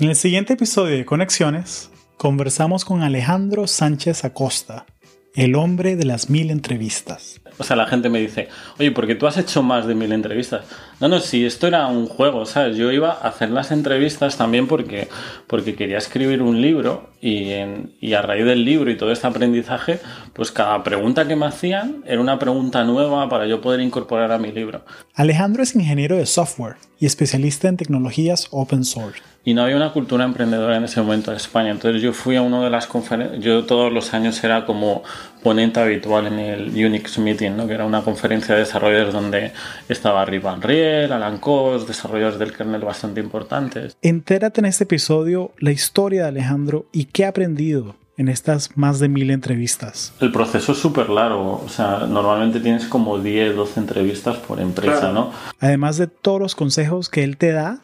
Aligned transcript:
En 0.00 0.08
el 0.08 0.16
siguiente 0.16 0.54
episodio 0.54 0.96
de 0.96 1.04
Conexiones, 1.04 1.90
conversamos 2.16 2.86
con 2.86 3.02
Alejandro 3.02 3.66
Sánchez 3.66 4.24
Acosta, 4.24 4.86
el 5.34 5.54
hombre 5.54 5.94
de 5.94 6.06
las 6.06 6.30
mil 6.30 6.50
entrevistas. 6.50 7.42
O 7.60 7.62
sea, 7.62 7.76
la 7.76 7.86
gente 7.86 8.08
me 8.08 8.20
dice, 8.20 8.48
oye, 8.78 8.90
¿por 8.90 9.06
qué 9.06 9.14
tú 9.14 9.26
has 9.26 9.36
hecho 9.36 9.62
más 9.62 9.86
de 9.86 9.94
mil 9.94 10.10
entrevistas? 10.12 10.64
No, 10.98 11.08
no, 11.08 11.20
si 11.20 11.44
esto 11.44 11.66
era 11.66 11.86
un 11.88 12.06
juego, 12.06 12.46
¿sabes? 12.46 12.78
Yo 12.78 12.90
iba 12.90 13.12
a 13.12 13.28
hacer 13.28 13.50
las 13.50 13.70
entrevistas 13.70 14.38
también 14.38 14.66
porque, 14.66 15.08
porque 15.46 15.74
quería 15.74 15.98
escribir 15.98 16.40
un 16.40 16.62
libro 16.62 17.10
y, 17.20 17.50
en, 17.50 17.92
y 18.00 18.14
a 18.14 18.22
raíz 18.22 18.46
del 18.46 18.64
libro 18.64 18.90
y 18.90 18.96
todo 18.96 19.12
este 19.12 19.26
aprendizaje, 19.26 20.00
pues 20.32 20.50
cada 20.50 20.82
pregunta 20.82 21.28
que 21.28 21.36
me 21.36 21.44
hacían 21.44 22.02
era 22.06 22.20
una 22.20 22.38
pregunta 22.38 22.82
nueva 22.82 23.28
para 23.28 23.46
yo 23.46 23.60
poder 23.60 23.80
incorporar 23.80 24.32
a 24.32 24.38
mi 24.38 24.50
libro. 24.50 24.82
Alejandro 25.14 25.62
es 25.62 25.74
ingeniero 25.76 26.16
de 26.16 26.24
software 26.24 26.76
y 26.98 27.04
especialista 27.04 27.68
en 27.68 27.76
tecnologías 27.76 28.48
open 28.52 28.84
source 28.84 29.20
y 29.44 29.54
no 29.54 29.62
había 29.62 29.76
una 29.76 29.92
cultura 29.92 30.24
emprendedora 30.24 30.76
en 30.76 30.84
ese 30.84 31.00
momento 31.00 31.30
en 31.30 31.36
España. 31.38 31.70
Entonces 31.70 32.02
yo 32.02 32.12
fui 32.12 32.36
a 32.36 32.42
una 32.42 32.62
de 32.62 32.70
las 32.70 32.86
conferencias, 32.86 33.42
yo 33.42 33.64
todos 33.64 33.92
los 33.92 34.12
años 34.12 34.42
era 34.44 34.66
como 34.66 35.02
ponente 35.42 35.80
habitual 35.80 36.26
en 36.26 36.38
el 36.38 36.86
Unix 36.86 37.18
Meeting, 37.18 37.56
¿no? 37.56 37.66
que 37.66 37.74
era 37.74 37.84
una 37.84 38.02
conferencia 38.02 38.54
de 38.54 38.60
desarrolladores 38.60 39.12
donde 39.12 39.52
estaba 39.88 40.24
Rivan 40.24 40.62
Riel, 40.62 41.12
Alan 41.12 41.38
Kos, 41.38 41.86
desarrolladores 41.86 42.38
del 42.38 42.52
kernel 42.52 42.82
bastante 42.82 43.20
importantes. 43.20 43.96
Entérate 44.02 44.60
en 44.60 44.66
este 44.66 44.84
episodio 44.84 45.52
la 45.58 45.72
historia 45.72 46.22
de 46.22 46.28
Alejandro 46.28 46.86
y 46.92 47.06
qué 47.06 47.24
ha 47.24 47.28
aprendido 47.28 47.96
en 48.16 48.28
estas 48.28 48.76
más 48.76 48.98
de 48.98 49.08
mil 49.08 49.30
entrevistas? 49.30 50.12
El 50.20 50.30
proceso 50.30 50.72
es 50.72 50.78
súper 50.78 51.08
largo, 51.08 51.62
o 51.64 51.68
sea, 51.70 52.00
normalmente 52.06 52.60
tienes 52.60 52.84
como 52.84 53.18
10, 53.18 53.56
12 53.56 53.80
entrevistas 53.80 54.36
por 54.36 54.60
empresa, 54.60 55.10
¿no? 55.10 55.32
Además 55.58 55.96
de 55.96 56.06
todos 56.06 56.38
los 56.38 56.54
consejos 56.54 57.08
que 57.08 57.24
él 57.24 57.38
te 57.38 57.52
da 57.52 57.80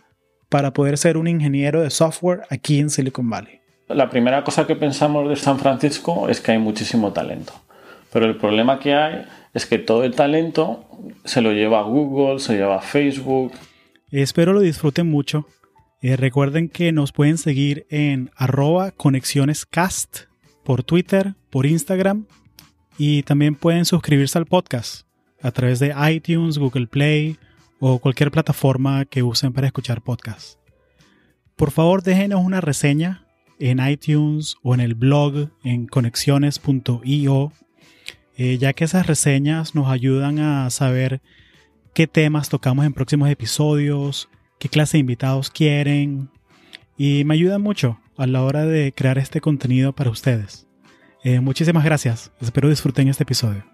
para 0.48 0.72
poder 0.72 0.98
ser 0.98 1.16
un 1.16 1.26
ingeniero 1.26 1.80
de 1.80 1.90
software 1.90 2.42
aquí 2.50 2.78
en 2.78 2.90
Silicon 2.90 3.28
Valley? 3.28 3.55
La 3.88 4.10
primera 4.10 4.42
cosa 4.42 4.66
que 4.66 4.74
pensamos 4.74 5.28
de 5.28 5.36
San 5.36 5.58
Francisco 5.58 6.28
es 6.28 6.40
que 6.40 6.52
hay 6.52 6.58
muchísimo 6.58 7.12
talento. 7.12 7.52
Pero 8.12 8.26
el 8.26 8.36
problema 8.36 8.80
que 8.80 8.94
hay 8.94 9.24
es 9.54 9.66
que 9.66 9.78
todo 9.78 10.02
el 10.04 10.14
talento 10.14 10.84
se 11.24 11.40
lo 11.40 11.52
lleva 11.52 11.80
a 11.80 11.82
Google, 11.82 12.40
se 12.40 12.52
lo 12.52 12.58
lleva 12.58 12.76
a 12.76 12.80
Facebook. 12.80 13.52
Espero 14.10 14.52
lo 14.52 14.60
disfruten 14.60 15.08
mucho. 15.08 15.46
Eh, 16.02 16.16
recuerden 16.16 16.68
que 16.68 16.92
nos 16.92 17.12
pueden 17.12 17.38
seguir 17.38 17.86
en 17.88 18.30
arroba 18.36 18.90
conexionescast 18.90 20.24
por 20.64 20.82
Twitter, 20.82 21.34
por 21.50 21.64
Instagram 21.64 22.26
y 22.98 23.22
también 23.22 23.54
pueden 23.54 23.84
suscribirse 23.84 24.36
al 24.36 24.46
podcast 24.46 25.06
a 25.40 25.52
través 25.52 25.78
de 25.78 25.94
iTunes, 26.10 26.58
Google 26.58 26.86
Play 26.86 27.38
o 27.78 27.98
cualquier 27.98 28.30
plataforma 28.30 29.04
que 29.04 29.22
usen 29.22 29.52
para 29.52 29.68
escuchar 29.68 30.02
podcasts. 30.02 30.58
Por 31.54 31.70
favor, 31.70 32.02
déjenos 32.02 32.44
una 32.44 32.60
reseña 32.60 33.25
en 33.58 33.86
iTunes 33.86 34.56
o 34.62 34.74
en 34.74 34.80
el 34.80 34.94
blog 34.94 35.50
en 35.64 35.86
conexiones.io, 35.86 37.52
eh, 38.36 38.58
ya 38.58 38.72
que 38.72 38.84
esas 38.84 39.06
reseñas 39.06 39.74
nos 39.74 39.88
ayudan 39.88 40.38
a 40.38 40.68
saber 40.70 41.20
qué 41.94 42.06
temas 42.06 42.48
tocamos 42.48 42.84
en 42.84 42.92
próximos 42.92 43.30
episodios, 43.30 44.28
qué 44.58 44.68
clase 44.68 44.96
de 44.96 45.00
invitados 45.00 45.50
quieren 45.50 46.30
y 46.96 47.24
me 47.24 47.34
ayudan 47.34 47.62
mucho 47.62 47.98
a 48.16 48.26
la 48.26 48.42
hora 48.42 48.64
de 48.66 48.92
crear 48.92 49.18
este 49.18 49.40
contenido 49.40 49.92
para 49.94 50.10
ustedes. 50.10 50.66
Eh, 51.24 51.40
muchísimas 51.40 51.84
gracias, 51.84 52.30
espero 52.40 52.68
disfruten 52.68 53.08
este 53.08 53.24
episodio. 53.24 53.64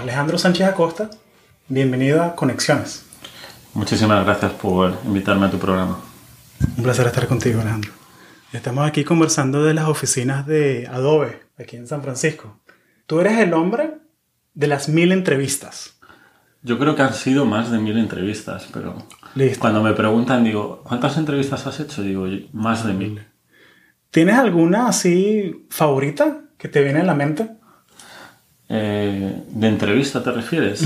Alejandro 0.00 0.38
Sánchez 0.38 0.66
Acosta, 0.66 1.10
bienvenido 1.68 2.22
a 2.22 2.34
Conexiones. 2.34 3.04
Muchísimas 3.74 4.24
gracias 4.24 4.52
por 4.52 4.94
invitarme 5.04 5.46
a 5.46 5.50
tu 5.50 5.58
programa. 5.58 6.00
Un 6.76 6.82
placer 6.82 7.06
estar 7.06 7.26
contigo, 7.26 7.60
Alejandro. 7.60 7.92
Estamos 8.52 8.88
aquí 8.88 9.04
conversando 9.04 9.62
de 9.64 9.74
las 9.74 9.86
oficinas 9.86 10.46
de 10.46 10.88
Adobe, 10.90 11.42
aquí 11.58 11.76
en 11.76 11.86
San 11.86 12.02
Francisco. 12.02 12.58
Tú 13.06 13.20
eres 13.20 13.38
el 13.38 13.52
hombre 13.52 13.98
de 14.54 14.66
las 14.66 14.88
mil 14.88 15.12
entrevistas. 15.12 15.98
Yo 16.62 16.78
creo 16.78 16.96
que 16.96 17.02
han 17.02 17.14
sido 17.14 17.44
más 17.44 17.70
de 17.70 17.78
mil 17.78 17.98
entrevistas, 17.98 18.66
pero 18.72 19.06
cuando 19.58 19.82
me 19.82 19.92
preguntan, 19.92 20.44
digo, 20.44 20.82
¿cuántas 20.84 21.18
entrevistas 21.18 21.66
has 21.66 21.78
hecho? 21.80 22.02
Digo, 22.02 22.26
más 22.52 22.84
de 22.86 22.94
mil. 22.94 23.22
¿Tienes 24.10 24.36
alguna 24.36 24.88
así 24.88 25.66
favorita 25.68 26.40
que 26.56 26.68
te 26.68 26.82
viene 26.82 27.00
a 27.00 27.04
la 27.04 27.14
mente? 27.14 27.50
Eh, 28.70 29.44
¿De 29.48 29.68
entrevista 29.68 30.22
te 30.22 30.32
refieres? 30.32 30.82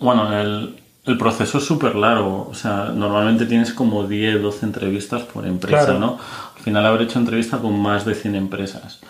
Bueno, 0.00 0.32
el, 0.38 0.76
el, 1.04 1.18
proceso 1.18 1.58
es 1.58 1.64
súper 1.64 1.94
largo. 1.94 2.48
O 2.50 2.54
sea, 2.54 2.90
normalmente 2.94 3.46
tienes 3.46 3.72
como 3.72 4.06
10, 4.06 4.42
12 4.42 4.66
entrevistas 4.66 5.22
por 5.22 5.46
empresa, 5.46 5.94
¿no? 5.94 6.18
Al 6.56 6.62
final 6.62 6.86
habré 6.86 7.04
hecho 7.04 7.18
entrevista 7.18 7.58
con 7.58 7.80
más 7.80 8.04
de 8.04 8.14
100 8.14 8.34
empresas. 8.34 9.00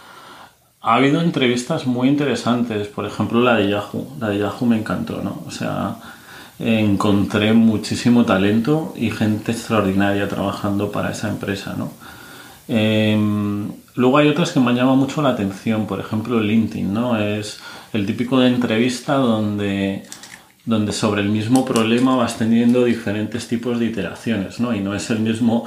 Ha 0.82 0.94
habido 0.94 1.20
entrevistas 1.20 1.86
muy 1.86 2.08
interesantes, 2.08 2.88
por 2.88 3.06
ejemplo 3.06 3.40
la 3.40 3.56
de 3.56 3.68
Yahoo. 3.68 4.16
La 4.18 4.28
de 4.28 4.38
Yahoo 4.38 4.66
me 4.66 4.78
encantó, 4.78 5.20
¿no? 5.22 5.42
O 5.46 5.50
sea, 5.50 5.96
encontré 6.58 7.52
muchísimo 7.52 8.24
talento 8.24 8.94
y 8.96 9.10
gente 9.10 9.52
extraordinaria 9.52 10.28
trabajando 10.28 10.90
para 10.90 11.10
esa 11.10 11.28
empresa, 11.28 11.74
¿no? 11.76 11.90
Em, 12.68 13.68
luego 13.94 14.18
hay 14.18 14.28
otras 14.28 14.52
que 14.52 14.60
me 14.60 14.70
han 14.70 14.76
llamado 14.76 14.96
mucho 14.96 15.22
la 15.22 15.30
atención, 15.30 15.86
por 15.86 16.00
ejemplo 16.00 16.40
LinkedIn, 16.40 16.92
¿no? 16.92 17.18
Es 17.18 17.60
el 17.92 18.06
típico 18.06 18.38
de 18.38 18.48
entrevista 18.48 19.14
donde, 19.14 20.04
donde 20.70 20.92
sobre 20.92 21.20
el 21.20 21.28
mismo 21.28 21.64
problema 21.64 22.14
vas 22.14 22.38
teniendo 22.38 22.84
diferentes 22.84 23.48
tipos 23.48 23.80
de 23.80 23.86
iteraciones, 23.86 24.60
¿no? 24.60 24.72
Y 24.72 24.80
no 24.80 24.94
es 24.94 25.10
el 25.10 25.18
mismo... 25.18 25.64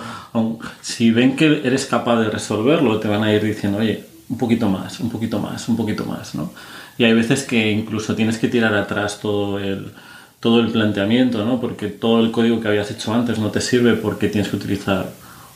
Si 0.82 1.12
ven 1.12 1.36
que 1.36 1.62
eres 1.66 1.86
capaz 1.86 2.22
de 2.22 2.30
resolverlo, 2.30 3.02
te 3.02 3.10
van 3.10 3.22
a 3.24 3.34
ir 3.34 3.44
diciendo, 3.44 3.80
oye, 3.80 4.06
un 4.30 4.38
poquito 4.38 4.70
más, 4.70 5.02
un 5.02 5.10
poquito 5.10 5.40
más, 5.40 5.68
un 5.68 5.76
poquito 5.76 6.06
más, 6.06 6.36
¿no? 6.36 6.54
Y 6.98 7.04
hay 7.04 7.14
veces 7.14 7.44
que 7.44 7.70
incluso 7.70 8.16
tienes 8.16 8.38
que 8.38 8.48
tirar 8.48 8.74
atrás 8.76 9.20
todo 9.20 9.60
el, 9.60 9.92
todo 10.40 10.62
el 10.62 10.72
planteamiento, 10.72 11.44
¿no? 11.44 11.60
Porque 11.60 11.90
todo 11.90 12.22
el 12.22 12.32
código 12.32 12.62
que 12.62 12.70
habías 12.70 12.90
hecho 12.90 13.14
antes 13.14 13.40
no 13.40 13.52
te 13.52 13.60
sirve 13.60 13.96
porque 13.96 14.30
tienes 14.30 14.50
que 14.50 14.56
utilizar 14.56 15.08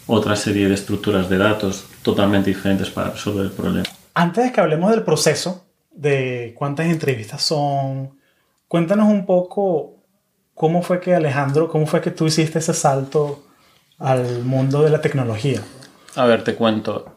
otra 0.07 0.35
serie 0.35 0.67
de 0.67 0.73
estructuras 0.73 1.29
de 1.29 1.37
datos 1.37 1.85
totalmente 2.01 2.49
diferentes 2.49 2.89
para 2.89 3.11
resolver 3.11 3.45
el 3.45 3.51
problema. 3.51 3.85
Antes 4.13 4.43
de 4.43 4.51
que 4.51 4.59
hablemos 4.59 4.91
del 4.91 5.03
proceso, 5.03 5.63
de 5.91 6.53
cuántas 6.57 6.87
entrevistas 6.87 7.41
son. 7.41 8.17
Cuéntanos 8.67 9.09
un 9.09 9.25
poco 9.25 10.03
cómo 10.53 10.81
fue 10.81 10.99
que 10.99 11.15
Alejandro, 11.15 11.69
cómo 11.69 11.85
fue 11.85 12.01
que 12.01 12.11
tú 12.11 12.25
hiciste 12.27 12.59
ese 12.59 12.73
salto 12.73 13.43
al 13.97 14.43
mundo 14.43 14.81
de 14.81 14.89
la 14.89 15.01
tecnología. 15.01 15.61
A 16.15 16.25
ver, 16.25 16.43
te 16.43 16.55
cuento. 16.55 17.15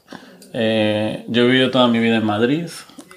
Eh, 0.53 1.25
yo 1.29 1.43
he 1.43 1.47
vivido 1.47 1.71
toda 1.71 1.89
mi 1.89 1.99
vida 1.99 2.17
en 2.17 2.25
Madrid, 2.25 2.69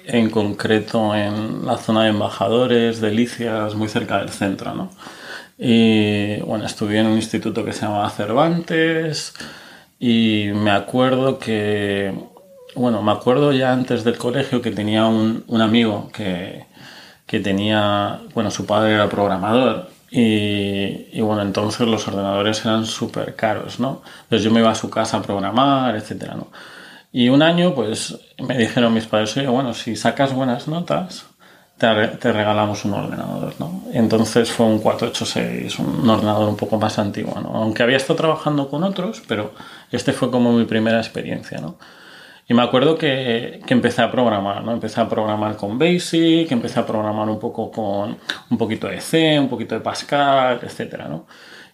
en 0.06 0.30
concreto 0.30 1.14
en 1.14 1.64
la 1.66 1.76
zona 1.78 2.04
de 2.04 2.10
embajadores, 2.10 3.00
delicias, 3.00 3.74
muy 3.74 3.88
cerca 3.88 4.18
del 4.18 4.30
centro, 4.30 4.74
¿no? 4.74 4.90
Y 5.56 6.40
bueno, 6.40 6.66
estudié 6.66 7.00
en 7.00 7.06
un 7.06 7.16
instituto 7.16 7.64
que 7.64 7.72
se 7.72 7.82
llamaba 7.82 8.10
Cervantes 8.10 9.34
y 10.00 10.48
me 10.54 10.72
acuerdo 10.72 11.38
que 11.38 12.12
bueno, 12.74 13.02
me 13.02 13.12
acuerdo 13.12 13.52
ya 13.52 13.72
antes 13.72 14.04
del 14.04 14.18
colegio 14.18 14.60
que 14.60 14.70
tenía 14.70 15.06
un, 15.06 15.44
amigo 15.60 16.10
que, 16.12 16.66
tenía, 17.26 18.20
bueno, 18.34 18.50
su 18.50 18.66
padre 18.66 18.94
era 18.94 19.08
programador 19.08 19.88
y, 20.10 21.20
bueno, 21.20 21.42
entonces 21.42 21.88
los 21.88 22.06
ordenadores 22.06 22.64
eran 22.64 22.86
súper 22.86 23.34
caros, 23.34 23.80
¿no? 23.80 24.02
Entonces 24.24 24.44
yo 24.44 24.52
me 24.52 24.60
iba 24.60 24.70
a 24.70 24.74
su 24.74 24.88
casa 24.88 25.16
a 25.16 25.22
programar, 25.22 25.96
etcétera, 25.96 26.34
¿no? 26.34 26.48
Y 27.12 27.28
un 27.28 27.42
año, 27.42 27.74
pues, 27.74 28.16
me 28.38 28.56
dijeron 28.56 28.94
mis 28.94 29.06
padres, 29.06 29.36
oye, 29.36 29.48
bueno, 29.48 29.74
si 29.74 29.96
sacas 29.96 30.32
buenas 30.32 30.68
notas, 30.68 31.26
te, 31.78 31.86
te, 32.18 32.32
regalamos 32.32 32.84
un 32.84 32.94
ordenador, 32.94 33.54
¿no? 33.58 33.82
Entonces 33.92 34.52
fue 34.52 34.66
un 34.66 34.78
486, 34.78 35.80
un 35.80 36.08
ordenador 36.08 36.48
un 36.48 36.56
poco 36.56 36.78
más 36.78 36.98
antiguo, 37.00 37.40
¿no? 37.40 37.50
Aunque 37.56 37.82
había 37.82 37.96
estado 37.96 38.16
trabajando 38.16 38.68
con 38.68 38.84
otros, 38.84 39.22
pero 39.26 39.52
este 39.90 40.12
fue 40.12 40.30
como 40.30 40.52
mi 40.52 40.64
primera 40.64 40.98
experiencia, 40.98 41.58
¿no? 41.58 41.76
Y 42.46 42.54
me 42.54 42.62
acuerdo 42.62 42.96
que, 42.96 43.60
que, 43.66 43.74
empecé 43.74 44.02
a 44.02 44.10
programar, 44.10 44.62
¿no? 44.62 44.72
Empecé 44.72 45.00
a 45.00 45.08
programar 45.08 45.56
con 45.56 45.78
Basic, 45.78 46.50
empecé 46.52 46.80
a 46.80 46.86
programar 46.86 47.28
un 47.28 47.38
poco 47.38 47.70
con 47.70 48.18
un 48.50 48.58
poquito 48.58 48.86
de 48.86 49.00
C, 49.00 49.38
un 49.38 49.48
poquito 49.48 49.74
de 49.74 49.80
Pascal, 49.80 50.60
etcétera, 50.62 51.08
¿no? 51.08 51.26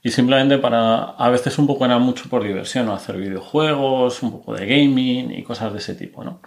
Y 0.02 0.10
simplemente 0.10 0.58
para, 0.58 1.10
a 1.10 1.28
veces 1.28 1.58
un 1.58 1.66
poco 1.66 1.84
era 1.84 1.98
mucho 1.98 2.28
por 2.28 2.42
diversión, 2.42 2.86
¿no? 2.86 2.94
Hacer 2.94 3.16
videojuegos, 3.16 4.22
un 4.22 4.32
poco 4.32 4.54
de 4.54 4.66
gaming 4.66 5.32
y 5.32 5.42
cosas 5.42 5.72
de 5.72 5.78
ese 5.78 5.94
tipo, 5.94 6.24
¿no? 6.24 6.40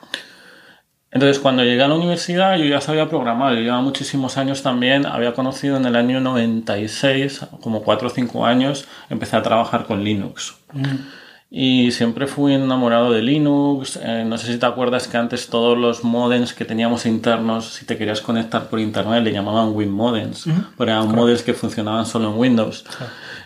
Entonces, 1.14 1.38
cuando 1.38 1.64
llegué 1.64 1.84
a 1.84 1.88
la 1.88 1.94
universidad, 1.94 2.58
yo 2.58 2.66
ya 2.66 2.81
sabía 2.81 3.08
programar. 3.08 3.54
Yo 3.54 3.62
llevaba 3.62 3.84
muchísimos 3.84 4.36
años 4.38 4.64
también. 4.64 5.06
Había 5.06 5.34
conocido 5.34 5.78
en 5.78 5.86
el 5.86 5.96
año 5.96 6.20
96, 6.20 7.46
como 7.62 7.84
4 7.84 8.08
o 8.08 8.10
5 8.10 8.46
años, 8.48 8.88
empecé 9.12 9.36
a 9.36 9.44
trabajar 9.44 9.86
con 9.86 10.04
Linux. 10.04 10.56
Mm. 10.74 10.96
Y 11.56 11.92
siempre 11.92 12.26
fui 12.26 12.56
enamorado 12.56 13.12
de 13.12 13.22
Linux. 13.22 14.00
Eh, 14.02 14.26
no 14.26 14.40
sé 14.40 14.52
si 14.52 14.58
te 14.58 14.66
acuerdas 14.66 15.08
que 15.08 15.18
antes 15.18 15.50
todos 15.50 15.78
los 15.78 16.04
modems 16.04 16.52
que 16.56 16.66
teníamos 16.66 17.06
internos, 17.06 17.66
si 17.66 17.86
te 17.86 17.96
querías 17.96 18.22
conectar 18.22 18.70
por 18.70 18.80
internet, 18.80 19.24
le 19.24 19.32
llamaban 19.32 19.76
Win 19.76 19.92
modems, 19.92 20.48
pero 20.76 20.92
eran 20.92 21.10
modems 21.14 21.44
que 21.44 21.54
funcionaban 21.54 22.08
solo 22.08 22.32
en 22.32 22.40
Windows. 22.40 22.84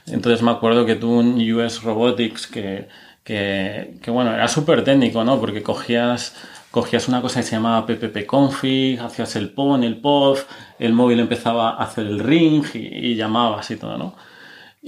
Entonces 0.05 0.41
me 0.41 0.51
acuerdo 0.51 0.85
que 0.85 0.95
tuve 0.95 1.17
un 1.17 1.51
US 1.51 1.83
Robotics 1.83 2.47
que, 2.47 2.87
que, 3.25 3.97
que 4.01 4.09
bueno, 4.09 4.33
era 4.33 4.47
súper 4.47 4.85
técnico, 4.85 5.25
¿no? 5.25 5.41
Porque 5.41 5.61
cogías 5.61 6.33
cogías 6.71 7.09
una 7.09 7.21
cosa 7.21 7.41
que 7.41 7.45
se 7.47 7.55
llamaba 7.57 7.85
pppconfig, 7.85 9.01
hacías 9.01 9.35
el 9.35 9.49
pon, 9.49 9.83
el 9.83 9.97
pof, 9.97 10.45
el 10.79 10.93
móvil 10.93 11.19
empezaba 11.19 11.71
a 11.71 11.83
hacer 11.83 12.05
el 12.05 12.19
ring 12.19 12.63
y, 12.73 13.15
llamabas 13.15 13.69
y 13.71 13.75
todo, 13.75 13.97
¿no? 13.97 14.15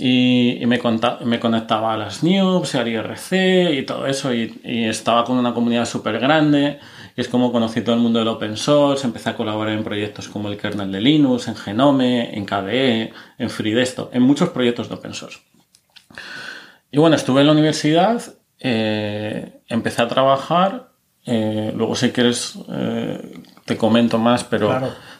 Y, 0.01 0.61
me, 0.65 0.79
me, 1.25 1.39
conectaba 1.41 1.93
a 1.93 1.97
las 1.97 2.23
Nubes, 2.23 2.73
al 2.75 2.87
IRC 2.87 3.73
y 3.73 3.83
todo 3.83 4.07
eso, 4.07 4.33
y, 4.33 4.57
estaba 4.63 5.25
con 5.25 5.37
una 5.37 5.53
comunidad 5.53 5.83
súper 5.83 6.19
grande, 6.19 6.79
y 7.17 7.19
es 7.19 7.27
como 7.27 7.51
conocí 7.51 7.81
todo 7.81 7.95
el 7.95 8.01
mundo 8.01 8.19
del 8.19 8.29
open 8.29 8.55
source, 8.55 9.05
empecé 9.05 9.31
a 9.31 9.35
colaborar 9.35 9.73
en 9.73 9.83
proyectos 9.83 10.29
como 10.29 10.47
el 10.47 10.55
kernel 10.55 10.89
de 10.93 11.01
Linux, 11.01 11.49
en 11.49 11.57
Genome, 11.57 12.33
en 12.33 12.45
KDE, 12.45 13.11
en 13.39 13.49
FreeDesktop, 13.49 14.15
en 14.15 14.21
muchos 14.21 14.49
proyectos 14.49 14.87
de 14.87 14.95
open 14.95 15.13
source. 15.13 15.39
Y 16.91 16.97
bueno, 16.97 17.17
estuve 17.17 17.41
en 17.41 17.47
la 17.47 17.53
universidad, 17.53 18.21
eh, 18.61 19.61
empecé 19.67 20.01
a 20.01 20.07
trabajar 20.07 20.89
eh, 21.25 21.71
luego, 21.75 21.95
si 21.95 22.11
quieres, 22.11 22.57
eh, 22.69 23.41
te 23.65 23.77
comento 23.77 24.17
más, 24.17 24.43
pero 24.43 24.79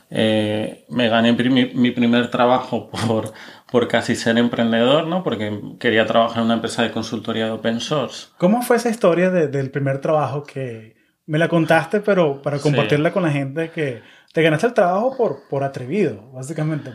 eh, 0.10 0.86
me 0.90 1.08
gané 1.08 1.34
mi, 1.34 1.92
primer 1.92 2.32
trabajo 2.32 2.90
por, 2.90 3.32
por 3.72 3.88
casi 3.88 4.16
ser 4.16 4.38
emprendedor, 4.38 5.08
¿no? 5.08 5.24
Porque 5.24 5.60
quería 5.80 6.06
trabajar 6.06 6.40
en 6.40 6.46
una 6.46 6.56
empresa 6.56 6.84
de 6.84 6.92
consultoría 6.92 7.46
de 7.46 7.52
open 7.52 7.80
source. 7.80 8.28
¿Cómo 8.38 8.62
fue 8.62 8.78
esa 8.78 8.90
historia 8.90 9.30
del 9.30 9.72
primer 9.72 10.02
trabajo 10.02 10.44
que 10.44 10.96
me 11.26 11.38
la 11.38 11.48
contaste, 11.48 12.00
pero 12.00 12.42
para 12.42 12.58
compartirla 12.60 13.12
con 13.12 13.24
la 13.24 13.32
gente 13.32 13.70
que 13.70 14.02
te 14.34 14.42
ganaste 14.42 14.68
el 14.68 14.74
trabajo 14.74 15.16
por, 15.16 15.48
por 15.48 15.64
atrevido, 15.64 16.32
básicamente? 16.32 16.92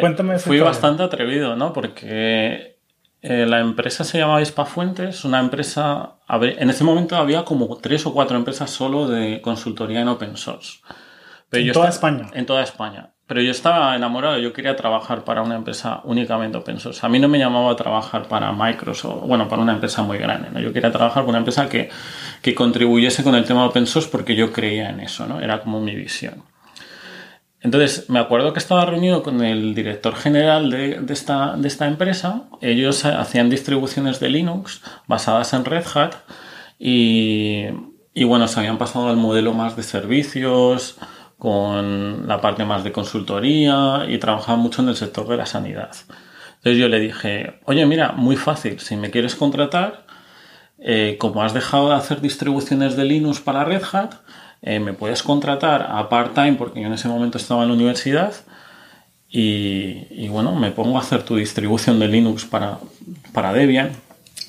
cuéntame. 0.00 0.38
Fui 0.38 0.60
bastante 0.60 1.02
atrevido, 1.02 1.56
¿no? 1.56 1.72
Porque 1.72 2.78
eh, 3.22 3.46
la 3.46 3.60
empresa 3.60 4.04
se 4.04 4.18
llamaba 4.18 4.44
Fuentes, 4.44 5.24
una 5.24 5.40
empresa, 5.40 6.16
en 6.28 6.68
ese 6.68 6.84
momento 6.84 7.16
había 7.16 7.44
como 7.44 7.78
tres 7.78 8.04
o 8.04 8.12
cuatro 8.12 8.36
empresas 8.36 8.68
solo 8.68 9.08
de 9.08 9.40
consultoría 9.40 10.00
en 10.00 10.08
open 10.08 10.36
source. 10.36 10.80
en 11.52 11.72
toda 11.72 11.88
España. 11.88 12.26
En 12.34 12.44
toda 12.44 12.62
España. 12.62 13.11
Pero 13.32 13.40
yo 13.40 13.50
estaba 13.50 13.96
enamorado, 13.96 14.36
yo 14.36 14.52
quería 14.52 14.76
trabajar 14.76 15.24
para 15.24 15.40
una 15.40 15.54
empresa 15.54 16.02
únicamente 16.04 16.58
open 16.58 16.78
source. 16.78 17.00
A 17.02 17.08
mí 17.08 17.18
no 17.18 17.28
me 17.28 17.38
llamaba 17.38 17.72
a 17.72 17.76
trabajar 17.76 18.28
para 18.28 18.52
Microsoft, 18.52 19.26
bueno, 19.26 19.48
para 19.48 19.62
una 19.62 19.72
empresa 19.72 20.02
muy 20.02 20.18
grande. 20.18 20.50
¿no? 20.52 20.60
Yo 20.60 20.70
quería 20.70 20.92
trabajar 20.92 21.22
para 21.22 21.30
una 21.30 21.38
empresa 21.38 21.66
que, 21.66 21.88
que 22.42 22.54
contribuyese 22.54 23.24
con 23.24 23.34
el 23.34 23.46
tema 23.46 23.62
de 23.62 23.68
open 23.68 23.86
source 23.86 24.10
porque 24.12 24.36
yo 24.36 24.52
creía 24.52 24.90
en 24.90 25.00
eso, 25.00 25.26
¿no? 25.26 25.40
Era 25.40 25.62
como 25.62 25.80
mi 25.80 25.94
visión. 25.94 26.42
Entonces, 27.62 28.10
me 28.10 28.18
acuerdo 28.18 28.52
que 28.52 28.58
estaba 28.58 28.84
reunido 28.84 29.22
con 29.22 29.42
el 29.42 29.74
director 29.74 30.14
general 30.14 30.70
de, 30.70 31.00
esta, 31.08 31.86
empresa. 31.86 32.42
Ellos 32.60 33.06
hacían 33.06 33.48
distribuciones 33.48 34.20
de 34.20 34.28
Linux 34.28 34.82
basadas 35.06 35.54
en 35.54 35.64
Red 35.64 35.86
Hat 35.94 36.16
y, 36.78 37.70
bueno, 38.26 38.46
se 38.46 38.60
habían 38.60 38.76
pasado 38.76 39.08
al 39.08 39.16
modelo 39.16 39.54
más 39.54 39.74
de 39.74 39.84
servicios, 39.84 40.98
con 41.42 42.28
la 42.28 42.40
parte 42.40 42.64
más 42.64 42.84
de 42.84 42.92
consultoría 42.92 44.06
y 44.08 44.18
trabajaban 44.18 44.60
mucho 44.60 44.80
en 44.80 44.90
el 44.90 44.94
sector 44.94 45.26
de 45.26 45.36
la 45.36 45.44
sanidad. 45.44 45.90
Entonces 46.58 46.78
yo 46.78 46.86
le 46.86 47.00
dije, 47.00 47.58
oye, 47.64 47.84
mira, 47.84 48.12
muy 48.12 48.36
fácil, 48.36 48.78
si 48.78 48.94
me 48.94 49.10
quieres 49.10 49.34
contratar, 49.34 50.06
eh, 50.78 51.16
como 51.18 51.42
has 51.42 51.52
dejado 51.52 51.88
de 51.88 51.96
hacer 51.96 52.20
distribuciones 52.20 52.94
de 52.94 53.06
Linux 53.06 53.40
para 53.40 53.64
Red 53.64 53.82
Hat, 53.92 54.14
eh, 54.62 54.78
me 54.78 54.92
puedes 54.92 55.24
contratar 55.24 55.88
a 55.90 56.08
part-time 56.08 56.52
porque 56.52 56.80
yo 56.80 56.86
en 56.86 56.92
ese 56.92 57.08
momento 57.08 57.38
estaba 57.38 57.62
en 57.62 57.70
la 57.70 57.74
universidad 57.74 58.32
y, 59.28 60.28
bueno, 60.28 60.54
me 60.54 60.70
pongo 60.70 60.96
a 60.96 61.00
hacer 61.00 61.24
tu 61.24 61.34
distribución 61.34 61.98
de 61.98 62.06
Linux 62.06 62.44
para, 62.44 62.78
para 63.32 63.52
Debian, 63.52 63.90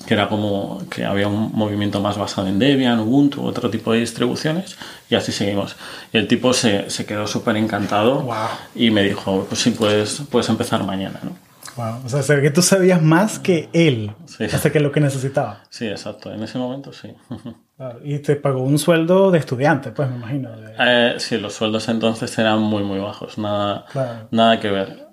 que 0.06 0.14
era 0.14 0.28
como 0.28 0.82
que 0.90 1.04
había 1.04 1.28
un 1.28 1.52
movimiento 1.52 2.00
más 2.00 2.18
basado 2.18 2.48
en 2.48 2.58
Debian, 2.58 3.00
Ubuntu, 3.00 3.42
otro 3.42 3.70
tipo 3.70 3.92
de 3.92 4.00
distribuciones, 4.00 4.76
y 5.08 5.14
así 5.14 5.32
seguimos. 5.32 5.76
Y 6.12 6.18
el 6.18 6.28
tipo 6.28 6.52
se, 6.52 6.90
se 6.90 7.06
quedó 7.06 7.26
súper 7.26 7.56
encantado 7.56 8.28
y 8.74 8.90
me 8.90 9.02
dijo, 9.02 9.46
pues 9.48 9.60
sí, 9.60 9.70
puedes, 9.70 10.22
puedes 10.30 10.48
empezar 10.48 10.84
mañana, 10.84 11.20
¿no? 11.22 11.32
Wow. 11.76 12.04
O 12.04 12.08
sea, 12.08 12.40
que 12.40 12.50
tú 12.50 12.62
sabías 12.62 13.02
más 13.02 13.40
que 13.40 13.68
él, 13.72 14.12
sí. 14.26 14.44
hasta 14.44 14.70
que 14.70 14.78
lo 14.78 14.92
que 14.92 15.00
necesitaba. 15.00 15.64
Sí, 15.70 15.88
exacto. 15.88 16.32
En 16.32 16.42
ese 16.42 16.58
momento 16.58 16.92
sí. 16.92 17.14
Y 18.04 18.20
te 18.20 18.36
pagó 18.36 18.62
un 18.62 18.78
sueldo 18.78 19.32
de 19.32 19.38
estudiante, 19.38 19.90
pues 19.90 20.08
me 20.08 20.16
imagino. 20.16 20.50
Eh, 20.78 21.16
sí, 21.18 21.38
los 21.38 21.54
sueldos 21.54 21.88
entonces 21.88 22.38
eran 22.38 22.60
muy, 22.60 22.84
muy 22.84 23.00
bajos. 23.00 23.36
Nada, 23.36 23.86
nada 24.30 24.60
que 24.60 24.70
ver. 24.70 25.03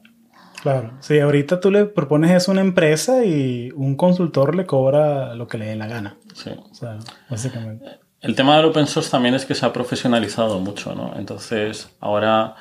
Claro. 0.61 0.93
Sí, 0.99 1.19
ahorita 1.19 1.59
tú 1.59 1.71
le 1.71 1.85
propones 1.85 2.31
eso 2.31 2.51
a 2.51 2.53
una 2.53 2.61
empresa 2.61 3.25
y 3.25 3.71
un 3.75 3.95
consultor 3.95 4.55
le 4.55 4.65
cobra 4.65 5.33
lo 5.33 5.47
que 5.47 5.57
le 5.57 5.65
dé 5.65 5.75
la 5.75 5.87
gana. 5.87 6.17
Sí. 6.33 6.51
O 6.71 6.73
sea, 6.73 6.97
básicamente. 7.29 7.99
El 8.21 8.35
tema 8.35 8.55
del 8.57 8.65
open 8.65 8.85
source 8.85 9.09
también 9.09 9.33
es 9.33 9.45
que 9.45 9.55
se 9.55 9.65
ha 9.65 9.73
profesionalizado 9.73 10.59
mucho, 10.59 10.93
¿no? 10.93 11.13
Entonces, 11.17 11.89
ahora, 11.99 12.55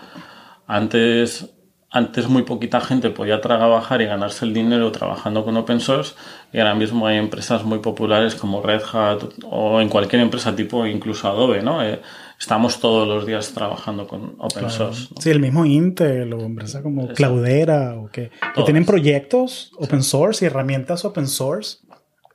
antes 0.66 1.50
antes 1.90 2.28
muy 2.28 2.42
poquita 2.44 2.80
gente 2.80 3.10
podía 3.10 3.40
trabajar 3.40 4.00
y 4.00 4.06
ganarse 4.06 4.44
el 4.44 4.54
dinero 4.54 4.92
trabajando 4.92 5.44
con 5.44 5.56
open 5.56 5.80
source 5.80 6.14
y 6.52 6.58
ahora 6.58 6.74
mismo 6.74 7.06
hay 7.06 7.18
empresas 7.18 7.64
muy 7.64 7.80
populares 7.80 8.36
como 8.36 8.62
Red 8.62 8.82
Hat 8.92 9.24
o 9.44 9.80
en 9.80 9.88
cualquier 9.88 10.22
empresa 10.22 10.54
tipo 10.54 10.86
incluso 10.86 11.28
Adobe, 11.28 11.62
¿no? 11.62 11.82
Eh, 11.82 12.00
estamos 12.40 12.80
todos 12.80 13.06
los 13.06 13.26
días 13.26 13.52
trabajando 13.52 14.08
con 14.08 14.34
open 14.38 14.70
source. 14.70 15.08
Sí, 15.20 15.30
el 15.30 15.40
mismo 15.40 15.66
Intel 15.66 16.32
o 16.32 16.40
empresas 16.40 16.82
como 16.82 17.08
Cloudera 17.08 17.94
o 17.96 18.10
que, 18.10 18.30
que 18.54 18.62
tienen 18.62 18.86
proyectos 18.86 19.70
open 19.78 20.02
source 20.02 20.44
y 20.44 20.48
herramientas 20.48 21.04
open 21.04 21.28
source. 21.28 21.78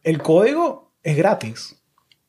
El 0.03 0.21
código 0.21 0.93
es 1.03 1.17
gratis. 1.17 1.81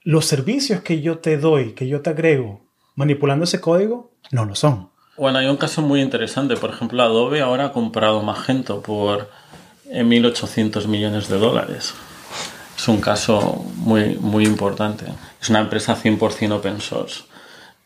Los 0.02 0.24
servicios 0.24 0.80
que 0.80 1.02
yo 1.02 1.18
te 1.18 1.36
doy, 1.36 1.74
que 1.74 1.86
yo 1.86 2.00
te 2.00 2.10
agrego 2.10 2.66
manipulando 2.94 3.44
ese 3.44 3.60
código, 3.60 4.12
no 4.30 4.46
lo 4.46 4.54
son. 4.54 4.90
Bueno, 5.18 5.38
hay 5.38 5.46
un 5.46 5.56
caso 5.56 5.82
muy 5.82 6.00
interesante. 6.00 6.56
Por 6.56 6.70
ejemplo, 6.70 7.02
Adobe 7.02 7.42
ahora 7.42 7.66
ha 7.66 7.72
comprado 7.72 8.22
Magento 8.22 8.80
por 8.80 9.30
1.800 9.90 10.84
eh, 10.84 10.88
millones 10.88 11.28
de 11.28 11.38
dólares. 11.38 11.94
Es 12.76 12.88
un 12.88 13.00
caso 13.00 13.64
muy, 13.76 14.16
muy 14.16 14.44
importante. 14.46 15.06
Es 15.40 15.50
una 15.50 15.60
empresa 15.60 15.96
100% 15.96 16.52
open 16.52 16.80
source. 16.80 17.24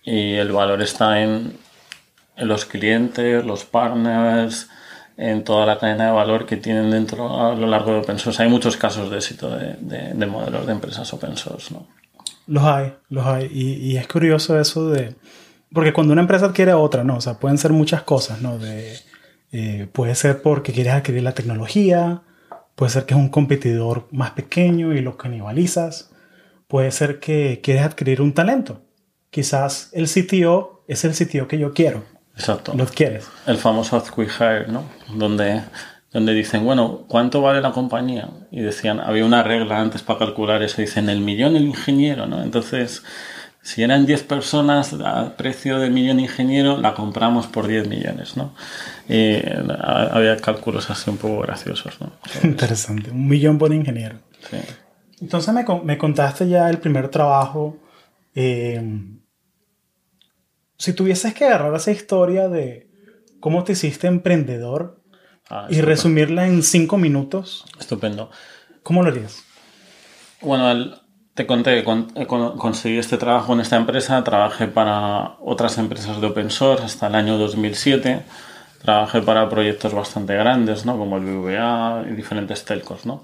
Y 0.03 0.35
el 0.35 0.53
valor 0.53 0.83
está 0.83 1.21
en, 1.23 1.59
los 2.37 2.65
clientes, 2.65 3.45
los 3.45 3.65
partners, 3.65 4.69
en 5.17 5.45
toda 5.45 5.67
la 5.67 5.79
cadena 5.79 6.07
de 6.07 6.13
valor 6.13 6.47
que 6.47 6.57
tienen 6.57 6.91
dentro 6.91 7.47
a 7.47 7.55
lo 7.55 7.67
largo 7.67 7.93
de 7.93 7.99
open 7.99 8.19
source. 8.19 8.43
Hay 8.43 8.49
muchos 8.49 8.77
casos 8.77 9.11
de 9.11 9.19
éxito 9.19 9.51
de, 9.51 10.27
modelos 10.27 10.67
de 10.67 10.73
empresas 10.73 11.13
open 11.13 11.37
source. 11.37 11.75
¿no? 11.75 11.87
Los 12.47 12.65
hay, 12.65 12.95
los 13.11 13.27
hay. 13.27 13.49
y 13.53 13.97
es 13.97 14.09
curioso 14.09 14.59
eso 14.59 14.89
de 14.89 15.15
porque 15.73 15.93
cuando 15.93 16.13
una 16.13 16.23
empresa 16.23 16.47
adquiere 16.47 16.73
a 16.73 16.79
otra, 16.79 17.05
¿no? 17.05 17.17
O 17.17 17.21
sea, 17.21 17.39
pueden 17.39 17.59
ser 17.59 17.73
muchas 17.73 18.03
cosas, 18.03 18.43
¿no? 18.43 18.59
De, 18.59 18.97
eh, 19.53 19.89
puede 19.93 20.15
ser 20.15 20.43
porque 20.43 20.73
quieres 20.73 20.95
adquirir 20.95 21.23
la 21.23 21.33
tecnología, 21.33 22.23
puede 22.75 22.91
ser 22.91 23.07
que 23.07 23.15
es 23.15 23.21
un 23.21 23.29
competidor 23.29 24.09
más 24.11 24.33
pequeño 24.33 24.93
y 24.93 25.01
lo 25.01 25.17
canibalizas, 25.17 26.11
puede 26.67 26.91
ser 26.91 27.21
que 27.21 27.61
quieres 27.63 27.85
adquirir 27.85 28.21
un 28.21 28.33
talento. 28.33 28.83
Quizás 29.31 29.91
el 29.93 30.09
CTO 30.09 30.85
es 30.89 31.05
el 31.05 31.13
CTO 31.13 31.49
que 31.49 31.59
yo 31.59 31.73
quiero. 31.73 32.05
Exacto. 32.35 32.75
Lo 32.75 32.87
quieres. 32.87 33.29
El 33.47 33.59
famoso 33.59 33.97
Ask 33.97 34.17
Hire, 34.19 34.67
¿no? 34.69 34.85
Donde, 35.15 35.63
donde 36.13 36.35
dicen, 36.35 36.65
bueno, 36.65 37.05
¿cuánto 37.09 37.43
vale 37.43 37.61
la 37.61 37.73
compañía? 37.73 38.29
Y 38.51 38.61
decían, 38.61 39.01
había 39.01 39.25
una 39.25 39.43
regla 39.43 39.81
antes 39.81 40.03
para 40.03 40.19
calcular 40.21 40.63
eso, 40.63 40.81
dicen 40.81 41.09
el 41.09 41.21
millón 41.21 41.57
el 41.57 41.65
ingeniero, 41.65 42.27
¿no? 42.27 42.43
Entonces 42.43 43.03
si 43.63 43.83
eran 43.83 44.07
10 44.07 44.23
personas 44.23 44.95
a 44.95 45.37
precio 45.37 45.79
de 45.79 45.91
millón 45.91 46.19
ingeniero, 46.19 46.79
la 46.79 46.95
compramos 46.95 47.47
por 47.47 47.67
10 47.67 47.89
millones, 47.89 48.37
¿no? 48.37 48.55
Había 49.07 50.37
cálculos 50.39 50.89
así 50.91 51.11
un 51.11 51.19
poco 51.19 51.41
graciosos, 51.41 52.01
¿no? 52.01 52.13
Interesante, 52.43 53.11
un 53.11 53.29
millón 53.29 53.59
por 53.59 53.73
ingeniero. 53.73 54.17
Sí. 54.51 54.57
Entonces 55.21 55.53
me, 55.53 55.65
me 55.85 55.99
contaste 55.99 56.49
ya 56.49 56.71
el 56.71 56.79
primer 56.79 57.09
trabajo. 57.09 57.77
Eh, 58.35 58.83
si 60.81 60.95
tuvieses 60.95 61.35
que 61.35 61.45
agarrar 61.45 61.75
esa 61.75 61.91
historia 61.91 62.49
de 62.49 62.89
cómo 63.39 63.65
te 63.65 63.73
hiciste 63.73 64.07
emprendedor 64.07 65.03
ah, 65.51 65.67
y 65.69 65.83
resumirla 65.83 66.47
en 66.47 66.63
5 66.63 66.97
minutos. 66.97 67.67
Estupendo. 67.79 68.31
¿Cómo 68.83 69.03
lo 69.03 69.11
harías? 69.11 69.45
Bueno, 70.41 70.71
el, 70.71 70.95
te 71.35 71.47
conté 71.47 71.85
que 71.85 72.23
eh, 72.23 72.27
conseguí 72.27 72.97
este 72.97 73.19
trabajo 73.19 73.53
en 73.53 73.61
esta 73.61 73.77
empresa, 73.77 74.25
trabajé 74.25 74.69
para 74.69 75.35
otras 75.41 75.77
empresas 75.77 76.19
de 76.19 76.27
open 76.29 76.49
source 76.49 76.83
hasta 76.83 77.09
el 77.09 77.15
año 77.15 77.37
2007, 77.37 78.23
trabajé 78.83 79.21
para 79.21 79.51
proyectos 79.51 79.93
bastante 79.93 80.35
grandes, 80.35 80.87
¿no? 80.87 80.97
como 80.97 81.19
el 81.19 81.25
BVA 81.25 82.07
y 82.11 82.15
diferentes 82.15 82.65
telcos. 82.65 83.05
¿no? 83.05 83.23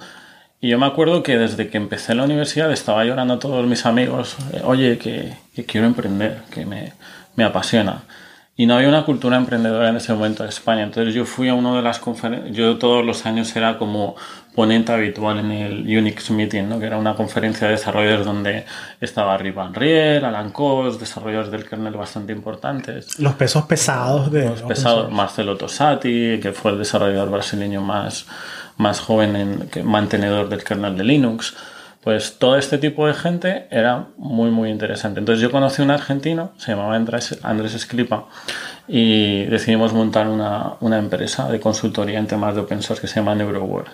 Y 0.60 0.68
yo 0.68 0.78
me 0.78 0.84
acuerdo 0.84 1.22
que 1.22 1.38
desde 1.38 1.70
que 1.70 1.78
empecé 1.78 2.14
la 2.14 2.25
universidad 2.25 2.70
estaba 2.70 3.02
llorando 3.06 3.32
a 3.32 3.38
todos 3.38 3.66
mis 3.66 3.86
amigos, 3.86 4.36
eh, 4.52 4.60
oye, 4.62 4.98
que, 4.98 5.38
que, 5.54 5.64
quiero 5.64 5.86
emprender, 5.86 6.42
que 6.50 6.66
me, 6.66 6.92
me, 7.37 7.45
apasiona. 7.45 8.02
Y 8.59 8.64
no 8.64 8.75
había 8.75 8.88
una 8.88 9.05
cultura 9.05 9.37
emprendedora 9.37 9.90
en 9.90 9.97
ese 9.97 10.14
momento 10.14 10.43
en 10.43 10.49
España. 10.49 10.83
Entonces 10.83 11.14
yo 11.14 11.26
fui 11.26 11.49
a 11.49 11.55
una 11.55 11.76
de 11.76 11.83
las 11.83 11.99
conferencias, 11.99 12.57
yo 12.57 12.78
todos 12.78 13.05
los 13.05 13.26
años 13.26 13.55
era 13.55 13.76
como 13.76 14.16
ponente 14.55 14.90
habitual 14.90 15.38
en 15.38 15.52
el 15.52 15.99
Unix 15.99 16.31
Meeting, 16.31 16.66
¿no? 16.66 16.81
que 16.81 16.87
era 16.87 16.97
una 16.97 17.14
conferencia 17.14 17.66
de 17.66 17.75
desarrolladores 17.75 18.25
donde 18.25 18.64
estaba 19.02 19.37
Rivan 19.37 19.75
Riel, 19.75 20.25
Alan 20.25 20.50
Cos, 20.50 20.99
desarrolladores 20.99 21.50
del 21.50 21.69
kernel 21.69 21.93
bastante 21.93 22.33
importantes. 22.33 23.19
Los 23.19 23.35
pesos 23.35 23.66
pesados 23.66 24.33
de... 24.33 24.47
Los 24.47 24.62
pesados, 24.62 25.12
Marcelo 25.12 25.59
Tosati, 25.59 26.40
que 26.40 26.52
fue 26.52 26.73
el 26.73 26.78
desarrollador 26.78 27.31
brasileño 27.31 27.83
más, 27.83 28.25
más 28.78 29.00
joven 29.00 29.37
en, 29.37 29.69
que, 29.69 29.83
mantenedor 29.83 30.49
del 30.49 30.64
kernel 30.64 30.97
de 30.97 31.05
Linux. 31.05 31.55
Pues 32.06 32.38
todo 32.38 32.56
este 32.56 32.78
tipo 32.78 33.04
de 33.08 33.14
gente 33.14 33.66
era 33.68 34.06
muy, 34.16 34.48
muy 34.52 34.70
interesante. 34.70 35.18
Entonces 35.18 35.42
yo 35.42 35.50
conocí 35.50 35.82
a 35.82 35.84
un 35.84 35.90
argentino, 35.90 36.52
se 36.56 36.70
llamaba 36.70 36.94
Andrés, 36.94 37.36
Andrés 37.42 37.88
y 38.86 39.42
decidimos 39.46 39.92
montar 39.92 40.28
una, 40.28 40.75
una, 40.78 40.98
empresa 40.98 41.48
de 41.48 41.58
consultoría 41.58 42.20
en 42.20 42.28
temas 42.28 42.54
de 42.54 42.60
open 42.60 42.80
source 42.80 43.00
que 43.00 43.08
se 43.08 43.16
llama 43.16 43.34
NeuroWare. 43.34 43.90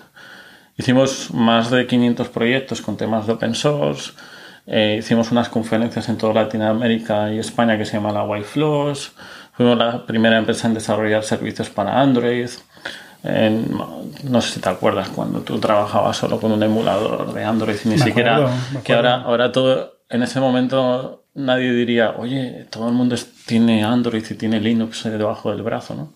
Hicimos 0.77 1.33
más 1.33 1.71
de 1.71 1.87
500 1.87 2.27
proyectos 2.29 2.83
con 2.83 2.97
temas 2.97 3.25
de 3.25 3.33
open 3.33 3.55
source, 3.55 4.11
eh, 4.67 4.97
hicimos 4.99 5.31
unas 5.31 5.49
conferencias 5.49 6.07
en 6.07 6.19
toda 6.19 6.35
Latinoamérica 6.35 7.33
y 7.33 7.39
España 7.39 7.79
que 7.79 7.85
se 7.85 7.93
llama 7.93 8.11
la 8.11 8.25
Wi 8.25 8.43
Fuimos 8.43 9.77
la 9.79 10.05
primera 10.05 10.37
empresa 10.37 10.67
en 10.67 10.75
desarrollar 10.75 11.23
servicios 11.23 11.71
para 11.71 11.99
Android 11.99 12.47
no 13.23 14.41
sé 14.41 14.53
si 14.55 14.59
te 14.59 14.69
acuerdas 14.69 15.09
cuando 15.09 15.41
tú 15.41 15.57
trabajabas 15.59 16.17
solo 16.17 16.39
con 16.39 16.51
un 16.51 16.61
emulador 16.61 17.33
de 17.33 17.43
Android 17.43 17.77
y 17.85 17.89
ni 17.89 17.97
siquiera 17.97 18.49
que 18.83 18.93
ahora 18.93 19.21
ahora 19.21 19.51
todo 19.51 19.99
en 20.09 20.23
ese 20.23 20.41
momento 20.41 21.23
nadie 21.33 21.71
diría 21.71 22.15
oye 22.17 22.67
todo 22.69 22.89
el 22.89 22.93
mundo 22.93 23.15
tiene 23.45 23.83
Android 23.83 24.25
y 24.29 24.33
tiene 24.35 24.59
Linux 24.59 25.03
debajo 25.05 25.51
del 25.51 25.63
brazo 25.63 25.95
no 25.95 26.13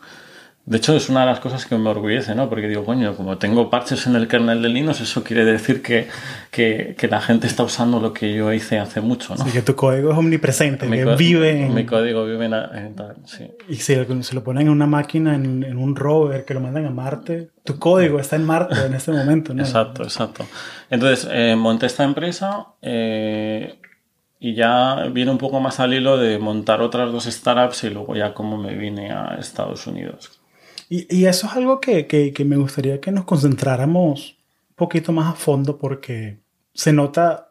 de 0.67 0.79
hecho, 0.79 0.93
es 0.97 1.07
una 1.07 1.21
de 1.21 1.27
las 1.27 1.39
cosas 1.39 1.65
que 1.65 1.77
me 1.77 1.89
orgullece, 1.89 2.35
¿no? 2.35 2.49
Porque 2.49 2.67
digo, 2.67 2.83
coño, 2.83 3.15
como 3.15 3.37
tengo 3.37 3.69
parches 3.69 4.05
en 4.05 4.17
el 4.17 4.27
kernel 4.27 4.61
de 4.61 4.67
Linux, 4.67 4.99
eso 4.99 5.23
quiere 5.23 5.45
decir 5.45 5.81
que, 5.81 6.09
que, 6.51 6.93
que 6.97 7.07
la 7.07 7.21
gente 7.21 7.47
está 7.47 7.63
usando 7.63 8.01
lo 8.01 8.11
que 8.11 8.33
yo 8.33 8.51
hice 8.51 8.77
hace 8.77 8.99
mucho, 8.99 9.33
¿no? 9.35 9.45
Sí, 9.45 9.51
que 9.51 9.61
tu 9.61 9.77
código 9.77 10.11
es 10.11 10.17
omnipresente, 10.17 10.85
que 10.89 11.05
vive 11.15 11.67
en... 11.67 11.73
Mi 11.73 11.85
código 11.85 12.25
vive 12.25 12.47
en, 12.47 12.53
en 12.53 12.95
tal, 12.95 13.15
sí. 13.23 13.49
Y 13.69 13.75
si 13.75 13.95
se 13.95 14.35
lo 14.35 14.43
ponen 14.43 14.63
en 14.63 14.69
una 14.69 14.87
máquina, 14.87 15.35
en, 15.35 15.63
en, 15.63 15.77
un 15.77 15.95
rover, 15.95 16.43
que 16.43 16.53
lo 16.53 16.59
mandan 16.59 16.85
a 16.85 16.89
Marte, 16.89 17.51
tu 17.63 17.79
código 17.79 18.19
está 18.19 18.35
en 18.35 18.43
Marte 18.43 18.75
en 18.87 18.93
este 18.93 19.13
momento, 19.13 19.53
¿no? 19.53 19.63
Exacto, 19.63 20.03
exacto. 20.03 20.45
Entonces, 20.89 21.29
eh, 21.31 21.55
monté 21.55 21.85
esta 21.85 22.03
empresa... 22.03 22.73
Eh, 22.81 23.79
y 24.39 24.53
ya 24.53 25.07
viene 25.11 25.31
un 25.31 25.39
poco 25.39 25.59
más 25.59 25.79
al 25.79 25.95
hilo 25.95 26.17
de 26.17 26.37
montar 26.37 26.81
otras 26.81 27.11
dos 27.11 27.23
startups 27.23 27.85
y 27.85 27.89
luego 27.89 28.15
ya 28.15 28.35
como 28.35 28.55
me 28.55 28.75
vine 28.75 29.11
a 29.11 29.35
Estados 29.39 29.87
Unidos. 29.87 30.37
Y, 30.89 31.25
eso 31.25 31.47
es 31.47 31.53
algo 31.53 31.81
que, 31.81 32.33
me 32.45 32.55
gustaría 32.55 33.01
que 33.01 33.11
nos 33.11 33.25
concentráramos 33.25 34.37
un 34.69 34.75
poquito 34.75 35.11
más 35.11 35.33
a 35.33 35.35
fondo 35.35 35.77
porque 35.77 36.37
se 36.73 36.93
nota 36.93 37.49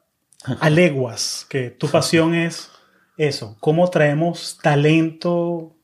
a 0.60 0.70
leguas 0.70 1.46
que 1.48 1.70
tu 1.70 1.88
pasión 1.88 2.34
es 2.34 2.70
eso, 3.18 3.56
cómo 3.60 3.88
traemos 3.88 4.58
talento 4.62 5.74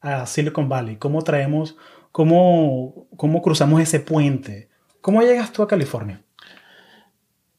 a 0.00 0.26
Silicon 0.26 0.68
Valley, 0.68 0.96
cómo 0.96 1.22
traemos, 1.22 1.76
cómo, 2.10 3.06
cómo 3.16 3.42
cruzamos 3.42 3.80
ese 3.80 4.00
puente. 4.00 4.68
¿Cómo 5.00 5.22
llegas 5.22 5.52
tú 5.52 5.62
a 5.62 5.68
California? 5.68 6.22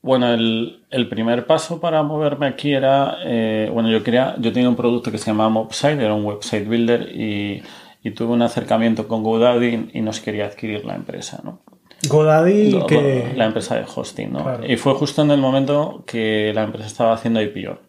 Bueno, 0.01 0.33
el, 0.33 1.07
primer 1.09 1.45
paso 1.45 1.79
para 1.79 2.01
moverme 2.01 2.47
aquí 2.47 2.73
era, 2.73 3.17
eh, 3.23 3.69
bueno, 3.71 3.89
yo 3.89 4.03
quería, 4.03 4.35
yo 4.39 4.51
tenía 4.51 4.67
un 4.67 4.75
producto 4.75 5.11
que 5.11 5.19
se 5.19 5.27
llamaba 5.27 5.49
Mobsite, 5.49 6.03
era 6.03 6.13
un 6.13 6.25
website 6.25 6.67
builder 6.67 7.15
y 7.15 7.61
y 8.03 8.11
tuve 8.11 8.33
un 8.33 8.41
acercamiento 8.41 9.07
con 9.07 9.23
GoDaddy 9.23 9.91
y 9.93 10.01
nos 10.01 10.19
quería 10.19 10.45
adquirir 10.45 10.85
la 10.85 10.95
empresa, 10.95 11.41
¿no? 11.43 11.61
GoDaddy, 12.07 12.85
que... 12.87 13.33
La 13.35 13.45
empresa 13.45 13.75
de 13.75 13.85
hosting, 13.93 14.33
¿no? 14.33 14.65
Y 14.65 14.75
fue 14.77 14.93
justo 14.95 15.21
en 15.21 15.31
el 15.31 15.39
momento 15.39 16.03
que 16.07 16.51
la 16.55 16.63
empresa 16.63 16.87
estaba 16.87 17.13
haciendo 17.13 17.41
IPO. 17.41 17.79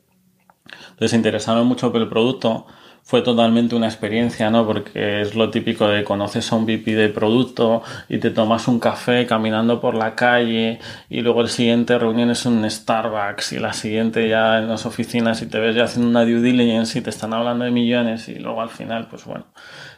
Entonces 0.90 1.10
se 1.10 1.16
interesaron 1.16 1.66
mucho 1.66 1.90
por 1.90 2.00
el 2.00 2.08
producto. 2.08 2.66
Fue 3.04 3.20
totalmente 3.20 3.74
una 3.74 3.88
experiencia, 3.88 4.50
¿no? 4.50 4.64
Porque 4.64 5.22
es 5.22 5.34
lo 5.34 5.50
típico 5.50 5.88
de 5.88 6.04
conoces 6.04 6.52
a 6.52 6.56
un 6.56 6.64
VP 6.64 6.94
de 6.94 7.08
producto 7.08 7.82
y 8.08 8.18
te 8.18 8.30
tomas 8.30 8.68
un 8.68 8.78
café 8.78 9.26
caminando 9.26 9.80
por 9.80 9.94
la 9.94 10.14
calle 10.14 10.78
y 11.10 11.20
luego 11.20 11.42
el 11.42 11.48
siguiente 11.48 11.98
reunión 11.98 12.30
es 12.30 12.46
un 12.46 12.68
Starbucks 12.68 13.52
y 13.52 13.58
la 13.58 13.72
siguiente 13.72 14.28
ya 14.28 14.58
en 14.58 14.68
las 14.68 14.86
oficinas 14.86 15.42
y 15.42 15.46
te 15.46 15.58
ves 15.58 15.74
ya 15.74 15.84
haciendo 15.84 16.08
una 16.08 16.24
due 16.24 16.40
diligence 16.40 16.98
y 16.98 17.02
te 17.02 17.10
están 17.10 17.34
hablando 17.34 17.64
de 17.64 17.72
millones 17.72 18.28
y 18.28 18.36
luego 18.36 18.62
al 18.62 18.70
final, 18.70 19.08
pues 19.08 19.24
bueno, 19.24 19.46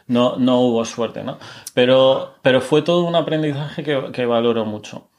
no, 0.07 0.37
no 0.37 0.61
hubo 0.61 0.83
suerte, 0.83 1.23
¿no? 1.23 1.37
Pero, 1.73 2.35
pero 2.41 2.59
fue 2.59 2.81
todo 2.81 3.05
un 3.05 3.15
aprendizaje 3.15 3.83
que, 3.83 4.11
que 4.11 4.25
valoro 4.25 4.65
mucho. 4.65 5.09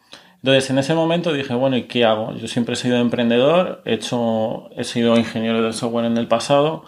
Entonces, 0.46 0.70
en 0.70 0.78
ese 0.78 0.94
momento 0.94 1.32
dije, 1.32 1.54
bueno, 1.54 1.76
¿y 1.76 1.84
qué 1.84 2.04
hago? 2.04 2.32
Yo 2.34 2.46
siempre 2.46 2.74
he 2.74 2.76
sido 2.76 2.98
emprendedor, 2.98 3.82
he, 3.84 3.94
hecho, 3.94 4.70
he 4.76 4.84
sido 4.84 5.16
ingeniero 5.16 5.62
del 5.62 5.74
software 5.74 6.04
en 6.04 6.18
el 6.18 6.28
pasado, 6.28 6.84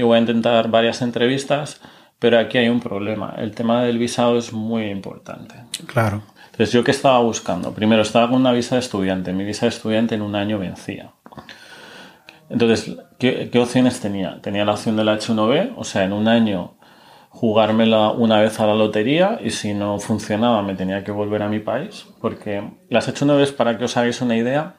y 0.00 0.02
voy 0.02 0.16
a 0.16 0.20
intentar 0.20 0.70
varias 0.70 1.02
entrevistas, 1.02 1.80
pero 2.18 2.38
aquí 2.38 2.58
hay 2.58 2.68
un 2.68 2.80
problema. 2.80 3.34
El 3.36 3.54
tema 3.54 3.82
del 3.82 3.98
visado 3.98 4.38
es 4.38 4.52
muy 4.52 4.84
importante. 4.84 5.54
Claro. 5.86 6.22
Entonces, 6.46 6.72
¿yo 6.72 6.82
qué 6.82 6.90
estaba 6.90 7.18
buscando? 7.20 7.72
Primero, 7.72 8.02
estaba 8.02 8.28
con 8.28 8.40
una 8.40 8.52
visa 8.52 8.76
de 8.76 8.80
estudiante. 8.80 9.32
Mi 9.32 9.44
visa 9.44 9.66
de 9.66 9.70
estudiante 9.70 10.14
en 10.14 10.22
un 10.22 10.34
año 10.34 10.58
vencía. 10.58 11.12
Entonces, 12.48 12.96
¿qué, 13.18 13.50
qué 13.52 13.58
opciones 13.58 14.00
tenía? 14.00 14.40
Tenía 14.40 14.64
la 14.64 14.72
opción 14.72 14.96
del 14.96 15.08
H1B, 15.08 15.74
o 15.76 15.84
sea, 15.84 16.04
en 16.04 16.12
un 16.12 16.26
año 16.26 16.74
jugármela 17.28 18.10
una 18.10 18.40
vez 18.40 18.58
a 18.58 18.66
la 18.66 18.74
lotería 18.74 19.38
y 19.42 19.50
si 19.50 19.72
no 19.72 20.00
funcionaba 20.00 20.62
me 20.62 20.74
tenía 20.74 21.04
que 21.04 21.12
volver 21.12 21.42
a 21.42 21.48
mi 21.48 21.60
país, 21.60 22.06
porque 22.20 22.68
las 22.88 23.06
he 23.06 23.12
hecho 23.12 23.24
una 23.24 23.34
vez 23.34 23.52
para 23.52 23.78
que 23.78 23.84
os 23.84 23.96
hagáis 23.96 24.20
una 24.20 24.36
idea, 24.36 24.74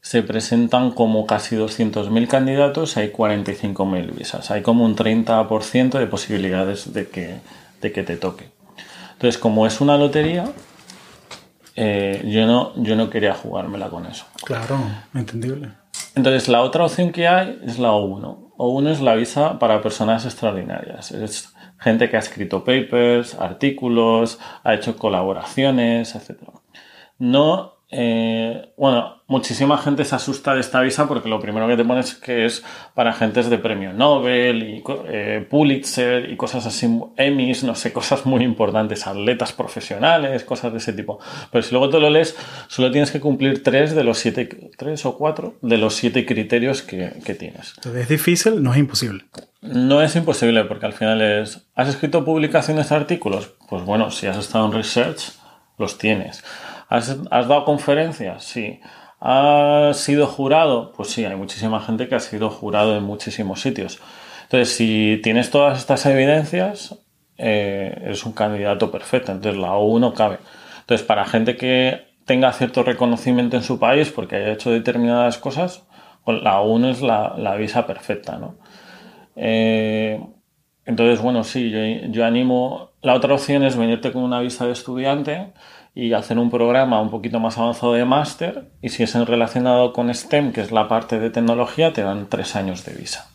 se 0.00 0.22
presentan 0.22 0.92
como 0.92 1.26
casi 1.26 1.56
200.000 1.56 2.26
candidatos, 2.26 2.96
hay 2.96 3.12
45.000 3.12 4.14
visas, 4.14 4.50
hay 4.50 4.62
como 4.62 4.84
un 4.84 4.96
30% 4.96 5.98
de 5.98 6.06
posibilidades 6.06 6.92
de 6.92 7.08
que, 7.08 7.40
de 7.80 7.92
que 7.92 8.02
te 8.02 8.16
toque. 8.16 8.50
Entonces, 9.12 9.38
como 9.38 9.66
es 9.66 9.80
una 9.80 9.98
lotería, 9.98 10.46
eh, 11.76 12.22
yo, 12.26 12.46
no, 12.46 12.72
yo 12.76 12.96
no 12.96 13.10
quería 13.10 13.34
jugármela 13.34 13.90
con 13.90 14.06
eso. 14.06 14.24
Claro, 14.44 14.78
entendible. 15.14 15.72
Entonces, 16.14 16.48
la 16.48 16.62
otra 16.62 16.84
opción 16.84 17.12
que 17.12 17.28
hay 17.28 17.60
es 17.64 17.78
la 17.78 17.90
O1. 17.90 18.54
O1 18.56 18.88
es 18.90 19.00
la 19.00 19.14
visa 19.14 19.58
para 19.58 19.82
personas 19.82 20.24
extraordinarias. 20.24 21.12
Es 21.12 21.54
gente 21.78 22.10
que 22.10 22.16
ha 22.16 22.20
escrito 22.20 22.64
papers, 22.64 23.34
artículos, 23.34 24.38
ha 24.64 24.74
hecho 24.74 24.96
colaboraciones, 24.96 26.14
etc. 26.14 26.40
No, 27.18 27.79
eh, 27.92 28.72
bueno, 28.76 29.22
muchísima 29.26 29.76
gente 29.76 30.04
se 30.04 30.14
asusta 30.14 30.54
de 30.54 30.60
esta 30.60 30.80
visa 30.80 31.08
porque 31.08 31.28
lo 31.28 31.40
primero 31.40 31.66
que 31.66 31.76
te 31.76 31.84
pones 31.84 32.12
es 32.12 32.14
que 32.14 32.44
es 32.44 32.64
para 32.94 33.10
agentes 33.10 33.50
de 33.50 33.58
premio 33.58 33.92
Nobel 33.92 34.62
y 34.62 34.84
eh, 35.08 35.44
Pulitzer 35.50 36.30
y 36.30 36.36
cosas 36.36 36.66
así, 36.66 36.86
Emmys, 37.16 37.64
no 37.64 37.74
sé, 37.74 37.92
cosas 37.92 38.26
muy 38.26 38.44
importantes, 38.44 39.08
atletas 39.08 39.52
profesionales, 39.52 40.44
cosas 40.44 40.70
de 40.70 40.78
ese 40.78 40.92
tipo. 40.92 41.18
Pero 41.50 41.62
si 41.62 41.72
luego 41.72 41.90
te 41.90 41.98
lo 41.98 42.10
lees, 42.10 42.36
solo 42.68 42.92
tienes 42.92 43.10
que 43.10 43.18
cumplir 43.18 43.64
tres 43.64 43.94
de 43.94 44.04
los 44.04 44.18
siete, 44.18 44.70
tres 44.76 45.04
o 45.04 45.18
cuatro 45.18 45.54
de 45.60 45.78
los 45.78 45.94
siete 45.94 46.24
criterios 46.24 46.82
que, 46.82 47.14
que 47.24 47.34
tienes. 47.34 47.72
Entonces, 47.76 48.02
¿es 48.02 48.08
difícil? 48.08 48.62
No 48.62 48.72
es 48.72 48.78
imposible. 48.78 49.24
No 49.62 50.00
es 50.00 50.14
imposible 50.14 50.64
porque 50.64 50.86
al 50.86 50.92
final 50.92 51.20
es, 51.20 51.66
¿has 51.74 51.88
escrito 51.88 52.24
publicaciones 52.24 52.92
artículos? 52.92 53.52
Pues 53.68 53.84
bueno, 53.84 54.12
si 54.12 54.28
has 54.28 54.38
estado 54.38 54.66
en 54.66 54.72
research, 54.72 55.32
los 55.76 55.98
tienes. 55.98 56.44
¿Has, 56.90 57.16
has 57.30 57.48
dado 57.48 57.64
conferencias? 57.64 58.44
Sí. 58.44 58.80
¿Has 59.20 59.96
sido 59.96 60.26
jurado? 60.26 60.92
Pues 60.92 61.10
sí, 61.10 61.24
hay 61.24 61.36
muchísima 61.36 61.80
gente 61.80 62.08
que 62.08 62.16
ha 62.16 62.20
sido 62.20 62.50
jurado 62.50 62.96
en 62.96 63.04
muchísimos 63.04 63.62
sitios. 63.62 63.98
Entonces, 64.42 64.74
si 64.76 65.20
tienes 65.22 65.50
todas 65.50 65.78
estas 65.78 66.04
evidencias, 66.06 66.98
eh, 67.38 67.96
eres 68.02 68.26
un 68.26 68.32
candidato 68.32 68.90
perfecto. 68.90 69.32
Entonces, 69.32 69.60
la 69.60 69.72
O1 69.72 70.12
cabe. 70.14 70.38
Entonces, 70.80 71.06
para 71.06 71.24
gente 71.24 71.56
que 71.56 72.08
tenga 72.26 72.52
cierto 72.52 72.82
reconocimiento 72.82 73.56
en 73.56 73.62
su 73.62 73.78
país 73.78 74.10
porque 74.10 74.36
haya 74.36 74.52
hecho 74.52 74.70
determinadas 74.70 75.38
cosas, 75.38 75.86
pues 76.24 76.42
la 76.42 76.60
O1 76.60 76.90
es 76.90 77.02
la, 77.02 77.34
la 77.38 77.56
visa 77.56 77.86
perfecta, 77.86 78.36
¿no? 78.36 78.56
Eh, 79.36 80.20
entonces, 80.84 81.22
bueno, 81.22 81.44
sí, 81.44 81.72
yo, 82.10 82.24
animo. 82.24 82.90
La 83.02 83.14
otra 83.14 83.34
opción 83.34 83.62
es 83.62 83.76
venirte 83.76 84.12
con 84.12 84.22
una 84.22 84.40
visa 84.40 84.66
de 84.66 84.72
estudiante 84.72 85.52
y 85.94 86.12
hacer 86.12 86.38
un 86.38 86.50
programa 86.50 87.00
un 87.00 87.10
poquito 87.10 87.40
más 87.40 87.58
avanzado 87.58 87.94
de 87.94 88.04
máster. 88.04 88.70
Y 88.80 88.90
si 88.90 89.02
es 89.02 89.14
relacionado 89.14 89.92
con 89.92 90.12
STEM, 90.14 90.52
que 90.52 90.60
es 90.60 90.70
la 90.72 90.88
parte 90.88 91.18
de 91.18 91.30
tecnología, 91.30 91.92
te 91.92 92.02
dan 92.02 92.28
tres 92.28 92.54
años 92.56 92.84
de 92.84 92.92
visa. 92.94 93.28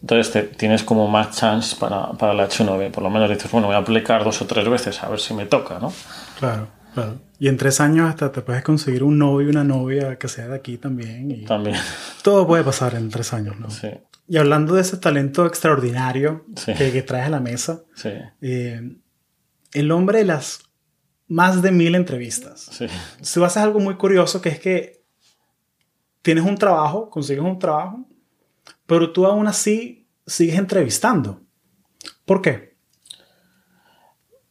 Entonces 0.00 0.50
tienes 0.56 0.82
como 0.82 1.08
más 1.08 1.36
chance 1.38 1.76
para, 1.78 2.12
para 2.12 2.34
la 2.34 2.46
H1B. 2.48 2.90
Por 2.90 3.02
lo 3.02 3.10
menos 3.10 3.28
dices, 3.30 3.50
bueno, 3.50 3.68
voy 3.68 3.76
a 3.76 3.78
aplicar 3.78 4.22
dos 4.22 4.40
o 4.42 4.46
tres 4.46 4.68
veces 4.68 5.02
a 5.02 5.08
ver 5.08 5.18
si 5.20 5.32
me 5.34 5.46
toca, 5.46 5.78
¿no? 5.78 5.92
Claro. 6.38 6.68
Claro. 6.92 7.18
Y 7.40 7.48
en 7.48 7.56
tres 7.56 7.80
años 7.80 8.08
hasta 8.08 8.30
te 8.30 8.40
puedes 8.42 8.62
conseguir 8.62 9.02
un 9.02 9.18
novio 9.18 9.48
y 9.48 9.50
una 9.50 9.64
novia 9.64 10.16
que 10.16 10.28
sea 10.28 10.46
de 10.46 10.54
aquí 10.54 10.76
también. 10.78 11.28
Y 11.30 11.44
También. 11.44 11.76
todo 12.22 12.46
puede 12.46 12.62
pasar 12.62 12.94
en 12.94 13.08
tres 13.10 13.32
años, 13.32 13.58
¿no? 13.58 13.68
Sí, 13.68 13.88
Y 14.28 14.36
hablando 14.36 14.74
de 14.74 14.82
ese 14.82 14.98
talento 14.98 15.44
extraordinario 15.44 16.44
Sí. 16.54 16.72
que, 16.74 16.92
que 16.92 17.02
traes 17.02 17.26
a 17.26 17.30
la 17.30 17.40
mesa, 17.40 17.80
sí, 17.96 18.10
eh, 18.42 18.80
el 19.72 19.90
hombre 19.90 20.18
de 20.18 20.24
las 20.26 20.60
más 21.26 21.62
de 21.62 21.70
mil 21.72 21.94
entrevistas. 21.94 22.68
sí. 22.70 22.86
Si 23.20 23.42
haces 23.42 23.62
algo 23.62 23.80
muy 23.80 23.96
curioso 23.96 24.40
que 24.40 24.50
es 24.50 24.60
que 24.60 25.04
tienes 26.22 26.44
un 26.44 26.56
trabajo, 26.56 27.10
consigues 27.10 27.44
un 27.44 27.58
trabajo, 27.58 28.06
pero 28.86 29.12
tú 29.12 29.26
aún 29.26 29.46
así 29.46 30.08
sigues 30.26 30.58
entrevistando. 30.58 31.40
¿Por 32.24 32.40
qué? 32.40 32.76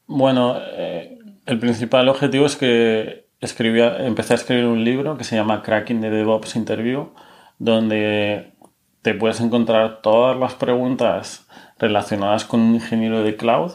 Bueno, 0.05 0.55
eh, 0.59 1.17
el 1.45 1.59
principal 1.59 2.07
objetivo 2.09 2.45
es 2.45 2.55
que 2.55 3.27
escribía, 3.39 4.05
empecé 4.05 4.33
a 4.33 4.35
escribir 4.37 4.65
un 4.65 4.83
libro 4.83 5.17
que 5.17 5.23
se 5.23 5.35
llama 5.35 5.63
Cracking 5.63 6.01
the 6.01 6.09
DevOps 6.09 6.55
Interview, 6.55 7.13
donde 7.57 8.53
te 9.01 9.13
puedes 9.13 9.41
encontrar 9.41 10.01
todas 10.01 10.37
las 10.37 10.53
preguntas 10.53 11.47
relacionadas 11.77 12.45
con 12.45 12.59
un 12.61 12.75
ingeniero 12.75 13.23
de 13.23 13.35
cloud. 13.35 13.71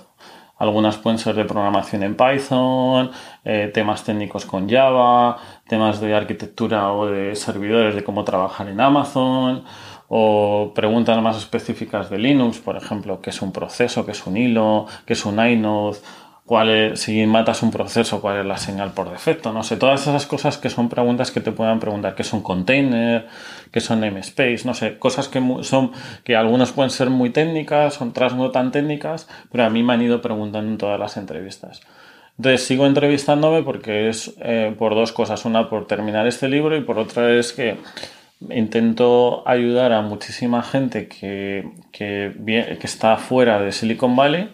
Algunas 0.59 0.97
pueden 0.97 1.19
ser 1.19 1.37
de 1.37 1.45
programación 1.45 2.03
en 2.03 2.17
Python, 2.17 3.11
eh, 3.45 3.71
temas 3.73 4.03
técnicos 4.03 4.45
con 4.45 4.69
Java, 4.69 5.39
temas 5.69 6.01
de 6.01 6.15
arquitectura 6.15 6.93
o 6.93 7.07
de 7.07 7.37
servidores 7.37 7.95
de 7.95 8.03
cómo 8.03 8.25
trabajar 8.25 8.69
en 8.69 8.81
Amazon, 8.81 9.65
o 10.09 10.73
preguntas 10.75 11.21
más 11.23 11.37
específicas 11.37 12.11
de 12.11 12.19
Linux, 12.19 12.59
por 12.59 12.77
ejemplo, 12.77 13.21
qué 13.21 13.31
es 13.31 13.41
un 13.41 13.53
proceso, 13.53 14.05
qué 14.05 14.13
es 14.13 14.27
un 14.27 14.37
hilo, 14.37 14.87
qué 15.07 15.13
es 15.13 15.25
un 15.27 15.39
inode, 15.39 15.99
cuál 16.49 16.71
es, 16.71 17.01
si 17.01 17.27
matas 17.27 17.63
un 17.63 17.71
proceso, 17.71 18.23
cuál 18.23 18.39
es 18.39 18.47
la 18.47 18.57
señal 18.57 18.93
por 18.93 19.11
defecto, 19.11 19.53
no 19.53 19.63
sé, 19.63 19.77
todas 19.77 20.01
esas 20.01 20.25
cosas 20.25 20.57
que 20.57 20.71
son 20.71 20.89
preguntas 20.89 21.31
que 21.31 21.41
te 21.41 21.53
puedan 21.53 21.79
preguntar, 21.79 22.15
qué 22.15 22.23
es 22.23 22.33
un 22.33 22.41
container, 22.41 23.27
qué 23.71 23.81
son 23.81 24.01
namespace, 24.01 24.63
no 24.65 24.73
sé, 24.73 24.99
cosas 24.99 25.29
que 25.29 25.43
son, 25.61 25.93
que 26.25 26.37
algunas 26.37 26.73
pueden 26.73 26.89
ser 26.91 27.11
muy 27.11 27.29
técnicas, 27.29 28.01
otras 28.01 28.35
no 28.35 28.51
tan 28.51 28.73
técnicas, 28.73 29.29
pero 29.53 29.65
a 29.65 29.69
mí 29.69 29.83
me 29.83 29.93
han 29.93 30.01
ido 30.01 30.23
preguntando 30.23 30.71
en 30.71 30.79
todas 30.79 30.99
las 30.99 31.19
entrevistas. 31.19 31.83
Entonces 32.39 32.65
sigo 32.65 32.87
entrevistándome 32.87 33.63
porque 33.63 34.09
es 34.09 34.35
eh, 34.41 34.75
por 34.79 34.95
dos 34.95 35.13
cosas. 35.13 35.45
Una, 35.45 35.69
por 35.69 35.87
terminar 35.87 36.27
este 36.27 36.49
libro 36.49 36.77
y 36.79 36.81
por 36.81 36.99
otra 36.99 37.31
es 37.31 37.53
que 37.53 37.77
intento 38.49 39.47
ayudar 39.47 39.93
a 39.93 40.01
muchísima 40.01 40.63
gente 40.63 41.09
que, 41.09 41.69
que, 41.93 42.33
que 42.81 42.87
está 42.87 43.19
fuera 43.19 43.61
de 43.61 43.71
Silicon 43.73 44.17
Valley 44.17 44.49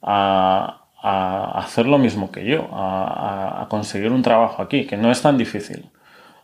a, 0.00 0.85
a 1.02 1.58
hacer 1.58 1.86
lo 1.86 1.98
mismo 1.98 2.30
que 2.30 2.44
yo, 2.44 2.68
a, 2.72 3.66
conseguir 3.68 4.12
un 4.12 4.22
trabajo 4.22 4.62
aquí, 4.62 4.86
que 4.86 4.96
no 4.96 5.10
es 5.10 5.22
tan 5.22 5.38
difícil. 5.38 5.90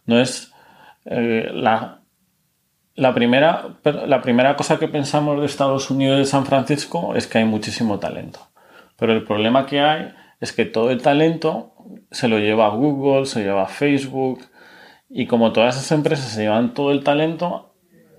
No 0.07 0.21
es 0.21 0.53
eh, 1.05 1.51
la, 1.53 2.01
primera, 3.15 3.69
la 3.85 4.23
primera 4.23 4.57
cosa 4.57 4.79
que 4.79 4.89
pensamos 4.89 5.41
de 5.41 5.47
Estados 5.47 5.91
Unidos 5.91 6.17
y 6.17 6.21
de 6.21 6.27
San 6.27 6.47
Francisco 6.47 7.15
es 7.15 7.27
que 7.27 7.39
hay 7.39 7.45
muchísimo 7.45 7.99
talento. 7.99 8.41
Pero 8.97 9.13
el 9.13 9.25
problema 9.25 9.67
que 9.67 9.81
hay 9.81 10.13
es 10.41 10.53
que 10.53 10.65
todo 10.65 10.91
el 10.91 11.03
talento 11.03 11.73
se 12.11 12.29
lo 12.29 12.39
lleva 12.39 12.69
Google, 12.69 13.27
se 13.27 13.43
lleva 13.43 13.63
a 13.63 13.69
Facebook, 13.69 14.41
y 15.09 15.27
como 15.27 15.53
todas 15.53 15.77
esas 15.77 15.93
empresas 15.93 16.27
se 16.27 16.43
llevan 16.43 16.73
todo 16.73 16.91
el 16.91 17.05
talento, 17.05 17.75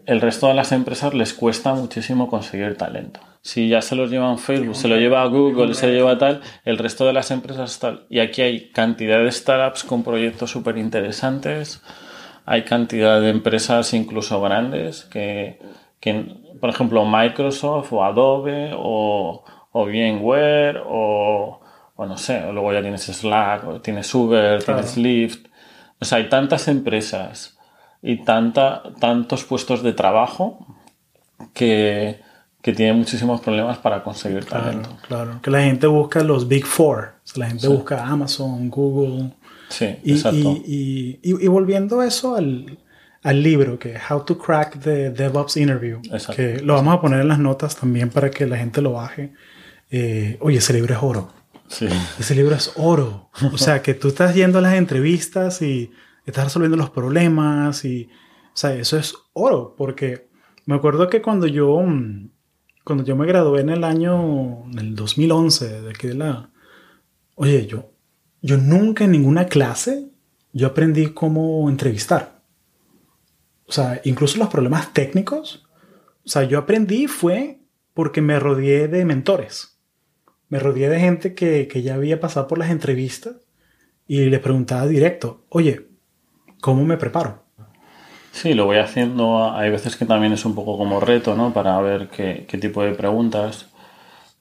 el 0.06 0.22
resto 0.22 0.48
de 0.48 0.54
las 0.54 0.72
empresas 0.72 1.14
les 1.14 1.34
cuesta 1.34 1.74
muchísimo 1.74 2.28
conseguir 2.28 2.78
talento. 2.78 3.20
Si 3.46 3.68
ya 3.68 3.82
se 3.82 3.98
los 3.98 4.10
llevan 4.10 4.38
Facebook, 4.38 4.74
se 4.76 4.88
lo 4.88 4.96
lleva 4.96 5.22
a 5.22 5.26
Google, 5.26 5.74
se 5.74 5.88
lo 5.88 5.94
lleva 5.94 6.12
a 6.12 6.18
tal, 6.18 6.42
el 6.64 6.78
resto 6.78 7.06
de 7.06 7.12
las 7.12 7.30
empresas 7.30 7.78
tal. 7.78 8.06
Y 8.10 8.20
aquí 8.20 8.42
hay 8.42 8.70
cantidad 8.72 9.20
de 9.22 9.30
startups 9.30 9.84
con 9.84 10.02
proyectos 10.02 10.50
súper 10.50 10.78
interesantes, 10.78 11.84
hay 12.46 12.64
cantidad 12.64 13.20
de 13.20 13.30
empresas 13.30 13.94
incluso 13.94 14.40
grandes 14.42 15.04
que, 15.06 15.60
que, 16.00 16.26
por 16.62 16.70
ejemplo, 16.70 17.06
Microsoft 17.06 17.92
o 17.92 18.06
Adobe 18.06 18.72
o, 18.78 19.44
o 19.74 19.86
VMware 19.86 20.82
o, 20.86 21.60
o 21.98 22.06
no 22.06 22.18
sé, 22.18 22.50
luego 22.50 22.72
ya 22.72 22.82
tienes 22.82 23.04
Slack, 23.04 23.82
tienes 23.82 24.14
Uber, 24.16 24.64
Claro. 24.64 24.80
tienes 24.82 24.98
Lyft. 24.98 25.48
O 26.00 26.06
sea, 26.06 26.20
hay 26.20 26.30
tantas 26.30 26.70
empresas 26.70 27.58
y 28.02 28.24
tanta, 28.24 28.84
tantos 29.02 29.44
puestos 29.44 29.84
de 29.84 29.92
trabajo 29.92 30.66
que, 31.54 32.22
que 32.64 32.74
tienen 32.74 32.96
muchísimos 32.98 33.42
problemas 33.42 33.78
para 33.78 34.02
conseguir 34.04 34.46
talento. 34.46 34.90
Claro, 35.08 35.24
claro. 35.26 35.42
Que 35.44 35.52
la 35.52 35.62
gente 35.64 35.86
busca 35.86 36.24
los 36.24 36.48
Big 36.48 36.66
Four. 36.66 37.14
O 37.24 37.28
sea, 37.28 37.40
la 37.44 37.48
gente 37.50 37.68
busca 37.68 38.04
Amazon, 38.08 38.70
Google. 38.70 39.34
Sí, 39.70 39.98
Y, 40.04 40.14
exacto. 40.14 40.38
y, 40.66 41.20
y, 41.22 41.46
y- 41.46 41.48
volviendo 41.48 42.02
eso 42.02 42.36
al, 42.36 42.80
al 43.22 43.44
libro, 43.44 43.78
que 43.78 43.96
How 44.10 44.22
to 44.24 44.38
Crack 44.38 44.80
the 44.80 45.10
DevOps 45.12 45.58
Interview, 45.58 46.00
Exacto. 46.06 46.36
que 46.38 46.60
lo 46.62 46.74
vamos 46.76 46.96
a 46.96 47.02
poner 47.02 47.20
en 47.22 47.28
las 47.28 47.40
notas 47.40 47.76
también 47.76 48.10
para 48.10 48.32
que 48.32 48.46
la 48.48 48.58
gente 48.58 48.82
lo 48.82 48.94
baje. 48.94 49.34
Eh, 49.92 50.38
oye, 50.42 50.58
ese 50.60 50.74
libro 50.74 50.94
es 50.96 51.00
oro. 51.04 51.32
Sí, 51.68 51.88
Ese 52.20 52.36
libro 52.36 52.56
es 52.56 52.72
oro. 52.76 53.30
O 53.52 53.58
sea, 53.58 53.82
que 53.82 53.94
tú 53.94 54.08
estás 54.10 54.36
yendo 54.36 54.60
a 54.60 54.62
las 54.62 54.76
entrevistas 54.76 55.62
y 55.62 55.92
estás 56.26 56.46
resolviendo 56.46 56.78
los 56.78 56.92
problemas 56.92 57.84
y, 57.84 58.10
o 58.54 58.56
sea, 58.56 58.74
eso 58.76 58.98
es 58.98 59.16
oro. 59.34 59.74
Porque 59.78 60.28
me 60.66 60.76
acuerdo 60.76 61.10
que 61.10 61.22
cuando 61.22 61.48
yo, 61.48 61.80
mm, 61.82 62.30
cuando 62.84 63.04
yo 63.04 63.16
me 63.16 63.26
gradué 63.26 63.62
en 63.62 63.70
el 63.70 63.84
año, 63.84 64.66
en 64.72 64.80
el 64.80 64.96
2011, 64.96 65.82
de 65.82 65.90
aquí 65.90 66.08
de 66.08 66.16
la, 66.16 66.52
oye, 67.36 67.66
yo, 67.66 67.92
yo 68.42 68.58
nunca 68.58 69.06
en 69.06 69.12
ninguna 69.12 69.46
clase 69.48 70.10
yo 70.52 70.68
aprendí 70.68 71.14
cómo 71.14 71.70
entrevistar. 71.70 72.44
O 73.66 73.72
sea, 73.72 74.02
incluso 74.04 74.38
los 74.38 74.50
problemas 74.50 74.94
técnicos. 74.94 75.66
O 76.26 76.30
sea, 76.30 76.44
yo 76.44 76.60
aprendí 76.60 77.08
fue 77.08 77.62
porque 77.94 78.22
me 78.22 78.40
rodeé 78.40 78.88
de 78.88 79.04
mentores 79.04 79.74
me 80.54 80.60
rodeé 80.60 80.88
de 80.88 81.00
gente 81.00 81.34
que, 81.34 81.68
que 81.68 81.82
ya 81.82 81.96
había 81.96 82.20
pasado 82.20 82.48
por 82.48 82.60
las 82.60 82.70
entrevistas 82.70 83.38
y 84.06 84.26
le 84.26 84.38
preguntaba 84.38 84.86
directo, 84.86 85.48
oye, 85.50 85.88
¿cómo 86.62 86.86
me 86.86 86.96
preparo? 86.96 87.43
Sí, 88.34 88.56
lo 88.56 88.66
voy 88.66 88.78
haciendo. 88.78 89.54
Hay 89.54 89.70
veces 89.70 89.96
que 89.96 90.06
también 90.06 90.34
es 90.34 90.44
un 90.44 90.56
poco 90.56 90.78
como 90.78 91.00
reto, 91.00 91.36
¿no? 91.36 91.54
Para 91.54 91.80
ver 91.82 92.10
qué, 92.10 92.46
qué 92.50 92.58
tipo 92.58 92.84
de 92.84 92.94
preguntas. 92.94 93.70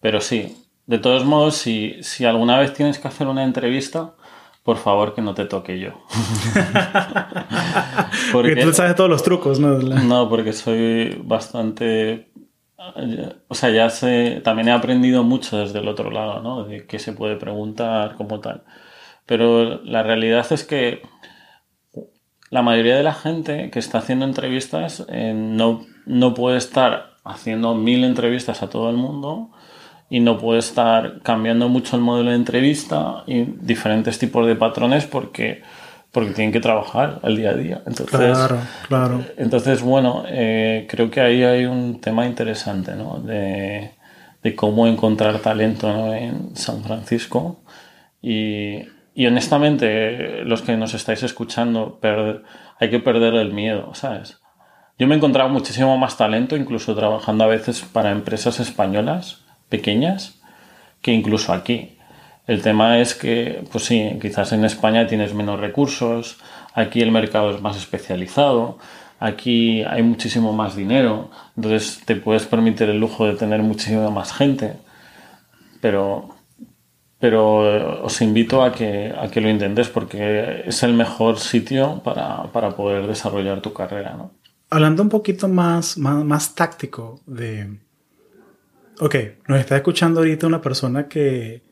Pero 0.00 0.20
sí, 0.20 0.56
de 0.86 0.98
todos 0.98 1.24
modos, 1.24 1.56
si, 1.56 2.02
si 2.02 2.24
alguna 2.24 2.58
vez 2.58 2.72
tienes 2.72 2.98
que 2.98 3.06
hacer 3.06 3.28
una 3.28 3.44
entrevista, 3.44 4.14
por 4.62 4.78
favor 4.78 5.14
que 5.14 5.20
no 5.20 5.34
te 5.34 5.44
toque 5.44 5.78
yo. 5.78 5.90
Porque 8.32 8.56
tú 8.56 8.72
sabes 8.72 8.96
todos 8.96 9.10
los 9.10 9.22
trucos, 9.22 9.60
¿no? 9.60 9.78
No, 9.78 10.28
porque 10.28 10.52
soy 10.52 11.20
bastante... 11.22 12.30
O 13.48 13.54
sea, 13.54 13.70
ya 13.70 13.90
sé, 13.90 14.40
también 14.42 14.68
he 14.68 14.72
aprendido 14.72 15.22
mucho 15.22 15.58
desde 15.58 15.80
el 15.80 15.88
otro 15.88 16.10
lado, 16.10 16.42
¿no? 16.42 16.64
De 16.64 16.86
qué 16.86 16.98
se 16.98 17.12
puede 17.12 17.36
preguntar, 17.36 18.16
como 18.16 18.40
tal. 18.40 18.64
Pero 19.26 19.82
la 19.84 20.02
realidad 20.02 20.46
es 20.50 20.64
que 20.64 21.02
la 22.52 22.60
mayoría 22.60 22.96
de 22.96 23.02
la 23.02 23.14
gente 23.14 23.70
que 23.70 23.78
está 23.78 23.98
haciendo 23.98 24.26
entrevistas 24.26 25.06
eh, 25.08 25.32
no, 25.34 25.86
no 26.04 26.34
puede 26.34 26.58
estar 26.58 27.14
haciendo 27.24 27.74
mil 27.74 28.04
entrevistas 28.04 28.62
a 28.62 28.68
todo 28.68 28.90
el 28.90 28.96
mundo 28.96 29.48
y 30.10 30.20
no 30.20 30.36
puede 30.36 30.58
estar 30.58 31.22
cambiando 31.22 31.70
mucho 31.70 31.96
el 31.96 32.02
modelo 32.02 32.28
de 32.28 32.36
entrevista 32.36 33.24
y 33.26 33.44
diferentes 33.44 34.18
tipos 34.18 34.46
de 34.46 34.54
patrones 34.54 35.06
porque, 35.06 35.62
porque 36.10 36.32
tienen 36.32 36.52
que 36.52 36.60
trabajar 36.60 37.20
el 37.22 37.38
día 37.38 37.50
a 37.50 37.54
día. 37.54 37.82
Entonces, 37.86 38.36
Claro, 38.36 38.58
claro. 38.86 39.24
entonces, 39.38 39.80
bueno, 39.80 40.24
eh, 40.28 40.86
creo 40.90 41.10
que 41.10 41.22
ahí 41.22 41.42
hay 41.44 41.64
un 41.64 42.02
tema 42.02 42.26
interesante, 42.26 42.94
¿no? 42.94 43.18
De, 43.20 43.92
de 44.42 44.54
cómo 44.54 44.86
encontrar 44.86 45.38
talento 45.38 45.90
¿no? 45.90 46.12
en 46.12 46.54
San 46.54 46.84
Francisco. 46.84 47.62
Y, 48.20 48.82
y 49.14 49.26
honestamente, 49.26 50.44
los 50.44 50.62
que 50.62 50.76
nos 50.76 50.94
estáis 50.94 51.22
escuchando, 51.22 52.00
hay 52.78 52.90
que 52.90 52.98
perder 53.00 53.34
el 53.34 53.52
miedo, 53.52 53.94
¿sabes? 53.94 54.40
Yo 54.98 55.06
me 55.06 55.14
he 55.14 55.18
encontrado 55.18 55.48
muchísimo 55.48 55.98
más 55.98 56.16
talento, 56.16 56.56
incluso 56.56 56.94
trabajando 56.94 57.44
a 57.44 57.48
veces 57.48 57.82
para 57.82 58.10
empresas 58.10 58.60
españolas 58.60 59.42
pequeñas, 59.68 60.40
que 61.00 61.12
incluso 61.12 61.52
aquí. 61.52 61.98
El 62.46 62.62
tema 62.62 62.98
es 62.98 63.14
que, 63.14 63.64
pues 63.70 63.84
sí, 63.84 64.18
quizás 64.20 64.52
en 64.52 64.64
España 64.64 65.06
tienes 65.06 65.34
menos 65.34 65.60
recursos, 65.60 66.38
aquí 66.74 67.00
el 67.00 67.12
mercado 67.12 67.50
es 67.50 67.60
más 67.60 67.76
especializado, 67.76 68.78
aquí 69.20 69.82
hay 69.82 70.02
muchísimo 70.02 70.52
más 70.52 70.74
dinero, 70.74 71.30
entonces 71.56 72.02
te 72.04 72.16
puedes 72.16 72.46
permitir 72.46 72.88
el 72.88 72.98
lujo 72.98 73.26
de 73.26 73.34
tener 73.34 73.62
muchísima 73.62 74.10
más 74.10 74.32
gente, 74.32 74.74
pero, 75.80 76.31
pero 77.22 77.72
eh, 77.72 78.00
os 78.02 78.20
invito 78.20 78.64
a 78.64 78.72
que, 78.72 79.14
a 79.16 79.30
que 79.30 79.40
lo 79.40 79.48
intentes 79.48 79.88
porque 79.88 80.64
es 80.66 80.82
el 80.82 80.92
mejor 80.92 81.38
sitio 81.38 82.02
para, 82.02 82.50
para 82.50 82.74
poder 82.74 83.06
desarrollar 83.06 83.62
tu 83.62 83.72
carrera, 83.72 84.16
¿no? 84.16 84.32
Hablando 84.70 85.04
un 85.04 85.08
poquito 85.08 85.46
más, 85.46 85.96
más, 85.96 86.56
táctico 86.56 87.20
de... 87.26 87.78
Ok, 88.98 89.14
nos 89.46 89.60
está 89.60 89.76
escuchando 89.76 90.18
ahorita 90.18 90.48
una 90.48 90.60
persona 90.60 91.06
que 91.06 91.62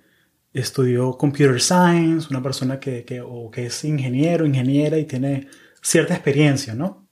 estudió 0.53 1.19
computer 1.19 1.61
science, 1.61 2.29
una 2.31 2.45
persona 2.45 2.79
que, 2.79 3.05
que, 3.05 3.21
o 3.21 3.51
que 3.51 3.67
es 3.67 3.85
ingeniero, 3.85 4.47
ingeniera 4.47 4.99
y 4.99 5.05
tiene 5.05 5.49
cierta 5.83 6.15
experiencia, 6.15 6.77
¿no? 6.77 7.09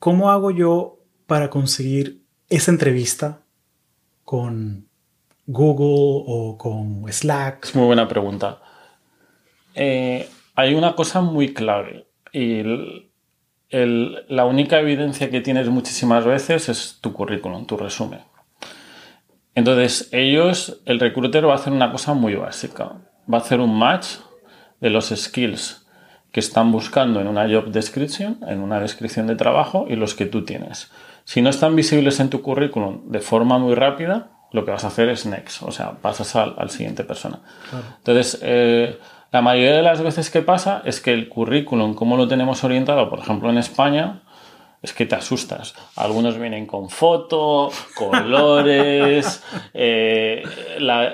¿Cómo 0.00 0.32
hago 0.32 0.50
yo 0.50 0.98
para 1.28 1.48
conseguir 1.48 2.24
esa 2.48 2.72
entrevista 2.72 3.44
con 4.24 4.89
Google 5.52 6.24
o 6.26 6.56
con 6.56 7.04
Slack? 7.12 7.64
Es 7.64 7.74
muy 7.74 7.86
buena 7.86 8.06
pregunta. 8.06 8.60
Eh, 9.74 10.28
hay 10.54 10.74
una 10.74 10.94
cosa 10.94 11.20
muy 11.20 11.52
clave 11.52 12.06
y 12.32 12.62
la 13.72 14.44
única 14.44 14.78
evidencia 14.78 15.30
que 15.30 15.40
tienes 15.40 15.68
muchísimas 15.68 16.24
veces 16.24 16.68
es 16.68 16.98
tu 17.00 17.12
currículum, 17.12 17.66
tu 17.66 17.76
resumen. 17.76 18.20
Entonces, 19.54 20.08
ellos, 20.12 20.80
el 20.86 21.00
recruiter 21.00 21.46
va 21.46 21.52
a 21.52 21.56
hacer 21.56 21.72
una 21.72 21.90
cosa 21.90 22.14
muy 22.14 22.34
básica. 22.34 22.92
Va 23.32 23.38
a 23.38 23.40
hacer 23.40 23.60
un 23.60 23.76
match 23.76 24.18
de 24.80 24.90
los 24.90 25.08
skills 25.08 25.86
que 26.30 26.40
están 26.40 26.70
buscando 26.70 27.20
en 27.20 27.26
una 27.26 27.48
job 27.48 27.72
description, 27.72 28.38
en 28.46 28.60
una 28.60 28.78
descripción 28.78 29.26
de 29.26 29.34
trabajo, 29.34 29.86
y 29.88 29.96
los 29.96 30.14
que 30.14 30.26
tú 30.26 30.44
tienes. 30.44 30.92
Si 31.24 31.42
no 31.42 31.50
están 31.50 31.74
visibles 31.74 32.20
en 32.20 32.30
tu 32.30 32.40
currículum 32.40 33.10
de 33.10 33.20
forma 33.20 33.58
muy 33.58 33.74
rápida, 33.74 34.30
lo 34.52 34.64
que 34.64 34.70
vas 34.70 34.84
a 34.84 34.88
hacer 34.88 35.08
es 35.08 35.26
next, 35.26 35.62
o 35.62 35.70
sea, 35.70 35.92
pasas 35.92 36.34
al, 36.36 36.70
siguiente 36.70 37.04
persona. 37.04 37.40
Entonces, 37.98 38.38
eh, 38.42 38.98
la 39.32 39.42
mayoría 39.42 39.76
de 39.76 39.82
las 39.82 40.02
veces 40.02 40.30
que 40.30 40.42
pasa 40.42 40.82
es 40.84 41.00
que 41.00 41.12
el 41.12 41.28
currículum, 41.28 41.94
como 41.94 42.16
lo 42.16 42.26
tenemos 42.26 42.64
orientado, 42.64 43.08
por 43.08 43.20
ejemplo, 43.20 43.48
en 43.50 43.58
España, 43.58 44.22
es 44.82 44.92
que 44.92 45.06
te 45.06 45.14
asustas. 45.14 45.74
Algunos 45.94 46.38
vienen 46.38 46.66
con 46.66 46.88
foto, 46.88 47.70
colores, 47.94 49.42
eh, 49.74 50.42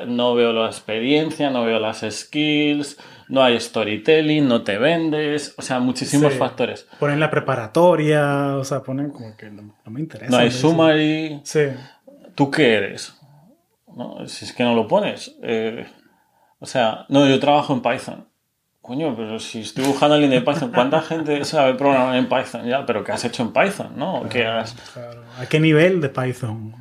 no 0.07 0.35
veo 0.35 0.53
la 0.53 0.67
experiencia, 0.67 1.51
no 1.51 1.65
veo 1.65 1.79
las 1.79 2.07
skills, 2.09 2.97
no 3.29 3.43
hay 3.43 3.59
storytelling, 3.59 4.47
no 4.47 4.63
te 4.63 4.79
vendes, 4.79 5.55
o 5.59 5.63
sea, 5.63 5.81
muchísimos 5.81 6.35
factores. 6.35 6.87
Ponen 7.01 7.19
la 7.19 7.31
preparatoria, 7.31 8.57
o 8.57 8.65
sea, 8.65 8.83
ponen 8.83 9.11
como 9.11 9.37
que 9.37 9.51
no, 9.51 9.75
me 9.87 10.01
interesa. 10.01 10.31
No 10.31 10.39
hay 10.39 10.51
summary. 10.51 11.41
Sí. 11.43 11.65
¿Tú 12.37 12.51
qué 12.51 12.75
eres? 12.75 13.16
No, 13.97 14.29
si 14.29 14.45
es 14.45 14.53
que 14.53 14.63
no 14.63 14.75
lo 14.75 14.87
pones. 14.87 15.35
Eh, 15.43 15.87
o 16.61 16.67
sea, 16.67 17.07
no, 17.09 17.27
yo 17.27 17.41
trabajo 17.41 17.73
en 17.73 17.81
Python. 17.81 18.29
Coño, 18.83 19.17
pero 19.17 19.41
si 19.41 19.63
estoy 19.63 19.85
buscando 19.85 20.15
a 20.15 20.19
alguien 20.19 20.31
de 20.31 20.43
Python, 20.43 20.71
¿cuánta 20.73 21.01
gente 21.01 21.45
sabe 21.45 21.75
programar 21.75 22.15
en 22.15 22.29
Python? 22.29 22.65
Ya, 22.67 22.87
pero 22.87 23.03
¿qué 23.03 23.11
has 23.11 23.25
hecho 23.25 23.43
en 23.43 23.53
Python? 23.53 23.95
¿no? 23.97 24.29
¿A 25.41 25.47
qué 25.47 25.59
nivel 25.59 26.01
de 26.01 26.09
Python? 26.09 26.73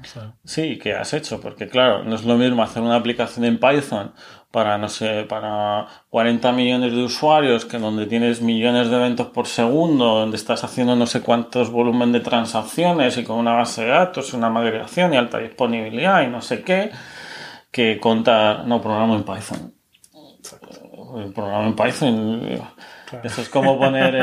Sí, 0.43 0.77
¿qué 0.77 0.93
has 0.93 1.13
hecho? 1.13 1.41
Porque 1.41 1.67
claro, 1.67 2.03
no 2.03 2.15
es 2.15 2.23
lo 2.23 2.35
mismo 2.35 2.61
hacer 2.61 2.83
una 2.83 2.95
aplicación 2.95 3.45
en 3.45 3.59
Python 3.59 4.13
para, 4.55 4.77
no 4.77 4.87
sé, 4.87 5.25
para 5.27 5.85
40 6.11 6.53
millones 6.53 6.93
de 6.93 7.03
usuarios, 7.03 7.65
que 7.65 7.77
donde 7.77 8.05
tienes 8.05 8.41
millones 8.41 8.89
de 8.89 8.95
eventos 8.95 9.27
por 9.27 9.47
segundo, 9.47 10.05
donde 10.19 10.37
estás 10.37 10.63
haciendo 10.63 10.95
no 10.95 11.07
sé 11.07 11.19
cuántos 11.19 11.69
volumen 11.69 12.13
de 12.13 12.21
transacciones 12.21 13.17
y 13.17 13.25
con 13.25 13.37
una 13.37 13.51
base 13.51 13.83
de 13.83 13.89
datos, 13.89 14.33
una 14.33 14.49
migración 14.49 15.13
y 15.13 15.17
alta 15.17 15.39
disponibilidad 15.39 16.21
y 16.21 16.27
no 16.27 16.41
sé 16.41 16.63
qué, 16.63 16.89
que 17.69 17.99
contar, 17.99 18.65
no, 18.65 18.81
programa 18.81 19.15
en 19.15 19.23
Python. 19.25 19.73
El 21.17 21.33
programa 21.33 21.67
en 21.67 21.75
Python. 21.75 22.49
Eso 23.23 23.41
es 23.41 23.49
como 23.49 23.77
poner 23.77 24.15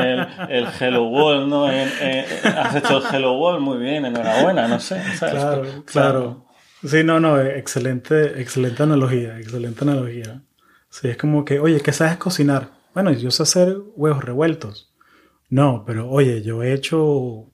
el, 0.49 0.67
Hello 0.79 1.09
World, 1.09 1.47
¿no? 1.47 1.65
has 1.67 2.75
hecho 2.75 2.97
el 2.97 3.15
Hello 3.15 3.33
World 3.33 3.61
muy 3.61 3.77
bien, 3.77 4.05
enhorabuena, 4.05 4.67
no 4.67 4.79
sé. 4.79 4.99
Claro, 5.19 5.83
claro. 5.85 6.42
Sí, 6.85 7.03
no, 7.03 7.19
no, 7.19 7.39
excelente, 7.41 8.41
excelente 8.41 8.83
analogía, 8.83 9.39
excelente 9.39 9.83
analogía. 9.83 10.41
Sí, 10.89 11.07
es 11.07 11.17
como 11.17 11.45
que, 11.45 11.59
oye, 11.59 11.79
¿qué 11.79 11.93
sabes 11.93 12.17
cocinar? 12.17 12.71
Bueno, 12.93 13.11
yo 13.11 13.31
sé 13.31 13.43
hacer 13.43 13.77
huevos 13.95 14.23
revueltos. 14.23 14.93
No, 15.49 15.83
pero 15.85 16.09
oye, 16.09 16.41
yo 16.41 16.61
he 16.61 16.73
hecho, 16.73 17.51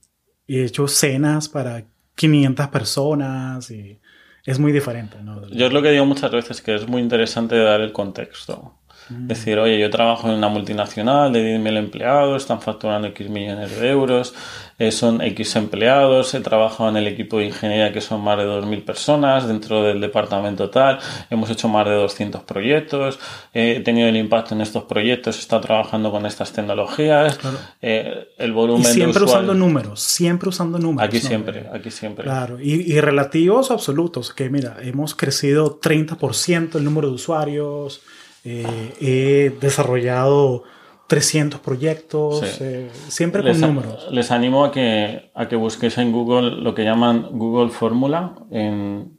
he 0.48 0.64
hecho 0.64 0.88
cenas 0.88 1.48
para 1.48 1.86
500 2.16 2.68
personas 2.70 3.70
y 3.72 4.00
es 4.46 4.58
muy 4.58 4.72
diferente. 4.72 5.18
Yo 5.52 5.68
es 5.68 5.74
lo 5.74 5.82
que 5.82 5.92
digo 5.92 6.06
muchas 6.06 6.32
veces, 6.32 6.62
que 6.62 6.76
es 6.76 6.88
muy 6.88 7.02
interesante 7.02 7.56
dar 7.58 7.82
el 7.82 7.92
contexto. 7.92 8.79
Mm. 9.10 9.28
Decir, 9.28 9.58
oye, 9.58 9.80
yo 9.80 9.90
trabajo 9.90 10.28
en 10.28 10.36
una 10.36 10.50
multinacional 10.50 11.34
de 11.34 11.58
10.000 11.58 11.78
empleados, 11.78 12.42
están 12.44 12.62
facturando 12.62 13.08
X 13.08 13.30
millones 13.30 13.80
de 13.80 13.90
euros, 13.90 14.36
eh, 14.78 14.92
son 14.92 15.22
X 15.22 15.56
empleados, 15.56 16.34
he 16.36 16.42
trabajado 16.42 16.90
en 16.90 16.98
el 16.98 17.08
equipo 17.08 17.40
de 17.40 17.48
ingeniería 17.48 17.92
que 17.92 18.02
son 18.02 18.22
más 18.22 18.38
de 18.38 18.46
2.000 18.46 18.86
personas 18.86 19.48
dentro 19.48 19.84
del 19.84 20.00
departamento 20.00 20.70
tal, 20.70 21.00
hemos 21.30 21.50
hecho 21.50 21.68
más 21.68 21.86
de 21.88 21.96
200 21.96 22.44
proyectos, 22.44 23.20
he 23.54 23.80
tenido 23.82 24.08
el 24.08 24.16
impacto 24.16 24.54
en 24.54 24.62
estos 24.62 24.84
proyectos, 24.84 25.38
he 25.38 25.40
estado 25.40 25.64
trabajando 25.64 26.12
con 26.12 26.26
estas 26.26 26.54
tecnologías, 26.54 27.40
eh, 27.82 28.30
el 28.38 28.54
volumen 28.54 28.90
y 28.90 28.94
siempre 28.94 29.24
usando 29.24 29.54
números, 29.56 30.02
siempre 30.02 30.50
usando 30.50 30.78
números. 30.78 31.08
Aquí 31.08 31.20
siempre, 31.20 31.68
aquí 31.74 31.90
siempre. 31.90 32.26
Claro, 32.26 32.60
y, 32.60 32.94
y 32.94 33.02
relativos 33.02 33.72
absolutos, 33.72 34.34
que 34.34 34.50
mira, 34.50 34.78
hemos 34.82 35.16
crecido 35.16 35.82
30% 35.82 36.76
el 36.76 36.84
número 36.84 37.10
de 37.10 37.16
usuarios, 37.16 38.02
eh, 38.44 38.94
he 39.02 39.58
desarrollado 39.60 40.64
300 41.08 41.60
proyectos, 41.60 42.62
eh, 42.62 42.90
siempre 43.08 43.42
con 43.42 43.60
números. 43.60 44.08
Les 44.12 44.30
animo 44.32 44.64
a 44.64 44.72
que, 44.72 45.32
a 45.34 45.48
que 45.48 45.56
busquéis 45.56 45.98
en 45.98 46.12
Google 46.12 46.52
lo 46.52 46.76
que 46.76 46.84
llaman 46.84 47.28
Google 47.32 47.72
Fórmula. 47.72 48.36
En, 48.52 49.18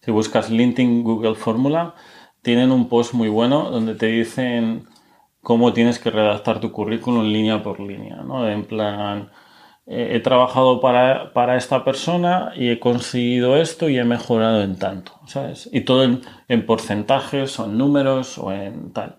si 0.00 0.10
buscas 0.10 0.50
LinkedIn 0.50 1.02
Google 1.02 1.34
Fórmula, 1.34 1.94
tienen 2.42 2.70
un 2.72 2.88
post 2.88 3.14
muy 3.14 3.28
bueno 3.28 3.70
donde 3.70 3.94
te 3.94 4.06
dicen 4.06 4.84
cómo 5.42 5.72
tienes 5.72 5.98
que 5.98 6.10
redactar 6.10 6.60
tu 6.60 6.72
currículum 6.72 7.24
línea 7.24 7.62
por 7.62 7.80
línea. 7.80 8.16
¿no? 8.16 8.48
En 8.48 8.64
plan, 8.64 9.30
he 9.86 10.18
trabajado 10.18 10.80
para, 10.80 11.32
para, 11.32 11.56
esta 11.56 11.84
persona 11.84 12.52
y 12.56 12.70
he 12.70 12.80
conseguido 12.80 13.56
esto 13.56 13.88
y 13.88 13.98
he 13.98 14.04
mejorado 14.04 14.62
en 14.62 14.76
tanto, 14.76 15.12
¿sabes? 15.26 15.68
Y 15.72 15.82
todo 15.82 16.02
en, 16.02 16.22
en, 16.48 16.66
porcentajes 16.66 17.60
o 17.60 17.66
en 17.66 17.78
números 17.78 18.36
o 18.36 18.52
en 18.52 18.92
tal. 18.92 19.18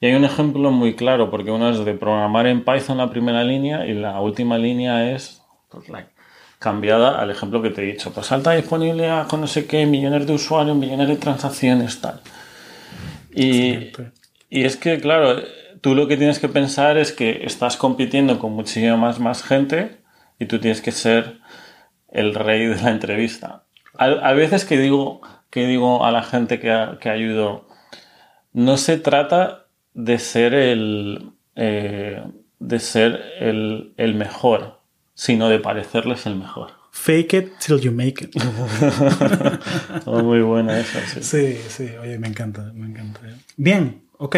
Y 0.00 0.06
hay 0.06 0.14
un 0.14 0.24
ejemplo 0.24 0.72
muy 0.72 0.96
claro, 0.96 1.30
porque 1.30 1.52
uno 1.52 1.70
es 1.70 1.84
de 1.84 1.94
programar 1.94 2.48
en 2.48 2.64
Python 2.64 2.98
la 2.98 3.10
primera 3.10 3.44
línea 3.44 3.86
y 3.86 3.94
la 3.94 4.20
última 4.20 4.58
línea 4.58 5.12
es 5.12 5.42
pues, 5.70 5.88
like, 5.88 6.10
cambiada 6.58 7.20
al 7.20 7.30
ejemplo 7.30 7.62
que 7.62 7.70
te 7.70 7.82
he 7.82 7.92
dicho. 7.92 8.12
Pues 8.12 8.32
alta 8.32 8.52
disponibilidad 8.52 9.28
con 9.28 9.40
no 9.40 9.46
sé 9.46 9.66
qué, 9.66 9.86
millones 9.86 10.26
de 10.26 10.34
usuarios, 10.34 10.76
millones 10.76 11.06
de 11.06 11.16
transacciones, 11.16 12.00
tal. 12.00 12.20
Y, 13.32 13.92
y 14.50 14.64
es 14.64 14.76
que, 14.76 14.98
claro, 14.98 15.40
tú 15.80 15.94
lo 15.94 16.08
que 16.08 16.16
tienes 16.16 16.40
que 16.40 16.48
pensar 16.48 16.96
es 16.96 17.12
que 17.12 17.44
estás 17.44 17.76
compitiendo 17.76 18.40
con 18.40 18.52
muchísima 18.52 18.96
más, 18.96 19.20
más 19.20 19.44
gente 19.44 19.97
y 20.38 20.46
tú 20.46 20.58
tienes 20.58 20.80
que 20.80 20.92
ser 20.92 21.40
el 22.10 22.34
rey 22.34 22.66
de 22.66 22.80
la 22.80 22.90
entrevista. 22.90 23.64
A, 23.94 24.32
veces 24.32 24.64
que 24.64 24.78
digo, 24.78 25.20
que 25.50 25.66
digo 25.66 26.04
a 26.04 26.12
la 26.12 26.22
gente 26.22 26.60
que, 26.60 26.98
que 27.00 27.10
ayudo, 27.10 27.66
no 28.52 28.76
se 28.76 28.96
trata 28.96 29.66
de 29.94 30.18
ser 30.18 30.54
el, 30.54 31.32
eh, 31.56 32.22
de 32.60 32.78
ser 32.78 33.20
el, 33.40 33.92
el, 33.96 34.14
mejor, 34.14 34.80
sino 35.14 35.48
de 35.48 35.58
parecerles 35.58 36.26
el 36.26 36.36
mejor. 36.36 36.70
Fake 36.92 37.34
it 37.34 37.58
till 37.58 37.80
you 37.80 37.92
make 37.92 38.24
it. 38.24 38.34
Oh, 40.06 40.22
muy 40.22 40.40
buena 40.40 40.78
esa, 40.78 41.00
sí. 41.06 41.22
Sí, 41.22 41.58
sí, 41.68 41.96
oye, 42.00 42.18
me 42.18 42.28
encanta, 42.28 42.72
me 42.74 42.86
encanta. 42.86 43.20
Bien, 43.56 44.02
ok. 44.16 44.36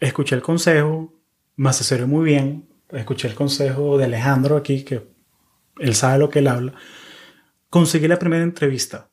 Escuché 0.00 0.34
el 0.34 0.42
consejo, 0.42 1.14
me 1.56 1.70
asesoré 1.70 2.06
muy 2.06 2.24
bien, 2.24 2.67
escuché 2.92 3.28
el 3.28 3.34
consejo 3.34 3.98
de 3.98 4.04
Alejandro 4.04 4.56
aquí, 4.56 4.84
que 4.84 5.08
él 5.78 5.94
sabe 5.94 6.18
lo 6.18 6.30
que 6.30 6.40
él 6.40 6.48
habla. 6.48 6.74
Conseguí 7.70 8.08
la 8.08 8.18
primera 8.18 8.42
entrevista. 8.42 9.10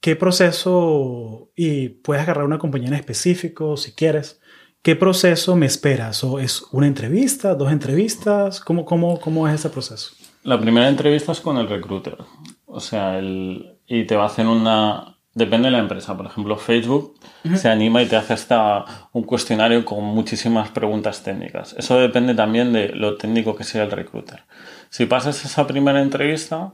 ¿Qué 0.00 0.16
proceso, 0.16 1.50
y 1.54 1.88
puedes 1.88 2.22
agarrar 2.22 2.44
una 2.44 2.58
compañía 2.58 2.88
en 2.88 2.94
específico 2.94 3.76
si 3.76 3.92
quieres, 3.92 4.40
qué 4.82 4.96
proceso 4.96 5.54
me 5.54 5.66
esperas? 5.66 6.24
¿O 6.24 6.40
es 6.40 6.64
una 6.72 6.88
entrevista, 6.88 7.54
dos 7.54 7.70
entrevistas? 7.70 8.60
¿Cómo, 8.60 8.84
cómo, 8.84 9.20
cómo 9.20 9.48
es 9.48 9.54
ese 9.54 9.70
proceso? 9.70 10.14
La 10.42 10.60
primera 10.60 10.88
entrevista 10.88 11.30
es 11.32 11.40
con 11.40 11.56
el 11.56 11.68
recruiter. 11.68 12.18
O 12.66 12.80
sea, 12.80 13.18
el, 13.18 13.78
y 13.86 14.04
te 14.06 14.16
va 14.16 14.24
a 14.24 14.26
hacer 14.26 14.46
una, 14.46 15.18
Depende 15.34 15.68
de 15.68 15.72
la 15.72 15.78
empresa. 15.78 16.14
Por 16.16 16.26
ejemplo, 16.26 16.58
Facebook 16.58 17.14
se 17.54 17.68
anima 17.70 18.02
y 18.02 18.06
te 18.06 18.16
hace 18.16 18.34
hasta 18.34 18.84
un 19.12 19.22
cuestionario 19.22 19.82
con 19.84 20.04
muchísimas 20.04 20.68
preguntas 20.70 21.22
técnicas. 21.22 21.74
Eso 21.78 21.98
depende 21.98 22.34
también 22.34 22.72
de 22.74 22.88
lo 22.88 23.16
técnico 23.16 23.56
que 23.56 23.64
sea 23.64 23.84
el 23.84 23.90
recruiter. 23.90 24.42
Si 24.90 25.06
pasas 25.06 25.42
esa 25.46 25.66
primera 25.66 26.02
entrevista, 26.02 26.72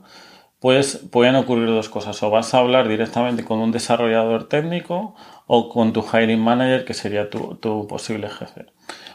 pues 0.59 0.97
pueden 1.09 1.35
ocurrir 1.35 1.67
dos 1.67 1.87
cosas. 1.87 2.21
O 2.21 2.29
vas 2.31 2.53
a 2.53 2.57
hablar 2.57 2.89
directamente 2.89 3.45
con 3.45 3.59
un 3.59 3.71
desarrollador 3.71 4.49
técnico 4.49 5.15
o 5.47 5.69
con 5.69 5.93
tu 5.93 6.01
hiring 6.01 6.41
manager, 6.41 6.83
que 6.83 6.93
sería 6.93 7.29
tu, 7.29 7.55
tu 7.55 7.87
posible 7.87 8.29
jefe. 8.29 8.65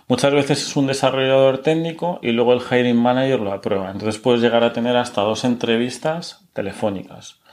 Muchas 0.09 0.33
veces 0.33 0.67
es 0.67 0.75
un 0.75 0.87
desarrollador 0.87 1.59
técnico 1.59 2.19
y 2.23 2.33
luego 2.33 2.55
el 2.55 2.61
hiring 2.61 2.97
manager 2.97 3.41
lo 3.41 3.53
aprueba. 3.53 3.91
Entonces 3.91 4.19
puedes 4.19 4.41
llegar 4.41 4.65
a 4.65 4.73
tener 4.73 4.97
hasta 4.97 5.21
dos 5.21 5.45
entrevistas 5.45 6.47
telefónicas 6.55 7.44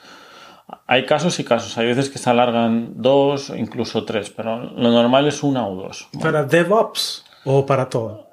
Hay 0.87 1.05
casos 1.05 1.39
y 1.39 1.43
casos. 1.43 1.77
Hay 1.77 1.87
veces 1.87 2.09
que 2.09 2.17
se 2.19 2.29
alargan 2.29 2.93
dos, 3.01 3.51
incluso 3.55 4.03
tres, 4.05 4.29
pero 4.29 4.59
lo 4.59 4.91
normal 4.91 5.27
es 5.27 5.43
una 5.43 5.67
o 5.67 5.75
dos. 5.75 6.09
¿Para 6.21 6.43
DevOps 6.43 7.25
o 7.45 7.65
para 7.65 7.89
todo? 7.89 8.27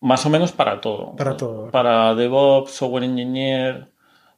Más 0.00 0.24
o 0.26 0.30
menos 0.30 0.52
para 0.52 0.80
todo. 0.80 1.16
Para 1.16 1.36
todo. 1.36 1.70
Para 1.70 2.14
DevOps, 2.14 2.70
Software 2.72 3.04
Engineer. 3.04 3.88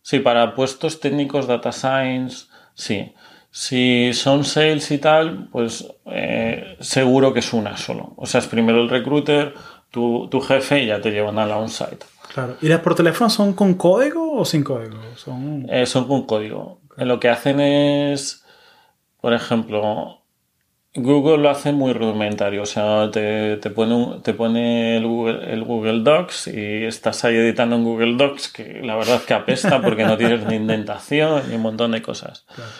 Sí, 0.02 0.18
para 0.20 0.54
puestos 0.54 0.98
técnicos, 1.00 1.46
Data 1.46 1.72
Science, 1.72 2.46
sí. 2.74 3.12
Si 3.50 4.12
son 4.14 4.44
sales 4.44 4.90
y 4.92 4.98
tal, 4.98 5.48
pues 5.50 5.86
eh, 6.06 6.76
seguro 6.80 7.32
que 7.34 7.40
es 7.40 7.52
una 7.52 7.76
solo. 7.76 8.14
O 8.16 8.24
sea, 8.24 8.40
es 8.40 8.46
primero 8.46 8.80
el 8.80 8.88
recruiter, 8.88 9.52
tu, 9.90 10.28
tu 10.30 10.40
jefe 10.40 10.84
y 10.84 10.86
ya 10.86 11.00
te 11.00 11.10
llevan 11.10 11.38
a 11.38 11.44
la 11.46 11.58
on-site. 11.58 12.06
Claro. 12.32 12.54
¿Y 12.62 12.68
las 12.68 12.78
por 12.80 12.94
teléfono 12.94 13.28
son 13.28 13.52
con 13.54 13.74
código 13.74 14.32
o 14.38 14.44
sin 14.44 14.62
código? 14.62 14.96
Son, 15.16 15.66
Eh, 15.68 15.84
son 15.84 16.06
con 16.06 16.22
código. 16.26 16.78
Lo 17.00 17.18
que 17.20 17.28
hacen 17.28 17.60
es, 17.60 18.44
por 19.20 19.32
ejemplo, 19.34 20.18
Google 20.94 21.38
lo 21.38 21.50
hace 21.50 21.72
muy 21.72 21.92
rudimentario. 21.92 22.62
O 22.62 22.66
sea, 22.66 23.10
te, 23.10 23.56
te 23.58 23.70
pone, 23.70 23.94
un- 23.94 24.22
te 24.22 24.34
pone 24.34 24.96
el, 24.96 25.06
Google, 25.06 25.52
el 25.52 25.64
Google 25.64 26.00
Docs 26.00 26.48
y 26.48 26.84
estás 26.84 27.24
ahí 27.24 27.36
editando 27.36 27.76
en 27.76 27.84
Google 27.84 28.16
Docs, 28.16 28.48
que 28.48 28.80
la 28.82 28.96
verdad 28.96 29.16
es 29.16 29.22
que 29.22 29.34
apesta 29.34 29.80
porque 29.82 30.04
no 30.04 30.16
tienes 30.16 30.44
ni 30.46 30.56
indentación 30.56 31.42
ni 31.48 31.56
un 31.56 31.62
montón 31.62 31.92
de 31.92 32.02
cosas. 32.02 32.44
Claro. 32.54 32.70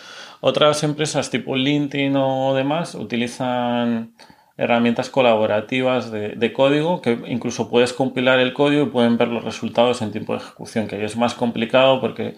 Otras 0.43 0.83
empresas 0.85 1.31
tipo 1.31 1.55
LinkedIn 1.55 2.15
o 2.17 2.55
demás 2.55 2.95
utilizan 2.95 4.13
herramientas 4.57 5.09
colaborativas 5.11 6.11
de, 6.11 6.31
de 6.31 6.53
código 6.53 7.01
que 7.01 7.19
incluso 7.29 7.69
puedes 7.71 7.93
compilar 7.95 8.39
el 8.41 8.53
código 8.53 8.83
y 8.85 8.87
pueden 8.91 9.17
ver 9.19 9.29
los 9.29 9.45
resultados 9.45 10.03
en 10.03 10.13
tiempo 10.13 10.33
de 10.35 10.41
ejecución, 10.41 10.87
que 10.87 10.97
ahí 10.97 11.05
es 11.05 11.17
más 11.17 11.35
complicado 11.35 12.01
porque, 12.01 12.37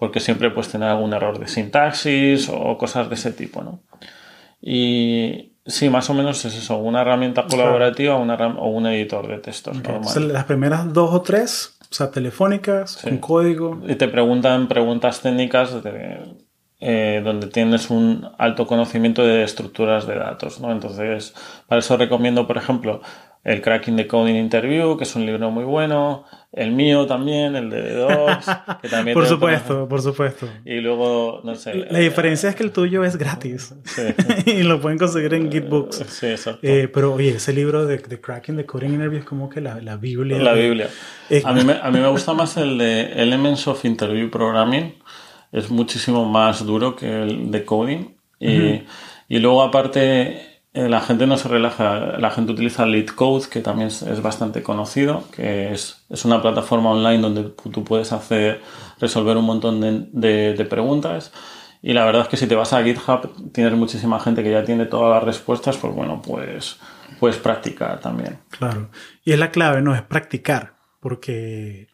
porque 0.00 0.18
siempre 0.18 0.50
puedes 0.50 0.72
tener 0.72 0.88
algún 0.88 1.12
error 1.12 1.38
de 1.38 1.46
sintaxis 1.46 2.48
o 2.48 2.78
cosas 2.78 3.10
de 3.10 3.16
ese 3.16 3.32
tipo, 3.32 3.62
¿no? 3.62 3.82
Y 4.62 5.52
sí, 5.66 5.90
más 5.90 6.08
o 6.08 6.14
menos 6.14 6.42
es 6.46 6.56
eso, 6.56 6.78
una 6.78 7.02
herramienta 7.02 7.44
colaborativa 7.46 8.16
una 8.16 8.34
o 8.58 8.70
un 8.70 8.86
editor 8.86 9.28
de 9.28 9.38
textos 9.38 9.76
Ok, 9.76 9.84
normal. 9.84 9.96
entonces, 9.98 10.22
las 10.32 10.44
primeras 10.44 10.90
dos 10.92 11.12
o 11.12 11.20
tres, 11.20 11.78
o 11.82 11.94
sea, 11.94 12.10
telefónicas, 12.10 12.96
con 12.96 13.18
código. 13.18 13.82
Y 13.86 13.94
te 13.96 14.08
preguntan 14.08 14.68
preguntas 14.68 15.20
técnicas 15.20 15.82
de, 15.84 16.34
eh, 16.80 17.20
donde 17.22 17.48
tienes 17.48 17.90
un 17.90 18.26
alto 18.38 18.66
conocimiento 18.66 19.22
de 19.22 19.42
estructuras 19.42 20.06
de 20.06 20.14
datos, 20.14 20.60
¿no? 20.60 20.72
Entonces, 20.72 21.34
para 21.66 21.80
eso 21.80 21.98
recomiendo, 21.98 22.46
por 22.46 22.56
ejemplo, 22.56 23.02
el 23.42 23.62
Cracking 23.62 23.96
the 23.96 24.06
Coding 24.06 24.34
Interview, 24.36 24.96
que 24.98 25.04
es 25.04 25.16
un 25.16 25.24
libro 25.24 25.50
muy 25.50 25.64
bueno, 25.64 26.24
el 26.52 26.72
mío 26.72 27.06
también, 27.06 27.56
el 27.56 27.70
de 27.70 27.94
Docs, 27.94 28.46
que 28.82 28.88
también 28.90 29.14
Por 29.14 29.26
supuesto, 29.26 29.88
por 29.88 30.02
supuesto. 30.02 30.46
Y 30.64 30.80
luego, 30.80 31.40
no 31.44 31.54
sé. 31.54 31.86
La 31.90 32.00
diferencia 32.00 32.50
es 32.50 32.54
que 32.56 32.64
el 32.64 32.70
tuyo 32.72 33.02
es 33.04 33.16
gratis 33.16 33.74
Sí, 33.84 34.02
y 34.50 34.62
lo 34.62 34.80
pueden 34.80 34.98
conseguir 34.98 35.32
en 35.34 35.50
Gitbooks. 35.50 35.96
sí, 36.08 36.26
exacto. 36.26 36.60
Eh, 36.62 36.88
pero 36.92 37.14
oye, 37.14 37.30
ese 37.30 37.52
libro 37.54 37.86
de, 37.86 37.98
de 37.98 38.20
Cracking 38.20 38.56
the 38.56 38.66
Coding 38.66 38.90
Interview 38.94 39.20
es 39.20 39.24
como 39.24 39.48
que 39.48 39.60
la, 39.60 39.80
la 39.80 39.96
Biblia. 39.96 40.38
La 40.38 40.54
de- 40.54 40.62
Biblia. 40.62 40.88
Eh, 41.30 41.40
A 41.44 41.52
mí, 41.54 41.64
me, 41.64 41.74
a 41.80 41.90
mí 41.90 41.98
me 41.98 42.08
gusta 42.08 42.34
más 42.34 42.56
el 42.58 42.76
de 42.76 43.12
Elements 43.14 43.66
of 43.68 43.84
Interview 43.84 44.28
Programming. 44.30 44.94
Es 45.52 45.70
muchísimo 45.70 46.24
más 46.26 46.64
duro 46.66 46.94
que 46.94 47.22
el 47.22 47.50
de 47.50 47.64
coding. 47.64 48.14
Y, 48.38 48.82
y 49.28 49.38
luego, 49.38 49.62
aparte, 49.62 50.00
eh, 50.02 50.49
la 50.72 51.00
gente 51.00 51.26
no 51.26 51.36
se 51.36 51.48
relaja. 51.48 52.18
La 52.18 52.30
gente 52.30 52.52
utiliza 52.52 52.86
LeetCode, 52.86 53.48
que 53.48 53.60
también 53.60 53.88
es, 53.88 54.22
bastante 54.22 54.62
conocido, 54.62 55.24
que 55.32 55.72
es, 55.72 56.04
es 56.08 56.24
una 56.24 56.40
plataforma 56.40 56.90
online 56.90 57.18
donde 57.18 57.44
tú 57.72 57.84
puedes 57.84 58.12
hacer, 58.12 58.60
resolver 59.00 59.36
un 59.36 59.44
montón 59.44 59.80
de, 59.80 60.66
preguntas. 60.68 61.32
Y 61.82 61.92
la 61.94 62.04
verdad 62.04 62.22
es 62.22 62.28
que 62.28 62.36
si 62.36 62.46
te 62.46 62.54
vas 62.54 62.72
a 62.72 62.82
GitHub, 62.82 63.52
tienes 63.52 63.72
muchísima 63.72 64.20
gente 64.20 64.42
que 64.42 64.50
ya 64.50 64.64
tiene 64.64 64.84
todas 64.86 65.14
las 65.14 65.24
respuestas, 65.24 65.76
pues 65.78 65.94
bueno, 65.94 66.20
pues 66.22 66.78
puedes 67.18 67.38
practicar 67.38 68.00
también. 68.00 68.38
Claro. 68.50 68.90
Y 69.24 69.32
es 69.32 69.38
la 69.38 69.50
clave, 69.50 69.80
¿no? 69.80 69.94
Es 69.94 70.02
practicar. 70.02 70.74
Porque 71.00 71.88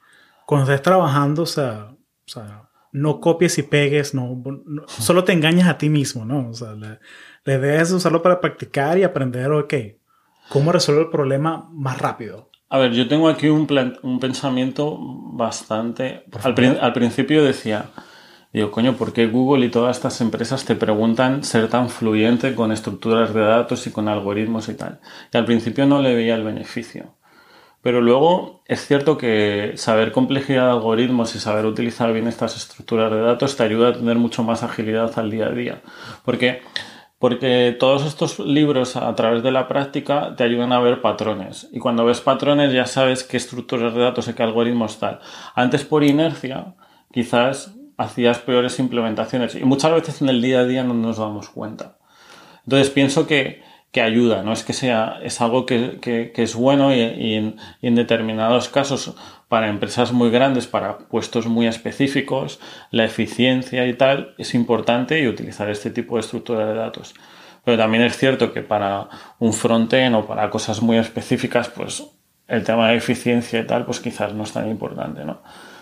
cuando 0.44 0.70
estés 0.70 0.82
trabajando, 0.82 1.42
o 1.42 1.46
sea, 1.46 1.92
o 1.92 2.28
sea 2.28 2.66
no 2.96 3.20
copies 3.20 3.58
y 3.58 3.62
pegues, 3.62 4.14
no, 4.14 4.42
no- 4.64 4.88
solo 4.88 5.22
te 5.22 5.32
engañas 5.32 5.68
a 5.68 5.76
ti 5.76 5.90
mismo, 5.90 6.24
¿no? 6.24 6.48
O 6.48 6.54
sea, 6.54 6.72
la, 6.72 6.98
la 7.46 7.54
idea 7.54 7.80
es 7.80 7.92
usarlo 7.92 8.22
para 8.22 8.40
practicar 8.40 8.98
y 8.98 9.04
aprender, 9.04 9.50
ok, 9.50 9.74
cómo 10.48 10.72
resolver 10.72 11.04
el 11.04 11.10
problema 11.10 11.68
más 11.72 11.98
rápido. 11.98 12.50
A 12.68 12.78
ver, 12.78 12.92
yo 12.92 13.06
tengo 13.08 13.28
aquí 13.28 13.48
un, 13.48 13.66
plan- 13.66 13.96
un 14.02 14.18
pensamiento 14.18 14.98
bastante... 15.00 16.24
Al, 16.42 16.54
prin- 16.54 16.76
al 16.80 16.92
principio 16.92 17.44
decía, 17.44 17.86
digo, 18.52 18.72
coño, 18.72 18.94
¿por 18.96 19.12
qué 19.12 19.28
Google 19.28 19.66
y 19.66 19.70
todas 19.70 19.96
estas 19.96 20.20
empresas 20.20 20.64
te 20.64 20.74
preguntan 20.74 21.44
ser 21.44 21.68
tan 21.68 21.88
fluyente 21.88 22.56
con 22.56 22.72
estructuras 22.72 23.32
de 23.32 23.40
datos 23.40 23.86
y 23.86 23.92
con 23.92 24.08
algoritmos 24.08 24.68
y 24.68 24.74
tal? 24.74 25.00
Y 25.32 25.36
al 25.36 25.44
principio 25.44 25.86
no 25.86 26.02
le 26.02 26.14
veía 26.14 26.34
el 26.34 26.42
beneficio. 26.42 27.14
Pero 27.82 28.00
luego 28.00 28.62
es 28.66 28.84
cierto 28.84 29.16
que 29.16 29.74
saber 29.76 30.10
complejidad 30.10 30.64
de 30.64 30.72
algoritmos 30.72 31.36
y 31.36 31.38
saber 31.38 31.66
utilizar 31.66 32.12
bien 32.12 32.26
estas 32.26 32.56
estructuras 32.56 33.12
de 33.12 33.20
datos 33.20 33.56
te 33.56 33.62
ayuda 33.62 33.90
a 33.90 33.92
tener 33.92 34.16
mucho 34.16 34.42
más 34.42 34.64
agilidad 34.64 35.16
al 35.16 35.30
día 35.30 35.46
a 35.46 35.52
día. 35.52 35.82
Porque, 36.24 36.62
porque 37.18 37.74
todos 37.78 38.04
estos 38.04 38.38
libros 38.38 38.96
a 38.96 39.14
través 39.14 39.42
de 39.42 39.50
la 39.50 39.68
práctica 39.68 40.34
te 40.36 40.44
ayudan 40.44 40.72
a 40.72 40.80
ver 40.80 41.00
patrones. 41.00 41.68
Y 41.72 41.78
cuando 41.78 42.04
ves 42.04 42.20
patrones 42.20 42.72
ya 42.72 42.86
sabes 42.86 43.24
qué 43.24 43.36
estructuras 43.38 43.94
de 43.94 44.00
datos 44.02 44.28
y 44.28 44.34
qué 44.34 44.42
algoritmos 44.42 44.98
tal. 44.98 45.20
Antes 45.54 45.84
por 45.84 46.04
inercia 46.04 46.74
quizás 47.12 47.74
hacías 47.96 48.38
peores 48.40 48.78
implementaciones. 48.78 49.54
Y 49.54 49.64
muchas 49.64 49.92
veces 49.92 50.20
en 50.20 50.28
el 50.28 50.42
día 50.42 50.60
a 50.60 50.64
día 50.64 50.84
no 50.84 50.92
nos 50.92 51.16
damos 51.16 51.48
cuenta. 51.48 51.96
Entonces 52.64 52.90
pienso 52.90 53.26
que, 53.26 53.62
que 53.92 54.02
ayuda, 54.02 54.42
no 54.42 54.52
es 54.52 54.62
que 54.64 54.74
sea, 54.74 55.18
es 55.22 55.40
algo 55.40 55.64
que, 55.64 55.98
que- 56.02 56.32
es 56.42 56.54
bueno 56.54 56.92
en, 56.92 57.56
y 57.80 57.86
en 57.86 57.94
determinados 57.94 58.68
casos 58.68 59.14
para 59.48 59.68
empresas 59.68 60.12
muy 60.12 60.30
grandes, 60.30 60.66
para 60.66 60.98
puestos 60.98 61.46
muy 61.46 61.66
específicos, 61.66 62.58
la 62.90 63.04
eficiencia 63.04 63.86
y 63.86 63.94
tal 63.94 64.34
es 64.38 64.54
importante 64.54 65.20
y 65.20 65.28
utilizar 65.28 65.70
este 65.70 65.90
tipo 65.90 66.16
de 66.16 66.20
estructura 66.20 66.66
de 66.66 66.74
datos. 66.74 67.14
Pero 67.64 67.78
también 67.78 68.04
es 68.04 68.16
cierto 68.16 68.52
que 68.52 68.62
para 68.62 69.08
un 69.38 69.52
frontend 69.52 70.14
o 70.16 70.26
para 70.26 70.50
cosas 70.50 70.82
muy 70.82 70.98
específicas, 70.98 71.68
pues 71.68 72.04
el 72.48 72.64
tema 72.64 72.90
de 72.90 72.96
eficiencia 72.96 73.60
y 73.60 73.66
tal, 73.66 73.84
pues 73.84 74.00
quizás 74.00 74.32
no 74.32 74.44
es 74.44 74.52
tan 74.52 74.68
importante, 74.68 75.24
¿no? 75.24 75.40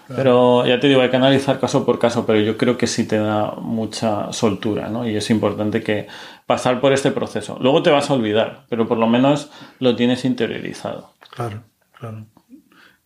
Pero 0.08 0.66
ya 0.66 0.78
te 0.78 0.88
digo, 0.88 1.00
hay 1.00 1.08
que 1.08 1.16
analizar 1.16 1.58
caso 1.58 1.86
por 1.86 1.98
caso, 1.98 2.26
pero 2.26 2.38
yo 2.38 2.58
creo 2.58 2.76
que 2.76 2.86
sí 2.86 3.06
te 3.06 3.18
da 3.18 3.52
mucha 3.52 4.32
soltura, 4.32 4.88
¿no? 4.88 5.08
Y 5.08 5.16
es 5.16 5.30
importante 5.30 5.82
que 5.82 6.08
pasar 6.46 6.80
por 6.80 6.92
este 6.92 7.10
proceso. 7.10 7.56
Luego 7.60 7.82
te 7.82 7.90
vas 7.90 8.10
a 8.10 8.14
olvidar, 8.14 8.66
pero 8.68 8.86
por 8.86 8.98
lo 8.98 9.06
menos 9.06 9.50
lo 9.78 9.96
tienes 9.96 10.26
interiorizado. 10.26 11.10
Claro, 11.30 11.62
claro. 11.98 12.26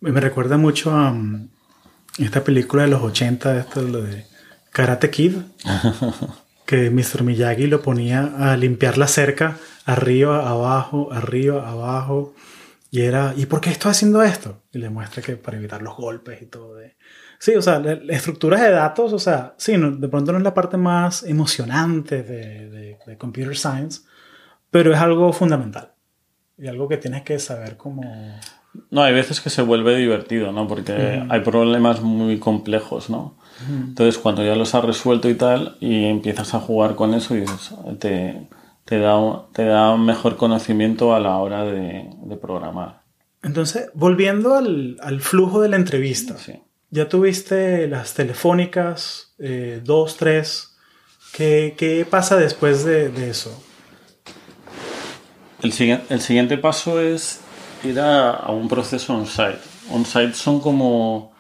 Me 0.01 0.21
recuerda 0.21 0.57
mucho 0.57 0.93
a 0.93 1.11
um, 1.11 1.49
esta 2.19 2.45
película 2.45 2.83
de 2.85 2.89
los 2.91 3.03
80, 3.03 3.59
esto 3.59 3.83
lo 3.83 4.03
de 4.03 4.25
Karate 4.71 5.11
Kid, 5.11 5.37
que 6.67 6.91
Mr. 6.91 7.23
Miyagi 7.23 7.67
lo 7.67 7.83
ponía 7.83 8.33
a 8.53 8.57
limpiar 8.57 8.97
la 8.99 9.09
cerca, 9.09 9.57
arriba, 9.85 10.49
abajo, 10.49 11.13
arriba, 11.13 11.69
abajo, 11.69 12.35
y 12.91 13.03
era, 13.03 13.35
¿y 13.37 13.47
por 13.47 13.61
qué 13.61 13.71
estoy 13.71 13.91
haciendo 13.91 14.23
esto? 14.23 14.63
Y 14.73 14.79
le 14.79 14.89
muestra 14.89 15.23
que 15.23 15.37
para 15.37 15.57
evitar 15.59 15.83
los 15.83 15.97
golpes 15.97 16.41
y 16.43 16.47
todo. 16.47 16.77
De... 16.77 16.97
Sí, 17.39 17.55
o 17.55 17.63
sea, 17.63 17.83
estructuras 18.09 18.61
de 18.63 18.71
datos, 18.71 19.13
o 19.13 19.19
sea, 19.19 19.55
sí, 19.59 19.77
no- 19.77 19.91
de 19.91 20.09
pronto 20.09 20.33
no 20.33 20.39
es 20.39 20.45
la 20.45 20.55
parte 20.55 20.77
más 20.77 21.23
emocionante 21.25 22.23
de, 22.23 22.71
de- 22.71 22.99
de 23.07 23.19
Computer 23.19 23.57
Science, 23.57 24.03
pero 24.71 24.93
es 24.93 24.99
algo 24.99 25.33
fundamental. 25.33 25.93
Y 26.57 26.67
algo 26.69 26.89
que 26.89 26.97
tienes 26.99 27.23
que 27.23 27.39
saber 27.39 27.77
cómo... 27.77 28.03
No, 28.91 29.03
hay 29.03 29.15
veces 29.15 29.41
que 29.41 29.51
se 29.51 29.63
vuelve 29.63 29.97
divertido, 29.97 30.53
¿no? 30.53 30.67
Porque 30.69 31.25
hay 31.29 31.41
problemas 31.41 32.01
muy 32.01 32.39
complejos, 32.39 33.11
¿no? 33.11 33.37
Entonces, 33.69 34.19
cuando 34.19 34.45
ya 34.45 34.55
los 34.55 34.75
has 34.75 34.85
resuelto 34.85 35.29
y 35.29 35.35
tal, 35.35 35.77
y 35.81 36.05
empiezas 36.05 36.55
a 36.55 36.61
jugar 36.61 36.95
con 36.95 37.13
eso, 37.15 37.37
y 37.37 37.45
te, 37.99 38.47
te, 38.85 38.99
da, 38.99 39.19
un- 39.19 39.53
te 39.53 39.65
da 39.65 39.91
un 39.93 40.05
mejor 40.07 40.37
conocimiento 40.37 41.15
a 41.15 41.21
la 41.21 41.37
hora 41.39 41.65
de, 41.65 42.09
de 42.23 42.37
programar. 42.37 43.03
Entonces, 43.43 43.91
volviendo 43.95 44.55
al, 44.55 44.97
al 45.01 45.21
flujo 45.21 45.61
de 45.61 45.69
la 45.71 45.77
entrevista. 45.77 46.37
Sí. 46.39 46.53
Ya 46.91 47.09
tuviste 47.09 47.87
las 47.89 48.15
telefónicas, 48.15 49.35
eh, 49.39 49.81
dos, 49.85 50.17
tres. 50.17 50.77
¿Qué, 51.33 51.75
qué 51.77 52.07
pasa 52.09 52.37
después 52.37 52.85
de, 52.85 53.09
de 53.11 53.31
eso? 53.31 53.51
El, 55.63 55.73
el 56.09 56.21
siguiente 56.21 56.57
paso 56.59 57.01
es 57.01 57.41
ir 57.85 58.01
a, 58.01 58.51
un 58.51 58.69
proceso 58.69 59.15
on-site. 59.15 59.61
On-site 59.91 60.35
son 60.35 60.61
como 60.61 61.33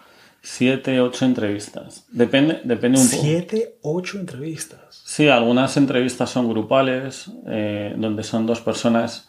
7, 0.42 1.01
8 1.01 1.24
entrevistas. 1.24 2.05
Depende, 2.11 2.61
depende 2.64 2.98
un 2.98 3.09
poco. 3.09 3.22
Siete, 3.22 3.79
ocho 3.83 4.18
entrevistas. 4.18 5.03
Sí, 5.05 5.29
algunas 5.29 5.77
entrevistas 5.77 6.31
son 6.31 6.48
grupales, 6.48 7.31
eh, 7.46 7.94
donde 7.96 8.22
son 8.22 8.46
dos 8.46 8.61
personas. 8.61 9.29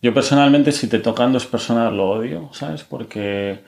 Yo 0.00 0.14
personalmente, 0.14 0.72
si 0.72 0.86
te 0.86 0.98
tocan 1.00 1.32
dos 1.32 1.46
personas, 1.46 1.92
lo 1.92 2.10
odio, 2.10 2.50
¿sabes? 2.52 2.84
Porque, 2.84 3.60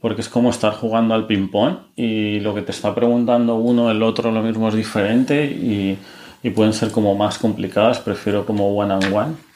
porque 0.00 0.22
es 0.22 0.28
como 0.28 0.50
estar 0.50 0.72
jugando 0.72 1.14
al 1.14 1.26
ping-pong 1.26 1.78
y 1.96 2.40
lo 2.40 2.54
que 2.54 2.62
te 2.62 2.70
está 2.70 2.94
preguntando 2.94 3.56
uno, 3.56 3.90
el 3.90 4.02
otro, 4.02 4.30
lo 4.30 4.42
mismo 4.42 4.68
es 4.68 4.74
diferente 4.74 5.44
y, 5.44 5.98
y 6.42 6.50
pueden 6.50 6.72
ser 6.72 6.90
como 6.90 7.14
más 7.14 7.38
complicadas. 7.38 7.98
Prefiero 7.98 8.46
como 8.46 8.74
one-on-one. 8.76 9.49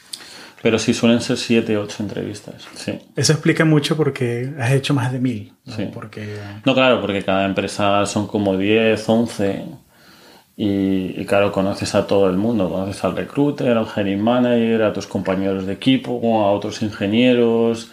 Pero 0.65 0.79
sí 0.79 0.95
suelen 0.95 1.21
ser 1.21 1.37
siete, 1.37 1.77
ocho 1.77 2.03
entrevistas. 2.03 2.67
Sí. 2.75 2.99
Eso 3.15 3.33
explica 3.35 3.65
mucho 3.67 3.97
porque 3.97 4.51
has 4.59 4.73
hecho 4.73 4.95
más 4.95 5.13
de 5.13 5.21
mil. 5.21 5.53
¿no? 5.67 5.77
Sí. 5.77 5.89
Porque, 5.93 6.39
No, 6.65 6.75
claro, 6.75 7.01
porque 7.03 7.23
cada 7.23 7.45
empresa 7.45 8.05
son 8.07 8.27
como 8.27 8.57
10, 8.57 9.07
11 9.09 9.63
y, 10.57 11.21
y 11.21 11.25
claro, 11.27 11.53
conoces 11.53 11.95
a 11.95 12.07
todo 12.07 12.31
el 12.31 12.37
mundo. 12.37 12.71
Conoces 12.71 13.03
al 13.05 13.15
recruiter, 13.17 13.77
al 13.77 13.87
hiring 13.95 14.23
manager, 14.23 14.83
a 14.85 14.93
tus 14.93 15.07
compañeros 15.07 15.67
de 15.67 15.73
equipo, 15.75 16.19
a 16.45 16.53
otros 16.53 16.81
ingenieros, 16.83 17.91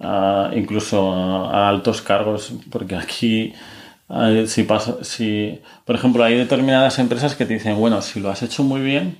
a- 0.00 0.50
incluso 0.54 1.12
a, 1.12 1.50
a 1.50 1.68
altos 1.68 2.02
cargos, 2.02 2.52
porque 2.70 2.94
aquí... 2.96 3.52
eh, 4.10 4.44
Si 4.46 4.62
pasa, 4.64 5.02
si, 5.02 5.60
por 5.84 5.96
ejemplo, 5.96 6.22
hay 6.22 6.36
determinadas 6.36 6.98
empresas 6.98 7.34
que 7.34 7.46
te 7.46 7.54
dicen, 7.54 7.76
bueno, 7.78 8.00
si 8.02 8.20
lo 8.20 8.30
has 8.30 8.42
hecho 8.42 8.62
muy 8.62 8.80
bien, 8.80 9.18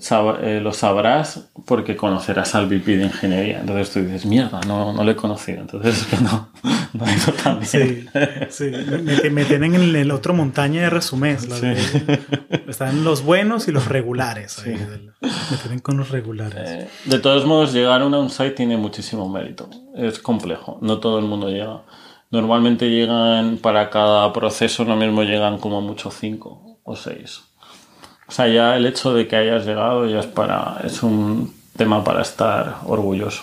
sab- 0.00 0.38
eh, 0.42 0.60
lo 0.60 0.72
sabrás 0.72 1.48
porque 1.66 1.96
conocerás 1.96 2.54
al 2.54 2.66
VP 2.66 2.96
de 2.96 3.04
ingeniería. 3.04 3.60
Entonces 3.60 3.90
tú 3.92 4.00
dices, 4.00 4.26
mierda, 4.26 4.60
no, 4.66 4.92
no 4.92 5.04
lo 5.04 5.10
he 5.10 5.16
conocido. 5.16 5.60
Entonces 5.60 6.06
no, 6.22 6.48
no 6.92 7.04
ha 7.04 7.12
ido 7.12 7.32
tan 7.32 7.60
bien. 7.60 7.68
sí, 7.70 8.06
sí. 8.50 8.70
Me, 9.02 9.30
me 9.30 9.44
tienen 9.44 9.74
en 9.74 9.94
el 9.96 10.10
otro 10.10 10.34
montaña 10.34 10.82
de 10.82 10.90
resumés. 10.90 11.48
de- 11.60 12.20
están 12.68 13.04
los 13.04 13.22
buenos 13.22 13.68
y 13.68 13.72
los 13.72 13.86
regulares. 13.88 14.58
ahí, 14.60 14.72
del- 14.74 15.12
me 15.20 15.56
tienen 15.62 15.78
con 15.80 15.96
los 15.96 16.10
regulares. 16.10 16.70
Eh, 16.70 16.88
De 17.06 17.18
todos 17.18 17.44
modos, 17.46 17.72
llegar 17.72 18.02
a 18.02 18.06
un 18.06 18.14
on-site 18.14 18.50
tiene 18.52 18.76
muchísimo 18.76 19.28
mérito. 19.28 19.68
Es 19.96 20.18
complejo, 20.18 20.78
no 20.82 20.98
todo 20.98 21.18
el 21.18 21.24
mundo 21.24 21.48
llega. 21.48 21.82
Normalmente 22.30 22.90
llegan 22.90 23.58
para 23.58 23.90
cada 23.90 24.32
proceso, 24.32 24.84
lo 24.84 24.96
mismo 24.96 25.22
llegan 25.22 25.58
como 25.58 25.80
mucho 25.80 26.10
cinco 26.10 26.78
o 26.82 26.96
seis. 26.96 27.42
O 28.28 28.32
sea, 28.32 28.48
ya 28.48 28.76
el 28.76 28.86
hecho 28.86 29.14
de 29.14 29.28
que 29.28 29.36
hayas 29.36 29.66
llegado 29.66 30.06
ya 30.06 30.20
es 30.20 30.26
para 30.26 30.80
es 30.84 31.02
un 31.02 31.54
tema 31.76 32.02
para 32.04 32.22
estar 32.22 32.78
orgulloso. 32.86 33.42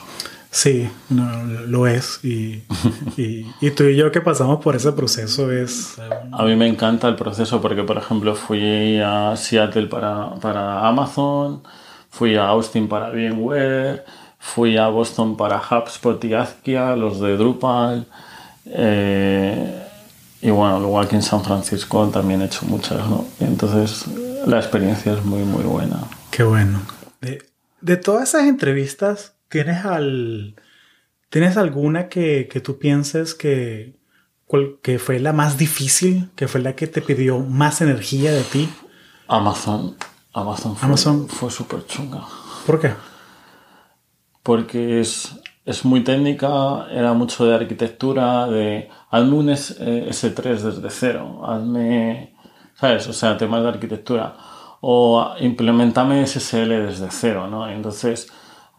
Sí, 0.50 0.90
no, 1.10 1.44
lo 1.68 1.88
es. 1.88 2.20
Y, 2.24 2.64
y, 3.18 3.46
y 3.62 3.72
tú 3.72 3.84
y 3.86 3.96
yo 3.96 4.12
que 4.12 4.20
pasamos 4.22 4.62
por 4.62 4.76
ese 4.76 4.92
proceso 4.92 5.50
es... 5.52 5.96
A 6.32 6.44
mí 6.44 6.56
me 6.56 6.68
encanta 6.68 7.08
el 7.08 7.16
proceso 7.16 7.62
porque, 7.62 7.84
por 7.84 7.98
ejemplo, 7.98 8.36
fui 8.36 9.00
a 9.00 9.36
Seattle 9.38 9.88
para, 9.88 10.36
para 10.42 10.86
Amazon, 10.88 11.64
fui 12.10 12.36
a 12.36 12.48
Austin 12.48 12.88
para 12.90 13.10
VMware, 13.12 14.04
fui 14.40 14.76
a 14.78 14.88
Boston 14.88 15.38
para 15.38 15.58
HubSpot 15.62 16.22
y 16.26 16.34
Azkia, 16.34 16.96
los 16.98 17.20
de 17.22 17.38
Drupal. 17.38 18.06
eh, 18.66 19.78
y 20.42 20.50
bueno, 20.50 20.80
luego 20.80 21.00
aquí 21.00 21.16
en 21.16 21.22
San 21.22 21.44
Francisco 21.44 22.08
también 22.12 22.42
he 22.42 22.46
hecho 22.46 22.66
muchas, 22.66 23.08
¿no? 23.08 23.26
Y 23.40 23.44
entonces 23.44 24.06
la 24.46 24.58
experiencia 24.58 25.14
es 25.14 25.24
muy, 25.24 25.42
muy 25.44 25.64
buena. 25.64 26.00
Qué 26.32 26.44
bueno. 26.44 26.82
De, 27.22 27.44
de 27.82 27.98
todas 27.98 28.30
esas 28.30 28.44
entrevistas, 28.48 29.36
¿tienes 29.50 29.86
al 29.86 30.56
¿tienes 31.30 31.58
alguna 31.58 32.10
que, 32.10 32.48
que 32.52 32.60
tú 32.60 32.78
pienses 32.80 33.36
que, 33.36 33.96
cual- 34.48 34.78
que 34.82 35.00
fue 35.00 35.20
la 35.20 35.34
más 35.34 35.58
difícil? 35.58 36.30
¿Que 36.36 36.48
fue 36.48 36.62
la 36.62 36.76
que 36.76 36.88
te 36.88 37.02
pidió 37.02 37.40
más 37.40 37.82
energía 37.82 38.32
de 38.34 38.44
ti? 38.44 38.70
Amazon, 39.28 39.96
Amazon 40.34 40.76
fue, 40.76 40.88
Amazon. 40.88 41.28
fue 41.30 41.50
súper 41.52 41.86
chunga. 41.86 42.22
¿Por 42.66 42.80
qué? 42.80 42.92
porque 44.44 45.00
es, 45.00 45.36
es 45.66 45.86
muy 45.86 46.04
técnica, 46.04 46.88
era 46.92 47.14
mucho 47.14 47.46
de 47.46 47.56
arquitectura, 47.56 48.48
de 48.48 48.90
hazme 49.12 49.34
un 49.36 49.50
S, 49.50 49.76
eh, 49.80 50.08
S3 50.10 50.62
desde 50.62 50.90
cero, 50.90 51.42
hazme, 51.46 52.31
¿sabes? 52.82 53.08
O 53.08 53.14
sea, 53.14 53.38
temas 53.38 53.62
de 53.62 53.70
arquitectura. 53.70 54.34
O 54.82 55.36
implementame 55.40 56.26
SSL 56.26 56.88
desde 56.88 57.12
cero, 57.12 57.48
¿no? 57.48 57.70
Entonces, 57.70 58.28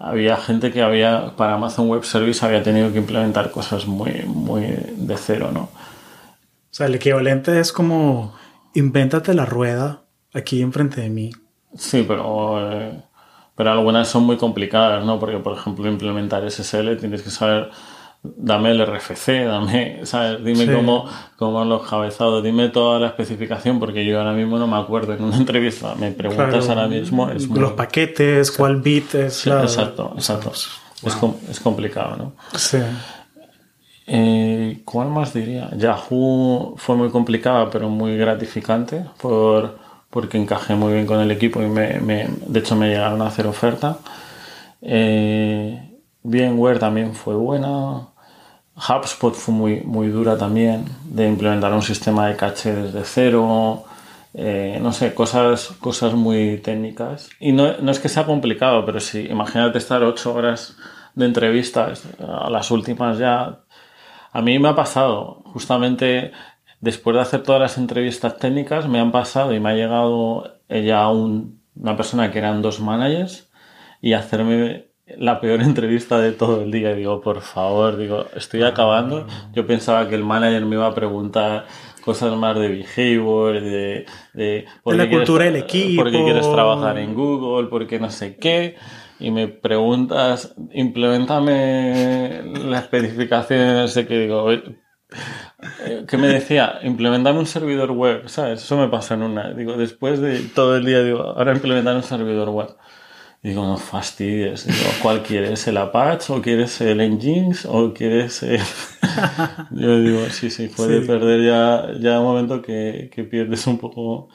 había 0.01 0.37
gente 0.37 0.73
que 0.73 0.83
había, 0.83 1.37
para 1.37 1.55
Amazon 1.55 1.89
Web 1.89 2.05
Service, 2.05 2.45
había 2.45 2.65
tenido 2.65 2.93
que 2.93 2.99
implementar 2.99 3.53
cosas 3.53 3.87
muy, 3.87 4.25
muy 4.27 4.63
de 4.63 5.17
cero, 5.17 5.51
¿no? 5.53 5.61
O 5.63 6.75
sea, 6.75 6.87
el 6.87 6.97
equivalente 6.97 7.61
es 7.61 7.73
como 7.73 8.35
invéntate 8.75 9.35
la 9.35 9.45
rueda 9.45 10.03
aquí 10.35 10.61
enfrente 10.63 11.01
de 11.01 11.09
mí. 11.09 11.31
Sí, 11.77 12.05
pero, 12.07 12.73
eh, 12.73 13.01
pero 13.55 13.71
algunas 13.71 14.09
son 14.09 14.25
muy 14.25 14.37
complicadas, 14.37 15.05
¿no? 15.05 15.21
Porque, 15.21 15.39
por 15.39 15.57
ejemplo, 15.57 15.89
implementar 15.89 16.43
SSL 16.51 16.97
tienes 16.97 17.23
que 17.23 17.31
saber, 17.31 17.71
dame 18.23 18.71
el 18.71 18.81
RFC, 18.87 19.45
dame, 19.47 20.01
¿sabes? 20.07 20.45
Dime 20.45 20.67
Sí. 20.67 20.73
cómo, 20.73 21.07
cómo 21.37 21.65
los 21.65 21.89
cabezados, 21.89 22.43
dime 22.45 22.69
toda 22.69 23.01
la 23.01 23.09
especificación, 23.09 23.81
porque 23.81 24.05
yo 24.05 24.19
ahora 24.19 24.33
mismo 24.33 24.59
no 24.59 24.67
me 24.67 24.77
acuerdo 24.77 25.15
en 25.15 25.25
una 25.25 25.37
entrevista. 25.45 25.95
Me 25.97 26.11
preguntas 26.13 26.49
Claro, 26.67 26.81
ahora 26.81 26.89
mismo, 26.89 27.29
es 27.31 27.49
muy... 27.49 27.59
Los 27.61 27.73
paquetes, 27.73 28.51
cuál 28.53 28.81
bit 28.81 29.15
es 29.17 29.35
Sí, 29.35 29.51
la- 29.51 29.63
exacto, 29.63 30.13
exacto. 30.17 30.53
Es, 31.05 31.17
com- 31.17 31.35
es 31.51 31.59
complicado, 31.59 32.17
¿no? 32.17 32.33
Sí. 32.57 32.79
Eh, 34.07 34.83
¿Cuál 34.85 35.09
más 35.09 35.33
diría? 35.33 35.71
Yahoo 35.77 36.75
fue 36.77 36.97
muy 36.97 37.11
complicada, 37.11 37.71
pero 37.71 37.89
muy 37.89 38.17
gratificante 38.17 39.05
por, 39.21 39.79
porque 40.11 40.39
encajé 40.39 40.75
muy 40.75 40.93
bien 40.93 41.07
con 41.07 41.21
el 41.21 41.31
equipo 41.31 41.63
y 41.63 41.67
me, 41.67 42.01
me- 42.01 42.29
de 42.47 42.61
hecho 42.61 42.77
me 42.77 42.89
llegaron 42.89 43.23
a 43.23 43.27
hacer 43.29 43.47
oferta. 43.47 43.99
Eh, 44.81 45.89
VMware 46.25 46.79
también 46.79 47.15
fue 47.15 47.35
buena. 47.35 48.09
HubSpot 48.77 49.35
fue 49.35 49.55
muy, 49.55 49.81
muy 49.81 50.09
dura 50.09 50.37
también, 50.39 50.87
de 51.05 51.29
implementar 51.29 51.73
un 51.73 51.83
sistema 51.83 52.27
de 52.29 52.37
caché 52.37 52.75
desde 52.75 53.05
cero. 53.05 53.85
Eh, 54.35 54.79
no 54.81 54.93
sé, 54.95 55.13
cosas, 55.15 55.69
cosas 55.81 56.15
muy 56.15 56.57
técnicas. 56.59 57.29
Y 57.39 57.53
no, 57.53 57.77
no 57.79 57.91
es 57.91 57.99
que 58.01 58.09
sea 58.09 58.25
complicado, 58.25 58.85
pero 58.87 58.99
sí, 58.99 59.27
imagínate 59.31 59.77
estar 59.79 60.03
ocho 60.03 60.33
horas 60.35 60.77
de 61.15 61.27
entrevistas, 61.27 62.05
a 62.19 62.49
las 62.49 62.71
últimas 62.71 63.19
ya. 63.19 63.61
A 64.33 64.41
mí 64.41 64.59
me 64.59 64.69
ha 64.71 64.75
pasado, 64.75 65.43
justamente 65.45 66.33
después 66.81 67.15
de 67.15 67.21
hacer 67.23 67.43
todas 67.43 67.61
las 67.61 67.77
entrevistas 67.77 68.39
técnicas, 68.39 68.89
me 68.89 68.99
han 69.01 69.13
pasado 69.13 69.53
y 69.53 69.61
me 69.61 69.71
ha 69.71 69.75
llegado 69.75 70.55
ya 70.71 71.09
un- 71.11 71.61
una 71.77 71.97
persona 71.97 72.31
que 72.31 72.39
eran 72.39 72.63
dos 72.63 72.81
managers 72.81 73.51
y 74.01 74.15
hacerme 74.15 74.87
la 75.19 75.41
peor 75.41 75.61
entrevista 75.63 76.19
de 76.19 76.33
todo 76.33 76.63
el 76.63 76.71
día. 76.71 76.93
Y 76.93 76.97
digo, 76.97 77.21
por 77.21 77.41
favor, 77.41 77.97
digo, 77.97 78.27
estoy 78.37 78.63
acabando. 78.63 79.27
Yo 79.53 79.67
pensaba 79.67 80.09
que 80.09 80.15
el 80.15 80.25
manager 80.25 80.65
me 80.65 80.77
iba 80.77 80.87
a 80.87 80.95
preguntar 80.95 81.67
cosas 82.05 82.37
más 82.37 82.59
de 82.59 82.69
behavior, 82.69 83.61
de, 83.61 84.07
de, 84.35 84.67
¿por 84.83 84.97
la 84.97 85.05
qué 85.05 85.11
quieres 85.11 85.29
cultura 85.29 85.45
del 85.47 85.57
equipo. 85.57 86.03
¿Por 86.03 86.13
qué 86.13 86.23
quieres 86.23 86.51
trabajar 86.51 86.99
en 86.99 87.15
Google? 87.15 87.69
¿Por 87.69 87.87
qué 87.87 88.01
no 88.01 88.11
sé 88.11 88.37
qué? 88.37 88.77
Y 89.21 89.31
me 89.31 89.47
preguntas, 89.47 90.55
implementame 90.73 92.43
la 92.65 92.81
especificación, 92.81 93.75
no 93.75 93.87
sé 93.89 94.05
qué, 94.07 94.19
digo, 94.19 94.43
"Oye, 94.43 94.83
eh, 95.85 96.05
¿Qué 96.09 96.17
me 96.17 96.27
decía? 96.29 96.81
Implementame 96.83 97.39
un 97.39 97.47
servidor 97.47 97.93
web, 97.93 98.29
¿sabes? 98.29 98.63
Eso 98.63 98.77
me 98.77 98.89
pasa 98.89 99.15
en 99.15 99.23
una. 99.23 99.53
Digo, 99.53 99.77
después 99.77 100.21
de 100.21 100.41
todo 100.41 100.77
el 100.77 100.85
día, 100.85 101.03
digo, 101.03 101.21
ahora 101.21 101.53
implementar 101.53 101.95
un 101.95 102.03
servidor 102.03 102.49
web. 102.49 102.77
Digo, 103.43 103.67
no 103.67 103.77
fastidies. 103.77 104.67
Digo, 104.67 104.91
¿cuál 105.03 105.23
quieres? 105.23 105.67
¿El 105.67 105.77
Apache? 105.79 106.33
¿O 106.33 106.41
quieres 106.41 106.81
el 106.81 106.99
Nginx? 107.17 107.67
¿O 107.67 107.93
quieres 107.93 108.43
el... 108.45 108.61
Yo 109.73 109.99
digo, 110.01 110.25
sí, 110.31 110.49
sí, 110.49 110.69
puede 110.69 111.01
Sí. 111.01 111.07
perder 111.09 111.45
ya, 111.45 111.89
ya 111.99 112.21
un 112.21 112.27
momento 112.27 112.63
que, 112.63 113.11
que 113.13 113.25
pierdes 113.25 113.67
un 113.67 113.79
poco... 113.79 114.29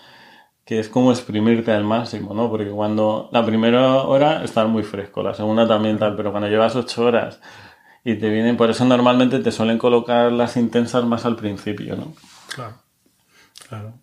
Que 0.66 0.80
es 0.80 0.90
como 0.90 1.12
exprimirte 1.12 1.72
al 1.72 1.86
máximo, 1.86 2.34
¿no? 2.34 2.50
Porque 2.50 2.70
cuando 2.70 3.30
la 3.32 3.46
primera 3.46 4.04
hora 4.04 4.44
estás 4.44 4.68
muy 4.68 4.84
fresco, 4.84 5.24
la 5.24 5.34
segunda 5.34 5.66
también 5.66 5.98
tal, 5.98 6.18
pero 6.18 6.32
cuando 6.32 6.50
llevas 6.50 6.76
ocho 6.76 7.06
horas 7.06 7.40
y 8.04 8.16
te 8.16 8.30
vienen, 8.30 8.58
por 8.58 8.70
eso 8.70 8.84
normalmente 8.84 9.40
te 9.40 9.54
suelen 9.54 9.78
colocar 9.78 10.30
las 10.34 10.58
intensas 10.58 11.06
más 11.06 11.26
al 11.26 11.38
principio, 11.38 11.96
¿no? 11.96 12.14
Claro. 12.54 12.74
Claro. 13.70 13.94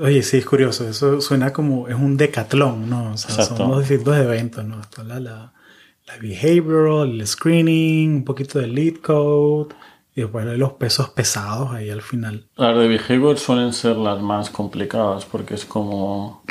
Oye, 0.00 0.22
sí, 0.22 0.38
es 0.38 0.46
curioso. 0.46 0.88
Eso 0.88 1.20
suena 1.20 1.52
como 1.52 1.88
es 1.88 1.94
un 1.94 2.16
decatlón, 2.16 2.88
¿no? 2.88 3.12
O 3.12 3.16
sea, 3.16 3.34
Exacto. 3.34 3.56
son 3.56 3.70
dos 3.70 3.80
distintos 3.80 4.16
eventos, 4.16 4.64
¿no? 4.64 4.80
Está 4.80 5.04
la, 5.04 5.20
la, 5.20 5.52
la 6.06 6.16
behavioral, 6.20 7.10
el 7.20 7.26
screening, 7.26 8.16
un 8.16 8.24
poquito 8.24 8.58
de 8.58 8.66
lead 8.66 8.94
code 9.02 9.74
y 10.14 10.22
después 10.22 10.46
los 10.58 10.72
pesos 10.72 11.10
pesados 11.10 11.72
ahí 11.72 11.90
al 11.90 12.02
final. 12.02 12.46
Las 12.56 12.76
de 12.76 12.88
behavior 12.88 13.38
suelen 13.38 13.72
ser 13.72 13.96
las 13.96 14.20
más 14.20 14.50
complicadas 14.50 15.24
porque 15.24 15.54
es 15.54 15.64
como, 15.64 16.42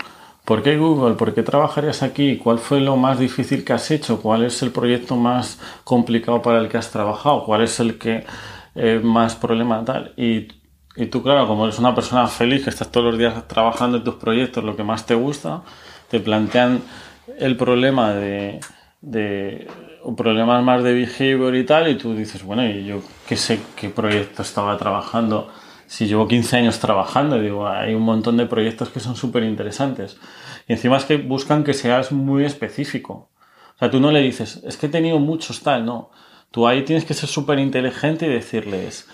¿por 0.46 0.62
qué 0.64 0.78
Google? 0.78 1.16
¿Por 1.16 1.34
qué 1.34 1.44
trabajarías 1.44 2.04
aquí? 2.04 2.38
¿Cuál 2.38 2.60
fue 2.60 2.80
lo 2.80 2.98
más 2.98 3.20
difícil 3.20 3.66
que 3.66 3.74
has 3.74 3.90
hecho? 3.92 4.22
¿Cuál 4.22 4.46
es 4.46 4.62
el 4.62 4.72
proyecto 4.72 5.16
más 5.16 5.60
complicado 5.84 6.42
para 6.42 6.60
el 6.60 6.70
que 6.70 6.78
has 6.78 6.92
trabajado? 6.92 7.46
¿Cuál 7.46 7.64
es 7.64 7.80
el 7.80 7.98
que 7.98 8.26
eh, 8.76 9.02
más 9.04 9.36
problema 9.36 9.84
tal? 9.84 10.14
Y, 10.16 10.48
y 11.00 11.06
tú, 11.06 11.24
claro, 11.24 11.48
como 11.48 11.64
eres 11.64 11.80
una 11.80 11.96
persona 11.96 12.28
feliz 12.28 12.66
que 12.66 12.70
estás 12.70 12.92
todos 12.92 13.08
los 13.08 13.18
días 13.18 13.48
trabajando 13.48 13.98
en 13.98 14.04
tus 14.04 14.16
proyectos, 14.16 14.66
lo 14.66 14.76
que 14.76 14.84
más 14.84 15.06
te 15.06 15.16
gusta, 15.16 15.62
te 16.10 16.20
plantean 16.20 16.82
el 17.38 17.56
problema 17.56 18.14
de, 18.14 18.60
de 19.00 19.68
problemas 20.18 20.62
más 20.62 20.84
de 20.84 20.94
behavior 20.94 21.56
y 21.56 21.66
tal, 21.66 21.88
y 21.88 21.96
tú 21.96 22.16
dices, 22.16 22.44
bueno, 22.44 22.66
y 22.66 22.84
yo 22.86 23.02
qué 23.26 23.38
sé 23.38 23.62
qué 23.78 23.90
proyecto 23.90 24.42
estaba 24.42 24.78
trabajando, 24.78 25.50
si 25.88 26.06
llevo 26.06 26.28
15 26.28 26.58
años 26.58 26.80
trabajando, 26.80 27.40
digo, 27.40 27.66
hay 27.66 27.94
un 27.94 28.04
montón 28.04 28.36
de 28.36 28.46
proyectos 28.46 28.90
que 28.90 29.00
son 29.00 29.16
súper 29.16 29.44
interesantes. 29.44 30.18
Y 30.68 30.74
encima 30.74 30.98
es 30.98 31.06
que 31.06 31.16
buscan 31.16 31.64
que 31.64 31.74
seas 31.74 32.12
muy 32.12 32.44
específico. 32.44 33.30
O 33.76 33.80
sea, 33.80 33.90
tú 33.90 34.02
no 34.02 34.12
le 34.12 34.20
dices, 34.20 34.62
es 34.66 34.76
que 34.76 34.88
he 34.88 34.90
tenido 34.90 35.18
muchos 35.18 35.62
tal, 35.62 35.86
no. 35.86 36.12
Tú 36.52 36.68
ahí 36.68 36.84
tienes 36.84 37.06
que 37.06 37.14
ser 37.14 37.30
súper 37.30 37.58
inteligente 37.58 38.26
y 38.26 38.30
decirles, 38.30 39.08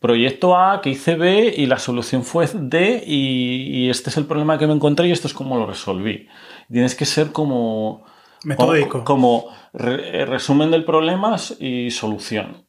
proyecto 0.00 0.56
A 0.56 0.80
que 0.80 0.90
hice 0.90 1.14
B 1.14 1.54
y 1.56 1.66
la 1.66 1.78
solución 1.78 2.24
fue 2.24 2.48
D 2.52 3.02
y, 3.06 3.88
este 3.90 4.10
es 4.10 4.16
el 4.16 4.26
problema 4.26 4.58
que 4.58 4.66
me 4.66 4.72
encontré 4.72 5.08
y 5.08 5.12
esto 5.12 5.28
es 5.28 5.34
como 5.34 5.58
lo 5.58 5.66
resolví. 5.66 6.28
Tienes 6.70 6.94
que 6.94 7.04
ser 7.04 7.32
como... 7.32 8.04
Metódico. 8.42 9.04
Como, 9.04 9.48
resumen 9.72 10.70
del 10.70 10.84
problema 10.84 11.36
y 11.58 11.90
solución. 11.90 12.66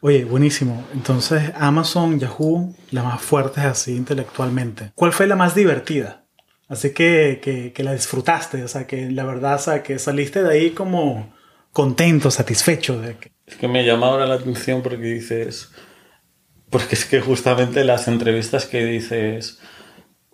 Oye, 0.00 0.26
buenísimo. 0.26 0.84
Entonces, 0.92 1.52
Amazon, 1.56 2.20
Yahoo, 2.20 2.74
las 2.90 3.04
más 3.04 3.22
fuertes 3.22 3.64
así 3.64 3.96
intelectualmente. 3.96 4.92
¿Cuál 4.94 5.12
fue 5.12 5.26
la 5.26 5.36
más 5.36 5.54
divertida? 5.54 6.26
Así 6.68 6.92
que, 6.92 7.40
que, 7.42 7.72
que 7.72 7.82
la 7.82 7.94
disfrutaste, 7.94 8.62
o 8.62 8.68
sea, 8.68 8.86
que 8.86 9.10
la 9.10 9.24
verdad, 9.24 9.54
o 9.54 9.58
sea, 9.58 9.82
que 9.82 9.98
saliste 9.98 10.42
de 10.42 10.52
ahí 10.52 10.70
como 10.70 11.32
contento, 11.72 12.30
satisfecho 12.30 13.00
de 13.00 13.16
que... 13.16 13.32
Es 13.46 13.56
que 13.56 13.68
me 13.68 13.84
llama 13.84 14.08
ahora 14.08 14.26
la 14.26 14.34
atención 14.34 14.82
porque 14.82 14.96
dices, 14.96 15.70
porque 16.70 16.94
es 16.94 17.04
que 17.04 17.20
justamente 17.20 17.84
las 17.84 18.08
entrevistas 18.08 18.66
que 18.66 18.84
dices, 18.84 19.58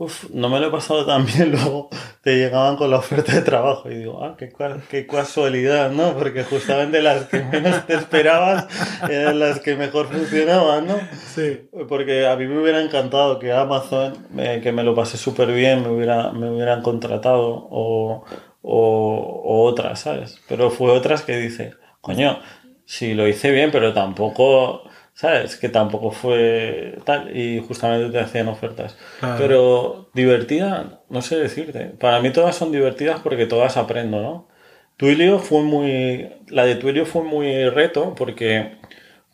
Uf, 0.02 0.30
no 0.30 0.48
me 0.48 0.58
lo 0.58 0.66
he 0.66 0.70
pasado 0.72 1.06
tan 1.06 1.24
bien, 1.26 1.52
luego 1.52 1.88
te 2.22 2.34
llegaban 2.36 2.74
con 2.74 2.90
la 2.90 2.96
oferta 2.96 3.34
de 3.34 3.42
trabajo 3.42 3.88
y 3.88 3.98
digo, 3.98 4.24
ah, 4.24 4.34
qué, 4.36 4.52
qué 4.90 5.06
casualidad, 5.06 5.92
¿no? 5.92 6.14
Porque 6.18 6.42
justamente 6.42 7.00
las 7.00 7.26
que 7.26 7.44
menos 7.44 7.86
te 7.86 7.94
esperabas 7.94 8.66
eran 9.08 9.38
las 9.38 9.60
que 9.60 9.76
mejor 9.76 10.08
funcionaban, 10.08 10.88
¿no? 10.88 10.96
Sí. 11.32 11.68
Porque 11.88 12.26
a 12.26 12.34
mí 12.34 12.48
me 12.48 12.60
hubiera 12.60 12.82
encantado 12.82 13.38
que 13.38 13.52
Amazon, 13.52 14.26
que 14.60 14.72
me 14.72 14.82
lo 14.82 14.96
pasé 14.96 15.18
súper 15.18 15.52
bien, 15.52 15.82
me, 15.82 15.90
hubiera, 15.90 16.32
me 16.32 16.50
hubieran 16.50 16.82
contratado 16.82 17.68
o, 17.70 18.24
o, 18.60 19.42
o 19.44 19.62
otras, 19.66 20.00
¿sabes? 20.00 20.40
Pero 20.48 20.70
fue 20.70 20.90
otras 20.90 21.22
que 21.22 21.36
dice, 21.36 21.74
coño, 22.00 22.40
sí 22.84 23.14
lo 23.14 23.28
hice 23.28 23.52
bien, 23.52 23.70
pero 23.70 23.92
tampoco 23.92 24.82
¿sabes? 25.22 25.56
Que 25.56 25.68
tampoco 25.68 26.10
fue 26.10 26.98
tal 27.04 27.36
y 27.36 27.60
justamente 27.60 28.10
te 28.10 28.18
hacían 28.18 28.48
ofertas. 28.48 28.96
Pero 29.38 30.10
divertida, 30.14 31.00
no 31.10 31.22
sé 31.22 31.36
decirte. 31.36 31.84
Para 32.00 32.20
mí 32.20 32.32
todas 32.32 32.56
son 32.56 32.72
divertidas 32.72 33.20
porque 33.20 33.46
todas 33.46 33.76
aprendo, 33.76 34.20
¿no? 34.20 34.48
Twilio 34.96 35.38
fue 35.38 35.62
muy... 35.62 36.28
La 36.48 36.64
de 36.64 36.74
Twilio 36.74 37.06
fue 37.06 37.22
muy 37.22 37.68
reto 37.68 38.16
porque, 38.16 38.72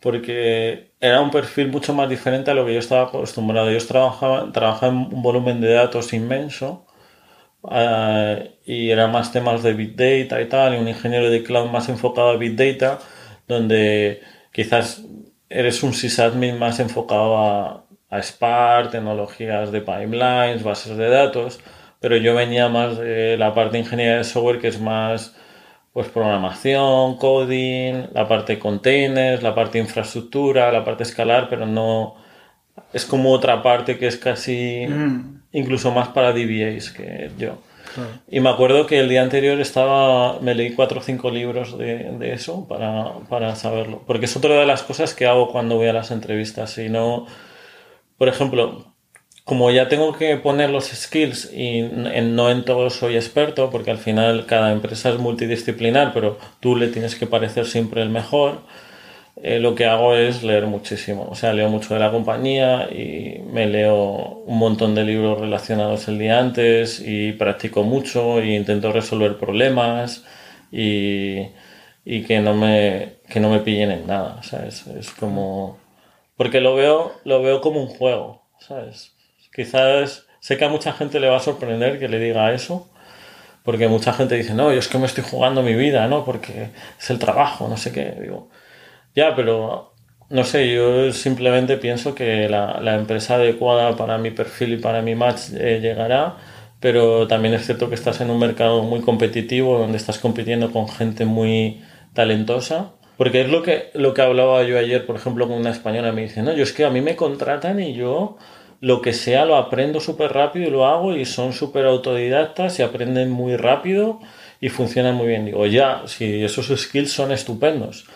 porque 0.02 0.92
era 1.00 1.22
un 1.22 1.30
perfil 1.30 1.68
mucho 1.68 1.94
más 1.94 2.10
diferente 2.10 2.50
a 2.50 2.54
lo 2.54 2.66
que 2.66 2.74
yo 2.74 2.80
estaba 2.80 3.04
acostumbrado. 3.04 3.70
Yo 3.70 3.78
trabajaba, 3.86 4.52
trabajaba 4.52 4.92
en 4.92 4.98
un 5.14 5.22
volumen 5.22 5.62
de 5.62 5.72
datos 5.72 6.12
inmenso 6.12 6.84
eh, 7.70 8.58
y 8.66 8.90
era 8.90 9.06
más 9.06 9.32
temas 9.32 9.62
de 9.62 9.72
Big 9.72 9.96
Data 9.96 10.38
y 10.42 10.48
tal, 10.50 10.74
y 10.74 10.78
un 10.78 10.88
ingeniero 10.88 11.30
de 11.30 11.42
cloud 11.42 11.70
más 11.70 11.88
enfocado 11.88 12.28
a 12.28 12.36
Big 12.36 12.56
Data, 12.56 12.98
donde 13.48 14.20
quizás 14.52 15.02
eres 15.50 15.82
un 15.82 15.94
sysadmin 15.94 16.58
más 16.58 16.80
enfocado 16.80 17.38
a, 17.38 17.84
a 18.10 18.22
Spark, 18.22 18.90
tecnologías 18.90 19.72
de 19.72 19.80
pipelines, 19.80 20.62
bases 20.62 20.96
de 20.96 21.08
datos, 21.08 21.60
pero 22.00 22.16
yo 22.16 22.34
venía 22.34 22.68
más 22.68 22.98
de 22.98 23.36
la 23.36 23.54
parte 23.54 23.72
de 23.72 23.84
ingeniería 23.84 24.18
de 24.18 24.24
software 24.24 24.60
que 24.60 24.68
es 24.68 24.80
más 24.80 25.36
pues 25.92 26.08
programación, 26.08 27.16
coding, 27.16 28.08
la 28.12 28.28
parte 28.28 28.54
de 28.54 28.58
containers, 28.60 29.42
la 29.42 29.54
parte 29.54 29.78
de 29.78 29.84
infraestructura, 29.84 30.70
la 30.70 30.84
parte 30.84 31.02
escalar, 31.02 31.48
pero 31.48 31.66
no 31.66 32.14
es 32.92 33.04
como 33.04 33.32
otra 33.32 33.62
parte 33.62 33.98
que 33.98 34.06
es 34.06 34.16
casi 34.16 34.86
mm. 34.86 35.42
incluso 35.52 35.90
más 35.90 36.08
para 36.08 36.32
DBAs 36.32 36.90
que 36.90 37.30
yo. 37.36 37.58
Y 38.30 38.40
me 38.40 38.50
acuerdo 38.50 38.86
que 38.86 38.98
el 38.98 39.08
día 39.08 39.22
anterior 39.22 39.60
estaba, 39.60 40.38
me 40.40 40.54
leí 40.54 40.74
cuatro 40.74 41.00
o 41.00 41.02
cinco 41.02 41.30
libros 41.30 41.76
de, 41.78 42.12
de 42.18 42.32
eso 42.32 42.66
para, 42.68 43.12
para, 43.28 43.56
saberlo. 43.56 44.02
Porque 44.06 44.26
es 44.26 44.36
otra 44.36 44.54
de 44.54 44.66
las 44.66 44.82
cosas 44.82 45.14
que 45.14 45.26
hago 45.26 45.50
cuando 45.50 45.76
voy 45.76 45.88
a 45.88 45.92
las 45.92 46.10
entrevistas. 46.10 46.70
Si 46.70 46.88
no, 46.88 47.26
por 48.16 48.28
ejemplo, 48.28 48.94
como 49.48 49.70
ya 49.70 49.88
tengo 49.88 50.12
que 50.12 50.36
poner 50.36 50.68
los 50.68 50.88
skills 50.88 51.50
y 51.54 51.78
en, 51.78 52.36
no 52.36 52.50
en 52.50 52.66
todo 52.66 52.90
soy 52.90 53.16
experto, 53.16 53.70
porque 53.70 53.90
al 53.90 53.96
final 53.96 54.44
cada 54.44 54.72
empresa 54.72 55.08
es 55.08 55.18
multidisciplinar, 55.18 56.12
pero 56.12 56.38
tú 56.60 56.76
le 56.76 56.88
tienes 56.88 57.14
que 57.14 57.26
parecer 57.26 57.64
siempre 57.64 58.02
el 58.02 58.10
mejor 58.10 58.60
eh, 59.42 59.60
lo 59.60 59.74
que 59.74 59.86
hago 59.86 60.14
es 60.14 60.42
leer 60.42 60.66
muchísimo. 60.66 61.26
O 61.30 61.34
sea, 61.34 61.52
leo 61.52 61.68
mucho 61.68 61.94
de 61.94 62.00
la 62.00 62.10
compañía 62.10 62.88
y 62.90 63.40
me 63.52 63.66
leo 63.66 64.42
un 64.46 64.58
montón 64.58 64.94
de 64.94 65.04
libros 65.04 65.40
relacionados 65.40 66.08
el 66.08 66.18
día 66.18 66.38
antes 66.38 67.00
y 67.04 67.32
practico 67.32 67.82
mucho 67.84 68.40
e 68.40 68.54
intento 68.54 68.92
resolver 68.92 69.38
problemas 69.38 70.24
y, 70.72 71.46
y 72.04 72.22
que, 72.24 72.40
no 72.40 72.54
me, 72.54 73.18
que 73.28 73.40
no 73.40 73.50
me 73.50 73.60
pillen 73.60 73.90
en 73.92 74.06
nada. 74.06 74.42
¿sabes? 74.42 74.86
Es 74.88 75.10
como... 75.10 75.78
Porque 76.36 76.60
lo 76.60 76.74
veo, 76.74 77.12
lo 77.24 77.42
veo 77.42 77.60
como 77.60 77.80
un 77.80 77.88
juego. 77.88 78.42
¿sabes? 78.58 79.14
Quizás 79.54 80.26
sé 80.40 80.56
que 80.56 80.64
a 80.64 80.68
mucha 80.68 80.92
gente 80.92 81.20
le 81.20 81.28
va 81.28 81.36
a 81.36 81.40
sorprender 81.40 81.98
que 81.98 82.08
le 82.08 82.18
diga 82.18 82.52
eso. 82.52 82.88
Porque 83.64 83.88
mucha 83.88 84.12
gente 84.14 84.34
dice, 84.36 84.54
no, 84.54 84.72
yo 84.72 84.78
es 84.78 84.88
que 84.88 84.98
me 84.98 85.06
estoy 85.06 85.24
jugando 85.24 85.62
mi 85.62 85.74
vida, 85.74 86.06
¿no? 86.08 86.24
Porque 86.24 86.70
es 86.98 87.10
el 87.10 87.18
trabajo, 87.18 87.68
no 87.68 87.76
sé 87.76 87.92
qué. 87.92 88.16
Digo, 88.20 88.48
ya, 89.14 89.34
pero 89.34 89.94
no 90.30 90.44
sé, 90.44 90.72
yo 90.74 91.12
simplemente 91.12 91.78
pienso 91.78 92.14
que 92.14 92.48
la, 92.48 92.80
la 92.82 92.96
empresa 92.96 93.36
adecuada 93.36 93.96
para 93.96 94.18
mi 94.18 94.30
perfil 94.30 94.74
y 94.74 94.76
para 94.76 95.00
mi 95.00 95.14
match 95.14 95.52
eh, 95.54 95.80
llegará, 95.80 96.36
pero 96.80 97.26
también 97.26 97.54
es 97.54 97.64
cierto 97.64 97.88
que 97.88 97.94
estás 97.94 98.20
en 98.20 98.30
un 98.30 98.38
mercado 98.38 98.82
muy 98.82 99.00
competitivo 99.00 99.78
donde 99.78 99.96
estás 99.96 100.18
compitiendo 100.18 100.70
con 100.70 100.88
gente 100.88 101.24
muy 101.24 101.82
talentosa. 102.12 102.92
Porque 103.16 103.40
es 103.40 103.50
lo 103.50 103.64
que, 103.64 103.90
lo 103.94 104.14
que 104.14 104.22
hablaba 104.22 104.62
yo 104.62 104.78
ayer, 104.78 105.04
por 105.04 105.16
ejemplo, 105.16 105.48
con 105.48 105.56
una 105.58 105.70
española. 105.70 106.12
Me 106.12 106.22
dice, 106.22 106.40
no, 106.42 106.52
yo 106.52 106.62
es 106.62 106.72
que 106.72 106.84
a 106.84 106.90
mí 106.90 107.00
me 107.00 107.16
contratan 107.16 107.80
y 107.80 107.94
yo 107.94 108.36
lo 108.80 109.02
que 109.02 109.12
sea 109.12 109.44
lo 109.44 109.56
aprendo 109.56 109.98
súper 109.98 110.32
rápido 110.32 110.68
y 110.68 110.70
lo 110.70 110.86
hago 110.86 111.16
y 111.16 111.24
son 111.24 111.52
súper 111.52 111.84
autodidactas 111.86 112.78
y 112.78 112.82
aprenden 112.82 113.30
muy 113.30 113.56
rápido 113.56 114.20
y 114.60 114.68
funcionan 114.68 115.16
muy 115.16 115.26
bien. 115.26 115.46
Digo, 115.46 115.66
ya, 115.66 116.02
si 116.06 116.44
esos 116.44 116.68
skills 116.80 117.10
son 117.10 117.32
estupendos 117.32 118.06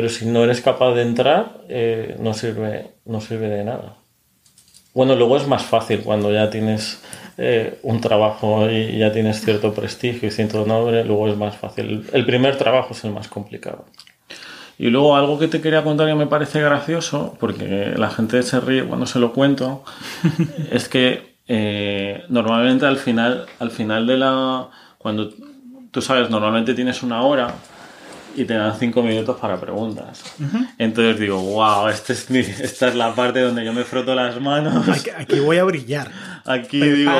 pero 0.00 0.08
si 0.08 0.24
no 0.24 0.44
eres 0.44 0.62
capaz 0.62 0.94
de 0.94 1.02
entrar, 1.02 1.58
eh, 1.68 2.16
no, 2.20 2.32
sirve, 2.32 2.92
no 3.04 3.20
sirve 3.20 3.50
de 3.50 3.64
nada. 3.64 3.96
Bueno, 4.94 5.14
luego 5.14 5.36
es 5.36 5.46
más 5.46 5.62
fácil 5.62 6.00
cuando 6.00 6.32
ya 6.32 6.48
tienes 6.48 7.02
eh, 7.36 7.78
un 7.82 8.00
trabajo 8.00 8.70
y 8.70 8.96
ya 8.96 9.12
tienes 9.12 9.44
cierto 9.44 9.74
prestigio 9.74 10.26
y 10.26 10.30
cierto 10.30 10.64
nombre, 10.64 11.04
luego 11.04 11.28
es 11.28 11.36
más 11.36 11.54
fácil. 11.54 12.08
El 12.14 12.24
primer 12.24 12.56
trabajo 12.56 12.94
es 12.94 13.04
el 13.04 13.10
más 13.10 13.28
complicado. 13.28 13.84
Y 14.78 14.86
luego 14.86 15.16
algo 15.16 15.38
que 15.38 15.48
te 15.48 15.60
quería 15.60 15.84
contar 15.84 16.08
que 16.08 16.14
me 16.14 16.26
parece 16.26 16.62
gracioso, 16.62 17.36
porque 17.38 17.92
la 17.94 18.08
gente 18.08 18.42
se 18.42 18.58
ríe 18.58 18.84
cuando 18.84 19.04
se 19.04 19.18
lo 19.18 19.34
cuento, 19.34 19.84
es 20.70 20.88
que 20.88 21.34
eh, 21.46 22.22
normalmente 22.30 22.86
al 22.86 22.96
final, 22.96 23.44
al 23.58 23.70
final 23.70 24.06
de 24.06 24.16
la... 24.16 24.70
Cuando 24.96 25.28
tú 25.90 26.00
sabes, 26.00 26.30
normalmente 26.30 26.72
tienes 26.72 27.02
una 27.02 27.20
hora 27.20 27.54
y 28.36 28.44
te 28.44 28.54
dan 28.54 28.78
cinco 28.78 29.02
minutos 29.02 29.38
para 29.40 29.60
preguntas. 29.60 30.22
Entonces 30.78 31.18
digo, 31.18 31.40
wow, 31.40 31.88
este 31.88 32.12
es 32.12 32.30
esta 32.30 32.88
es 32.88 32.94
la 32.94 33.14
parte 33.14 33.40
donde 33.40 33.64
yo 33.64 33.72
me 33.72 33.84
froto 33.84 34.14
las 34.14 34.40
manos. 34.40 34.86
Aquí, 35.16 35.40
voy 35.40 35.58
a 35.58 35.64
brillar. 35.64 36.10
Aquí 36.44 36.80
digo, 36.80 37.12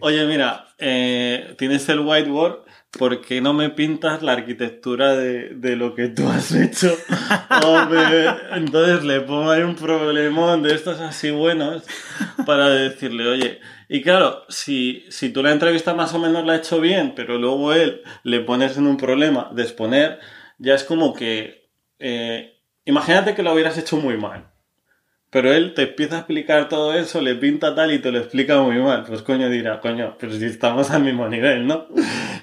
oye, 0.00 0.26
mira, 0.26 0.68
eh, 0.78 1.54
tienes 1.58 1.88
el 1.88 2.00
whiteboard, 2.00 2.64
¿por 2.98 3.20
qué 3.20 3.40
no 3.40 3.52
me 3.52 3.70
pintas 3.70 4.22
la 4.22 4.32
arquitectura 4.32 5.16
de, 5.16 5.50
de 5.54 5.76
lo 5.76 5.94
que 5.94 6.08
tú 6.08 6.28
has 6.28 6.52
hecho? 6.52 6.96
Entonces 8.52 9.04
le 9.04 9.20
pongo 9.20 9.50
ahí 9.50 9.62
un 9.62 9.76
problemón 9.76 10.62
de 10.62 10.74
estos 10.74 11.00
así 11.00 11.30
buenos 11.30 11.82
para 12.44 12.68
decirle, 12.68 13.26
oye, 13.26 13.60
y 13.88 14.02
claro, 14.02 14.42
si, 14.48 15.04
si 15.10 15.30
tú 15.30 15.42
la 15.42 15.52
entrevista 15.52 15.94
más 15.94 16.12
o 16.14 16.18
menos 16.18 16.44
la 16.44 16.54
has 16.54 16.60
hecho 16.60 16.80
bien, 16.80 17.12
pero 17.14 17.38
luego 17.38 17.72
él 17.72 18.02
le 18.24 18.40
pones 18.40 18.76
en 18.76 18.86
un 18.86 18.96
problema 18.96 19.50
de 19.52 19.62
exponer, 19.62 20.18
ya 20.58 20.74
es 20.74 20.84
como 20.84 21.14
que, 21.14 21.70
eh, 21.98 22.60
imagínate 22.84 23.34
que 23.34 23.42
lo 23.42 23.52
hubieras 23.52 23.78
hecho 23.78 23.96
muy 23.96 24.16
mal. 24.16 24.52
Pero 25.36 25.52
él 25.52 25.74
te 25.74 25.82
empieza 25.82 26.14
a 26.14 26.18
explicar 26.20 26.70
todo 26.70 26.94
eso, 26.94 27.20
le 27.20 27.34
pinta 27.34 27.74
tal 27.74 27.92
y 27.92 27.98
te 27.98 28.10
lo 28.10 28.20
explica 28.20 28.58
muy 28.62 28.78
mal. 28.78 29.04
Pues 29.06 29.20
coño 29.20 29.50
dirá, 29.50 29.80
coño, 29.82 30.16
pero 30.18 30.32
si 30.32 30.46
estamos 30.46 30.90
al 30.90 31.02
mismo 31.02 31.28
nivel, 31.28 31.66
¿no? 31.66 31.88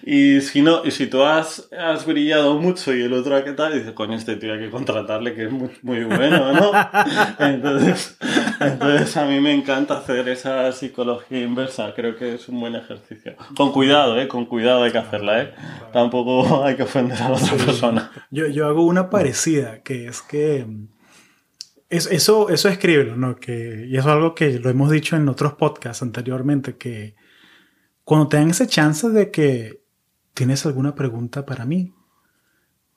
Y 0.03 0.41
si 0.41 0.61
no, 0.61 0.85
y 0.85 0.91
si 0.91 1.07
tú 1.07 1.23
has, 1.23 1.67
has 1.75 2.05
brillado 2.05 2.53
mucho 2.59 2.93
y 2.93 3.01
el 3.01 3.13
otro 3.13 3.43
qué 3.43 3.53
tal, 3.53 3.73
dice, 3.73 3.95
coño, 3.95 4.15
este 4.15 4.35
tío 4.35 4.53
hay 4.53 4.59
que 4.59 4.69
contratarle 4.69 5.33
que 5.33 5.45
es 5.45 5.51
muy, 5.51 5.71
muy 5.81 6.03
bueno, 6.03 6.53
¿no? 6.53 6.71
Entonces, 7.39 8.15
Entonces 8.59 9.17
a 9.17 9.25
mí 9.25 9.39
me 9.39 9.53
encanta 9.53 9.97
hacer 9.97 10.29
esa 10.29 10.71
psicología 10.71 11.41
inversa, 11.41 11.93
creo 11.95 12.15
que 12.15 12.35
es 12.35 12.47
un 12.47 12.59
buen 12.59 12.75
ejercicio. 12.75 13.33
Con 13.57 13.71
cuidado, 13.71 14.21
¿eh? 14.21 14.27
Con 14.27 14.45
cuidado 14.45 14.83
hay 14.83 14.91
que 14.91 14.99
hacerla, 14.99 15.41
¿eh? 15.41 15.53
Tampoco 15.91 16.63
hay 16.63 16.75
que 16.75 16.83
ofender 16.83 17.19
a 17.19 17.29
la 17.29 17.37
otra 17.37 17.57
persona. 17.57 18.11
Yo, 18.29 18.45
yo 18.47 18.67
hago 18.67 18.85
una 18.85 19.09
parecida, 19.09 19.81
que 19.81 20.05
es 20.05 20.21
que... 20.21 20.67
Es, 21.93 22.07
eso, 22.07 22.49
eso 22.49 22.69
escríbelo, 22.69 23.15
¿no? 23.15 23.35
Que, 23.35 23.85
y 23.87 23.97
eso 23.97 24.09
es 24.09 24.15
algo 24.15 24.33
que 24.33 24.57
lo 24.57 24.71
hemos 24.71 24.89
dicho 24.89 25.15
en 25.15 25.29
otros 25.29 25.53
podcasts 25.53 26.01
anteriormente, 26.01 26.75
que 26.75 27.15
cuando 28.03 28.27
te 28.29 28.37
dan 28.37 28.49
ese 28.49 28.65
chance 28.65 29.09
de 29.09 29.29
que 29.29 29.83
tienes 30.33 30.65
alguna 30.65 30.95
pregunta 30.95 31.45
para 31.45 31.65
mí, 31.65 31.93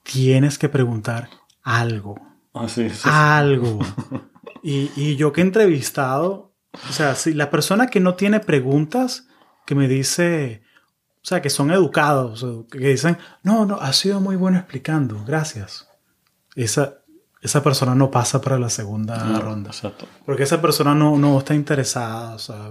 tienes 0.03 0.59
que 0.59 0.71
preguntar 0.71 1.29
algo. 1.63 2.17
Ah, 2.55 2.69
sí, 2.69 2.89
sí, 2.89 2.97
sí. 2.97 3.09
Algo. 3.13 3.79
Y, 4.63 4.91
y 4.97 5.15
yo 5.15 5.33
que 5.33 5.43
he 5.43 5.45
entrevistado, 5.45 6.53
o 6.89 6.93
sea, 6.93 7.15
si 7.15 7.35
la 7.35 7.51
persona 7.51 7.87
que 7.87 8.01
no 8.01 8.17
tiene 8.17 8.41
preguntas, 8.41 9.29
que 9.65 9.77
me 9.77 9.87
dice, 9.87 10.63
o 11.23 11.25
sea, 11.29 11.41
que 11.41 11.51
son 11.51 11.71
educados, 11.71 12.45
que 12.69 12.79
dicen, 12.79 13.17
no, 13.45 13.65
no, 13.65 13.77
ha 13.77 13.93
sido 13.93 14.21
muy 14.21 14.35
bueno 14.35 14.59
explicando, 14.59 15.23
gracias. 15.25 15.89
Esa, 16.57 17.05
esa 17.47 17.63
persona 17.63 17.95
no 17.95 18.11
pasa 18.11 18.41
para 18.41 18.59
la 18.59 18.69
segunda 18.69 19.17
No, 19.25 19.41
ronda. 19.41 19.71
Exacto. 19.71 20.07
Porque 20.25 20.43
esa 20.45 20.61
persona 20.61 20.95
no, 20.95 21.17
no 21.19 21.39
está 21.39 21.55
interesada, 21.55 22.35
o 22.35 22.39
sea. 22.39 22.71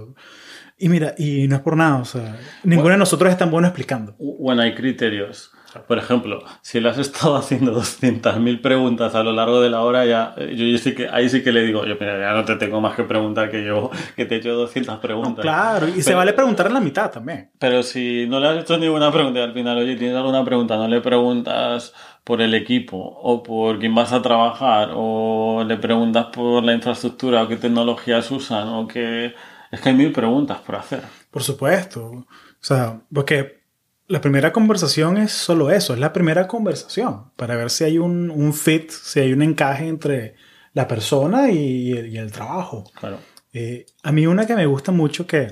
Y 0.78 0.88
mira, 0.90 1.14
y 1.16 1.48
no 1.48 1.56
es 1.56 1.62
por 1.62 1.76
nada, 1.76 1.96
o 1.96 2.04
sea, 2.04 2.36
ninguno 2.62 2.90
de 2.90 2.98
nosotros 2.98 3.30
es 3.32 3.38
tan 3.38 3.50
bueno 3.50 3.66
explicando. 3.66 4.14
Bueno, 4.18 4.62
hay 4.62 4.74
criterios. 4.74 5.50
Por 5.88 5.98
ejemplo, 5.98 6.42
si 6.62 6.80
le 6.80 6.88
has 6.88 6.96
estado 6.96 7.36
haciendo 7.36 7.74
200.000 7.78 8.62
preguntas 8.62 9.14
a 9.14 9.22
lo 9.22 9.32
largo 9.32 9.60
de 9.60 9.68
la 9.68 9.82
hora, 9.82 10.06
ya, 10.06 10.34
eh, 10.38 10.54
yo, 10.56 10.64
yo 10.64 10.78
sí 10.78 10.94
que, 10.94 11.06
ahí 11.08 11.28
sí 11.28 11.42
que 11.42 11.52
le 11.52 11.62
digo, 11.64 11.84
yo 11.84 11.96
mira, 12.00 12.18
ya 12.18 12.32
no 12.32 12.44
te 12.46 12.56
tengo 12.56 12.80
más 12.80 12.94
que 12.96 13.02
preguntar 13.04 13.50
que 13.50 13.62
yo, 13.64 13.90
que 14.16 14.24
te 14.26 14.36
he 14.36 14.38
hecho 14.38 14.54
200 14.54 14.98
preguntas. 15.00 15.42
Claro, 15.42 15.88
y 15.88 16.00
se 16.00 16.04
Pero- 16.10 16.18
vale 16.18 16.32
preguntar 16.32 16.66
en 16.66 16.74
la 16.74 16.80
mitad 16.80 17.10
también. 17.10 17.50
Pero 17.58 17.82
si 17.82 18.26
no 18.28 18.40
le 18.40 18.48
has 18.48 18.58
hecho 18.62 18.78
ninguna 18.78 19.10
pregunta 19.12 19.40
y 19.40 19.42
al 19.42 19.52
final, 19.54 19.76
oye, 19.78 19.96
tienes 19.96 20.16
alguna 20.16 20.44
pregunta, 20.44 20.76
no 20.76 20.88
le 20.88 21.00
preguntas 21.02 21.92
por 22.26 22.40
el 22.42 22.54
equipo 22.54 22.96
o 22.98 23.40
por 23.40 23.78
quién 23.78 23.94
vas 23.94 24.12
a 24.12 24.20
trabajar 24.20 24.90
o 24.94 25.62
le 25.64 25.76
preguntas 25.76 26.26
por 26.32 26.64
la 26.64 26.72
infraestructura 26.74 27.44
o 27.44 27.48
qué 27.48 27.54
tecnologías 27.56 28.28
usan 28.32 28.66
o 28.68 28.88
qué... 28.88 29.32
Es 29.70 29.80
que 29.80 29.90
hay 29.90 29.94
mil 29.94 30.10
preguntas 30.12 30.58
por 30.58 30.74
hacer. 30.74 31.02
Por 31.30 31.44
supuesto. 31.44 32.04
O 32.04 32.26
sea, 32.60 33.00
porque 33.14 33.60
la 34.08 34.20
primera 34.20 34.52
conversación 34.52 35.18
es 35.18 35.30
solo 35.30 35.70
eso, 35.70 35.94
es 35.94 36.00
la 36.00 36.12
primera 36.12 36.48
conversación, 36.48 37.30
para 37.36 37.54
ver 37.54 37.70
si 37.70 37.84
hay 37.84 37.98
un, 37.98 38.30
un 38.30 38.52
fit, 38.52 38.90
si 38.90 39.20
hay 39.20 39.32
un 39.32 39.42
encaje 39.42 39.86
entre 39.86 40.34
la 40.72 40.88
persona 40.88 41.50
y, 41.50 41.92
el- 41.92 42.08
y 42.12 42.18
el 42.18 42.32
trabajo. 42.32 42.90
Claro. 42.98 43.18
Eh, 43.52 43.86
a 44.02 44.10
mí 44.12 44.26
una 44.26 44.46
que 44.46 44.56
me 44.56 44.66
gusta 44.66 44.90
mucho 44.92 45.26
que 45.28 45.48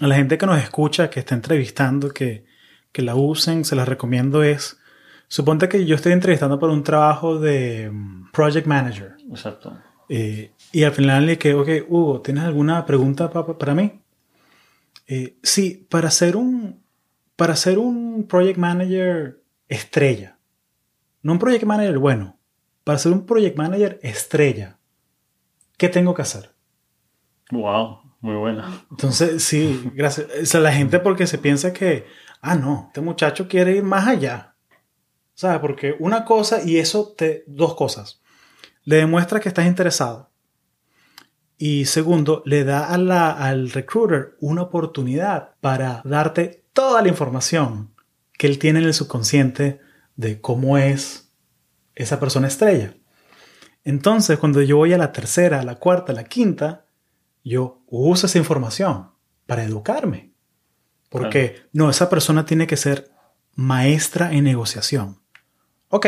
a 0.00 0.06
la 0.06 0.14
gente 0.16 0.36
que 0.36 0.46
nos 0.46 0.62
escucha, 0.62 1.08
que 1.08 1.20
está 1.20 1.34
entrevistando, 1.34 2.10
que, 2.10 2.44
que 2.92 3.02
la 3.02 3.14
usen, 3.14 3.64
se 3.64 3.76
la 3.76 3.84
recomiendo 3.84 4.42
es, 4.42 4.79
suponte 5.30 5.68
que 5.68 5.86
yo 5.86 5.94
estoy 5.94 6.10
entrevistando 6.12 6.58
por 6.58 6.70
un 6.70 6.82
trabajo 6.82 7.38
de 7.38 7.88
mm, 7.90 8.32
project 8.32 8.66
manager. 8.66 9.16
Exacto. 9.30 9.78
Eh, 10.08 10.50
y 10.72 10.82
al 10.82 10.90
final 10.92 11.24
le 11.24 11.38
que, 11.38 11.54
ok, 11.54 11.68
Hugo, 11.88 12.20
¿tienes 12.20 12.42
alguna 12.44 12.84
pregunta 12.84 13.30
pa- 13.30 13.56
para 13.56 13.74
mí? 13.76 14.00
Eh, 15.06 15.36
sí, 15.42 15.86
para 15.88 16.10
ser 16.10 16.36
un, 16.36 16.82
para 17.36 17.54
ser 17.54 17.78
un 17.78 18.26
project 18.28 18.58
manager 18.58 19.40
estrella, 19.68 20.36
no 21.22 21.32
un 21.32 21.38
project 21.38 21.64
manager 21.64 21.98
bueno, 21.98 22.36
para 22.82 22.98
ser 22.98 23.12
un 23.12 23.24
project 23.24 23.56
manager 23.56 24.00
estrella, 24.02 24.78
¿qué 25.76 25.88
tengo 25.88 26.12
que 26.12 26.22
hacer? 26.22 26.50
Wow, 27.52 28.00
muy 28.20 28.34
buena. 28.34 28.82
Entonces, 28.90 29.44
sí, 29.44 29.90
gracias. 29.94 30.26
O 30.42 30.46
sea, 30.46 30.60
la 30.60 30.72
gente 30.72 30.98
porque 30.98 31.26
se 31.28 31.38
piensa 31.38 31.72
que, 31.72 32.06
ah, 32.40 32.56
no, 32.56 32.86
este 32.88 33.00
muchacho 33.00 33.46
quiere 33.48 33.76
ir 33.76 33.82
más 33.84 34.06
allá. 34.08 34.49
¿Sabes? 35.40 35.60
Porque 35.60 35.94
una 35.98 36.26
cosa 36.26 36.62
y 36.62 36.76
eso 36.76 37.14
te, 37.16 37.44
dos 37.46 37.74
cosas. 37.74 38.20
Le 38.84 38.96
demuestra 38.96 39.40
que 39.40 39.48
estás 39.48 39.64
interesado. 39.66 40.28
Y 41.56 41.86
segundo, 41.86 42.42
le 42.44 42.64
da 42.64 42.84
a 42.92 42.98
la- 42.98 43.30
al 43.32 43.70
recruiter 43.70 44.36
una 44.40 44.60
oportunidad 44.60 45.54
para 45.62 46.02
darte 46.04 46.66
toda 46.74 47.00
la 47.00 47.08
información 47.08 47.94
que 48.36 48.48
él 48.48 48.58
tiene 48.58 48.80
en 48.80 48.84
el 48.84 48.92
subconsciente 48.92 49.80
de 50.14 50.42
cómo 50.42 50.76
es 50.76 51.32
esa 51.94 52.20
persona 52.20 52.46
estrella. 52.46 52.92
Entonces, 53.82 54.38
cuando 54.38 54.60
yo 54.60 54.76
voy 54.76 54.92
a 54.92 54.98
la 54.98 55.10
tercera, 55.12 55.60
a 55.60 55.64
la 55.64 55.76
cuarta, 55.76 56.12
a 56.12 56.14
la 56.14 56.24
quinta, 56.24 56.84
yo 57.42 57.82
uso 57.86 58.26
esa 58.26 58.36
información 58.36 59.12
para 59.46 59.64
educarme. 59.64 60.34
Porque 61.08 61.62
no, 61.72 61.88
esa 61.88 62.10
persona 62.10 62.44
tiene 62.44 62.66
que 62.66 62.76
ser 62.76 63.10
maestra 63.54 64.32
en 64.34 64.44
negociación. 64.44 65.18
Ok, 65.90 66.06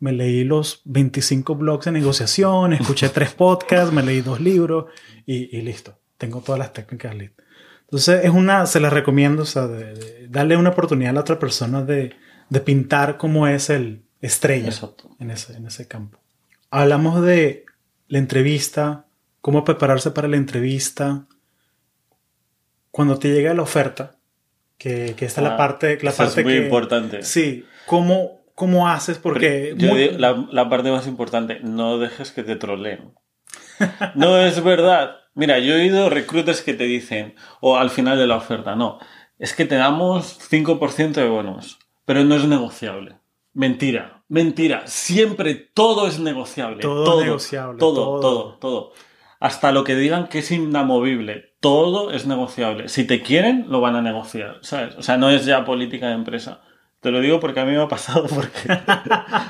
me 0.00 0.12
leí 0.12 0.44
los 0.44 0.80
25 0.84 1.54
blogs 1.56 1.84
de 1.86 1.92
negociación, 1.92 2.72
escuché 2.72 3.08
tres 3.10 3.32
podcasts, 3.34 3.92
me 3.92 4.02
leí 4.02 4.20
dos 4.20 4.40
libros 4.40 4.86
y, 5.26 5.56
y 5.56 5.60
listo. 5.62 5.98
Tengo 6.16 6.40
todas 6.40 6.58
las 6.58 6.72
técnicas 6.72 7.14
listas. 7.14 7.44
Entonces, 7.82 8.24
es 8.24 8.30
una, 8.30 8.66
se 8.66 8.80
las 8.80 8.92
recomiendo, 8.92 9.42
o 9.42 9.46
sea, 9.46 9.66
de- 9.66 9.94
de 9.94 10.28
darle 10.28 10.56
una 10.56 10.70
oportunidad 10.70 11.10
a 11.10 11.14
la 11.14 11.20
otra 11.20 11.38
persona 11.38 11.82
de, 11.82 12.14
de 12.48 12.60
pintar 12.60 13.16
cómo 13.16 13.46
es 13.48 13.70
el 13.70 14.02
estrella 14.20 14.72
en 15.20 15.30
ese, 15.30 15.54
en 15.56 15.66
ese 15.66 15.86
campo. 15.88 16.18
Hablamos 16.70 17.22
de 17.22 17.64
la 18.08 18.18
entrevista, 18.18 19.06
cómo 19.40 19.64
prepararse 19.64 20.10
para 20.10 20.28
la 20.28 20.36
entrevista. 20.36 21.26
Cuando 22.90 23.18
te 23.18 23.28
llega 23.32 23.54
la 23.54 23.62
oferta, 23.62 24.16
que, 24.76 25.14
que 25.16 25.24
esta 25.24 25.40
es 25.40 25.46
la 25.46 25.54
Ah, 25.54 25.56
parte, 25.56 25.98
la 26.02 26.10
eso 26.10 26.22
es 26.24 26.28
parte 26.30 26.44
muy 26.44 26.54
que- 26.54 26.64
importante. 26.64 27.22
Sí, 27.22 27.64
¿cómo, 27.86 28.37
cómo 28.58 28.88
haces? 28.88 29.18
Porque 29.18 29.74
Yo 29.76 29.88
muy- 29.88 29.98
digo, 30.00 30.18
la, 30.18 30.46
la 30.50 30.68
parte 30.68 30.90
más 30.90 31.06
importante, 31.06 31.60
no 31.62 31.98
dejes 31.98 32.32
que 32.32 32.42
te 32.42 32.56
troleen. 32.56 33.12
No 34.16 34.36
es 34.38 34.62
verdad. 34.62 35.16
Mira, 35.34 35.58
yo 35.60 35.74
he 35.74 35.82
oído 35.82 36.10
recruiters 36.10 36.62
que 36.62 36.74
te 36.74 36.84
dicen, 36.84 37.34
o 37.60 37.76
al 37.76 37.90
final 37.90 38.18
de 38.18 38.26
la 38.26 38.36
oferta, 38.36 38.74
no, 38.74 38.98
es 39.38 39.54
que 39.54 39.64
te 39.64 39.76
damos 39.76 40.36
5% 40.50 41.12
de 41.12 41.28
bonus, 41.28 41.78
pero 42.04 42.24
no 42.24 42.34
es 42.34 42.44
negociable. 42.44 43.16
Mentira, 43.54 44.24
mentira. 44.28 44.82
Siempre 44.86 45.54
todo 45.54 46.08
es 46.08 46.18
negociable. 46.18 46.80
Todo 46.80 47.20
es 47.20 47.26
negociable, 47.26 47.78
Todo, 47.78 47.94
todo. 47.94 48.20
todo, 48.20 48.58
todo. 48.58 48.92
Hasta 49.40 49.70
lo 49.70 49.84
que 49.84 49.94
digan 49.94 50.26
que 50.26 50.40
es 50.40 50.50
inamovible. 50.50 51.54
Todo 51.60 52.10
es 52.10 52.26
negociable. 52.26 52.88
Si 52.88 53.04
te 53.06 53.22
quieren, 53.22 53.66
lo 53.68 53.80
van 53.80 53.94
a 53.94 54.02
negociar, 54.02 54.58
¿sabes? 54.62 54.96
O 54.96 55.02
sea, 55.02 55.16
no 55.16 55.30
es 55.30 55.44
ya 55.46 55.64
política 55.64 56.08
de 56.08 56.14
empresa. 56.14 56.60
Te 57.00 57.10
lo 57.10 57.20
digo 57.20 57.38
porque 57.38 57.60
a 57.60 57.64
mí 57.64 57.72
me 57.72 57.82
ha 57.82 57.88
pasado, 57.88 58.26
porque, 58.34 58.80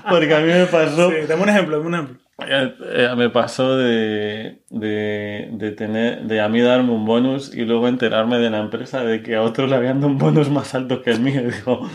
porque 0.09 0.34
a 0.34 0.40
mí 0.40 0.53
me 0.53 0.66
pasó... 0.66 1.11
Sí, 1.11 1.16
dame 1.26 1.42
un 1.42 1.49
ejemplo, 1.49 1.76
dame 1.78 1.88
un 1.88 1.94
ejemplo. 1.94 2.16
Eh, 2.46 2.74
eh, 2.94 3.09
me 3.16 3.30
pasó 3.30 3.76
de, 3.76 4.61
de, 4.70 5.49
de 5.53 5.72
tener, 5.72 6.22
de 6.22 6.40
a 6.40 6.49
mí 6.49 6.61
darme 6.61 6.92
un 6.92 7.05
bonus 7.05 7.53
y 7.55 7.64
luego 7.64 7.88
enterarme 7.88 8.38
de 8.38 8.51
la 8.51 8.59
empresa 8.59 9.03
de 9.03 9.22
que 9.22 9.34
a 9.34 9.42
otro 9.42 9.66
le 9.66 9.74
habían 9.74 10.01
dado 10.01 10.12
un 10.12 10.18
bonus 10.18 10.49
más 10.51 10.74
alto 10.74 11.03
que 11.03 11.11
el 11.11 11.20
mío. 11.20 11.42
Digo, 11.51 11.88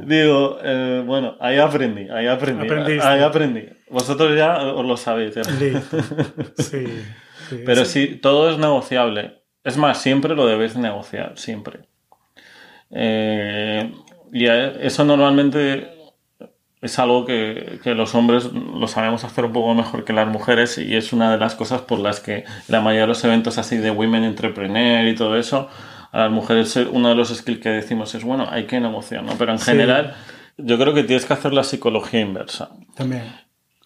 digo 0.00 0.58
eh, 0.62 1.02
bueno, 1.04 1.36
ahí 1.40 1.58
aprendí, 1.58 2.08
ahí 2.08 2.28
aprendí, 2.28 2.64
Aprendiste. 2.64 3.06
ahí 3.06 3.20
aprendí. 3.20 3.68
Vosotros 3.90 4.36
ya 4.36 4.58
os 4.58 4.86
lo 4.86 4.96
sabéis. 4.96 5.36
Listo. 5.60 5.98
Sí. 6.56 6.86
sí, 7.50 7.62
Pero 7.66 7.84
sí. 7.84 8.06
sí, 8.06 8.16
todo 8.16 8.50
es 8.50 8.58
negociable. 8.58 9.42
Es 9.64 9.76
más, 9.76 10.00
siempre 10.00 10.34
lo 10.34 10.46
debes 10.46 10.76
negociar, 10.76 11.32
siempre. 11.36 11.80
Eh, 12.90 13.92
y 14.32 14.46
eso 14.46 15.04
normalmente 15.04 15.92
es 16.80 16.98
algo 16.98 17.24
que, 17.24 17.80
que 17.82 17.94
los 17.94 18.14
hombres 18.14 18.50
lo 18.52 18.86
sabemos 18.86 19.24
hacer 19.24 19.44
un 19.44 19.52
poco 19.52 19.74
mejor 19.74 20.04
que 20.04 20.12
las 20.12 20.28
mujeres 20.28 20.78
y 20.78 20.94
es 20.94 21.12
una 21.12 21.32
de 21.32 21.38
las 21.38 21.54
cosas 21.56 21.80
por 21.82 21.98
las 21.98 22.20
que 22.20 22.44
la 22.68 22.80
mayoría 22.80 23.02
de 23.02 23.06
los 23.08 23.24
eventos 23.24 23.58
así 23.58 23.76
de 23.78 23.90
Women 23.90 24.22
Entrepreneur 24.24 25.06
y 25.08 25.14
todo 25.16 25.36
eso, 25.36 25.68
a 26.12 26.18
las 26.20 26.30
mujeres 26.30 26.76
eh, 26.76 26.86
uno 26.90 27.08
de 27.08 27.14
los 27.16 27.28
skills 27.34 27.60
que 27.60 27.68
decimos 27.70 28.14
es, 28.14 28.22
bueno, 28.22 28.46
hay 28.50 28.66
que 28.66 28.78
negociar, 28.80 29.24
¿no? 29.24 29.32
Pero 29.36 29.52
en 29.52 29.58
Sí. 29.58 29.64
general 29.72 30.14
yo 30.56 30.78
creo 30.78 30.94
que 30.94 31.02
tienes 31.04 31.24
que 31.26 31.32
hacer 31.32 31.52
la 31.52 31.64
psicología 31.64 32.20
inversa. 32.20 32.70
También. 32.96 33.24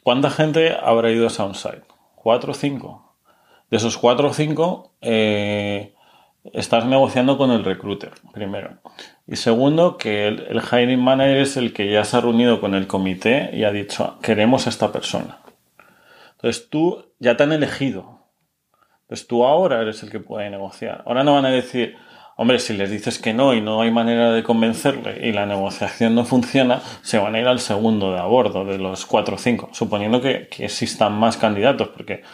¿Cuánta 0.03 0.31
gente 0.31 0.77
habrá 0.83 1.11
ido 1.11 1.27
a 1.27 1.31
Soundside? 1.31 1.83
¿Cuatro 2.15 2.53
o 2.53 2.55
cinco? 2.55 3.17
De 3.71 3.79
esos 3.79 3.97
cuatro 3.97 4.29
o 4.29 4.35
cinco, 4.35 4.93
eh, 5.01 5.95
estás 6.53 6.85
negociando 6.87 7.39
con 7.39 7.51
el 7.51 7.65
recruiter, 7.65 8.13
primero. 8.33 8.79
Y 9.27 9.37
segundo, 9.37 9.97
que 9.97 10.27
el, 10.27 10.61
hiring 10.61 11.01
manager 11.01 11.39
es 11.39 11.57
el 11.57 11.73
que 11.73 11.91
ya 11.91 12.05
se 12.05 12.17
ha 12.17 12.21
reunido 12.21 12.61
con 12.61 12.75
el 12.75 12.87
comité 12.87 13.51
y 13.53 13.65
ha 13.65 13.71
dicho, 13.71 14.19
queremos 14.23 14.67
a 14.67 14.71
esta 14.71 14.93
persona. 14.93 15.39
Entonces 16.33 16.69
tú 16.69 17.13
ya 17.21 17.37
te 17.37 17.45
han 17.45 17.53
elegido. 17.53 18.27
Entonces 19.03 19.27
tú 19.27 19.45
ahora 19.45 19.81
eres 19.81 20.03
el 20.03 20.11
que 20.11 20.21
puede 20.21 20.51
negociar. 20.51 21.05
Ahora 21.07 21.23
no 21.23 21.35
van 21.35 21.45
a 21.45 21.51
decir, 21.51 21.97
hombre, 22.37 22.59
si 22.59 22.73
les 22.73 22.91
dices 22.91 23.21
que 23.21 23.33
no 23.33 23.55
y 23.55 23.61
no 23.61 23.81
hay 23.81 23.93
manera 23.93 24.33
de 24.33 24.43
convencerle 24.43 25.27
y 25.27 25.33
la 25.33 25.47
negociación 25.47 26.17
no 26.17 26.25
funciona, 26.25 26.81
se 27.03 27.19
van 27.19 27.37
a 27.37 27.41
ir 27.41 27.47
al 27.47 27.61
segundo 27.61 28.13
de 28.13 28.19
a 28.19 28.25
bordo 28.25 28.65
de 28.65 28.79
los 28.79 29.07
cuatro 29.07 29.37
o 29.37 29.39
cinco, 29.39 29.69
suponiendo 29.73 30.21
que, 30.21 30.49
que 30.49 30.65
existan 30.65 31.13
más 31.13 31.37
candidatos, 31.37 31.89
porque 31.89 32.25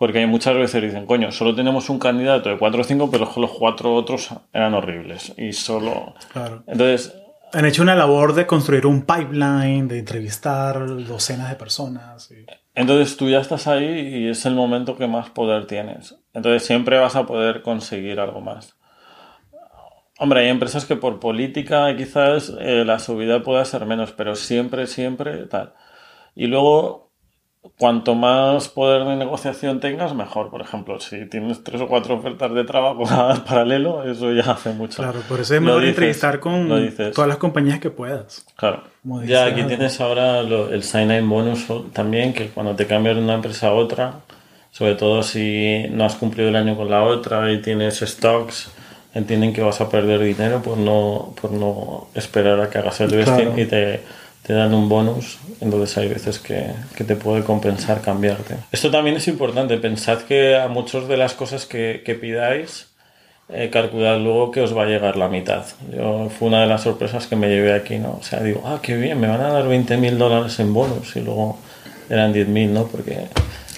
Porque 0.00 0.20
hay 0.20 0.26
muchas 0.26 0.54
veces 0.56 0.80
dicen, 0.82 1.04
coño, 1.04 1.30
solo 1.30 1.54
tenemos 1.54 1.90
un 1.90 1.98
candidato 1.98 2.48
de 2.48 2.56
4 2.56 2.80
o 2.80 2.84
5, 2.84 3.10
pero 3.10 3.30
los 3.36 3.50
cuatro 3.50 3.92
otros 3.94 4.30
eran 4.50 4.72
horribles. 4.72 5.34
Y 5.36 5.52
solo. 5.52 6.14
Claro. 6.32 6.64
Entonces, 6.66 7.14
Han 7.52 7.66
hecho 7.66 7.82
una 7.82 7.94
labor 7.96 8.32
de 8.34 8.46
construir 8.46 8.86
un 8.86 9.02
pipeline, 9.02 9.88
de 9.88 9.98
entrevistar 9.98 10.86
docenas 11.04 11.50
de 11.50 11.56
personas. 11.56 12.30
y- 12.30 12.46
entonces 12.74 13.16
tú 13.18 13.28
ya 13.28 13.40
estás 13.40 13.66
ahí 13.66 13.84
y 13.84 14.28
es 14.28 14.46
el 14.46 14.54
momento 14.54 14.96
que 14.96 15.06
más 15.08 15.28
poder 15.30 15.66
tienes. 15.66 16.14
Entonces 16.32 16.64
siempre 16.64 16.96
vas 16.98 17.16
a 17.16 17.26
poder 17.26 17.60
conseguir 17.62 18.20
algo 18.20 18.40
más. 18.40 18.76
Hombre, 20.18 20.40
hay 20.42 20.48
empresas 20.48 20.84
que 20.86 20.96
por 20.96 21.18
política 21.18 21.94
quizás 21.96 22.52
eh, 22.60 22.84
la 22.86 22.98
subida 23.00 23.42
pueda 23.42 23.64
ser 23.64 23.84
menos, 23.84 24.12
pero 24.12 24.34
siempre, 24.36 24.86
siempre 24.86 25.46
tal. 25.46 25.74
Y 26.34 26.46
luego, 26.46 27.09
cuanto 27.78 28.14
más 28.14 28.68
poder 28.68 29.04
de 29.06 29.16
negociación 29.16 29.80
tengas, 29.80 30.14
mejor. 30.14 30.50
Por 30.50 30.60
ejemplo, 30.62 30.98
si 31.00 31.26
tienes 31.26 31.62
tres 31.62 31.80
o 31.82 31.88
cuatro 31.88 32.14
ofertas 32.16 32.52
de 32.54 32.64
trabajo 32.64 33.02
paralelo, 33.46 34.02
eso 34.04 34.32
ya 34.32 34.52
hace 34.52 34.70
mucho. 34.72 35.02
Claro, 35.02 35.20
por 35.28 35.40
eso 35.40 35.54
es 35.54 35.60
mejor 35.60 35.80
dices, 35.80 35.94
entrevistar 35.96 36.40
con 36.40 36.68
todas 37.14 37.28
las 37.28 37.36
compañías 37.36 37.78
que 37.80 37.90
puedas. 37.90 38.46
Claro. 38.56 38.82
Ya 39.26 39.46
aquí 39.46 39.62
tienes 39.64 40.00
ahora 40.00 40.42
lo- 40.42 40.70
el 40.72 40.82
sign-in 40.82 41.28
bonus 41.28 41.66
también, 41.92 42.32
que 42.32 42.48
cuando 42.48 42.74
te 42.76 42.86
cambias 42.86 43.16
de 43.16 43.22
una 43.22 43.34
empresa 43.34 43.68
a 43.68 43.72
otra, 43.72 44.14
sobre 44.70 44.94
todo 44.94 45.22
si 45.22 45.84
no 45.90 46.04
has 46.04 46.14
cumplido 46.14 46.48
el 46.48 46.56
año 46.56 46.76
con 46.76 46.88
la 46.90 47.02
otra 47.02 47.50
y 47.52 47.60
tienes 47.60 47.98
stocks, 48.00 48.70
entienden 49.14 49.52
que 49.52 49.60
vas 49.62 49.80
a 49.80 49.88
perder 49.88 50.20
dinero 50.20 50.62
por 50.62 50.78
no, 50.78 51.34
por 51.40 51.50
no 51.50 52.06
esperar 52.14 52.60
a 52.60 52.70
que 52.70 52.78
hagas 52.78 53.00
el 53.00 53.10
vesting 53.10 53.46
Claro. 53.48 53.60
y 53.60 53.66
te, 53.66 54.00
te 54.50 54.56
dan 54.56 54.74
un 54.74 54.88
bonus. 54.88 55.38
Entonces 55.60 55.96
hay 55.96 56.08
veces 56.08 56.40
que, 56.40 56.66
que 56.96 57.04
te 57.04 57.14
puede 57.14 57.44
compensar 57.44 58.00
cambiarte. 58.00 58.56
Esto 58.72 58.90
también 58.90 59.16
es 59.16 59.28
importante. 59.28 59.76
Pensad 59.76 60.18
que 60.22 60.56
a 60.56 60.66
muchas 60.66 61.06
de 61.06 61.16
las 61.16 61.34
cosas 61.34 61.66
que, 61.66 62.02
que 62.04 62.16
pidáis, 62.16 62.88
eh, 63.48 63.70
calculad 63.72 64.18
luego 64.18 64.50
que 64.50 64.60
os 64.60 64.76
va 64.76 64.82
a 64.82 64.86
llegar 64.86 65.16
la 65.16 65.28
mitad. 65.28 65.64
Yo, 65.96 66.28
fue 66.36 66.48
una 66.48 66.62
de 66.62 66.66
las 66.66 66.82
sorpresas 66.82 67.28
que 67.28 67.36
me 67.36 67.48
llevé 67.48 67.72
aquí, 67.74 67.98
¿no? 67.98 68.18
O 68.20 68.24
sea, 68.24 68.40
digo, 68.42 68.62
ah, 68.66 68.80
qué 68.82 68.96
bien, 68.96 69.20
me 69.20 69.28
van 69.28 69.40
a 69.40 69.52
dar 69.52 69.68
20 69.68 69.96
mil 69.98 70.18
dólares 70.18 70.58
en 70.58 70.74
bonus 70.74 71.14
y 71.14 71.20
luego 71.20 71.56
eran 72.08 72.32
10 72.32 72.48
mil, 72.48 72.74
¿no? 72.74 72.86
Porque 72.88 73.18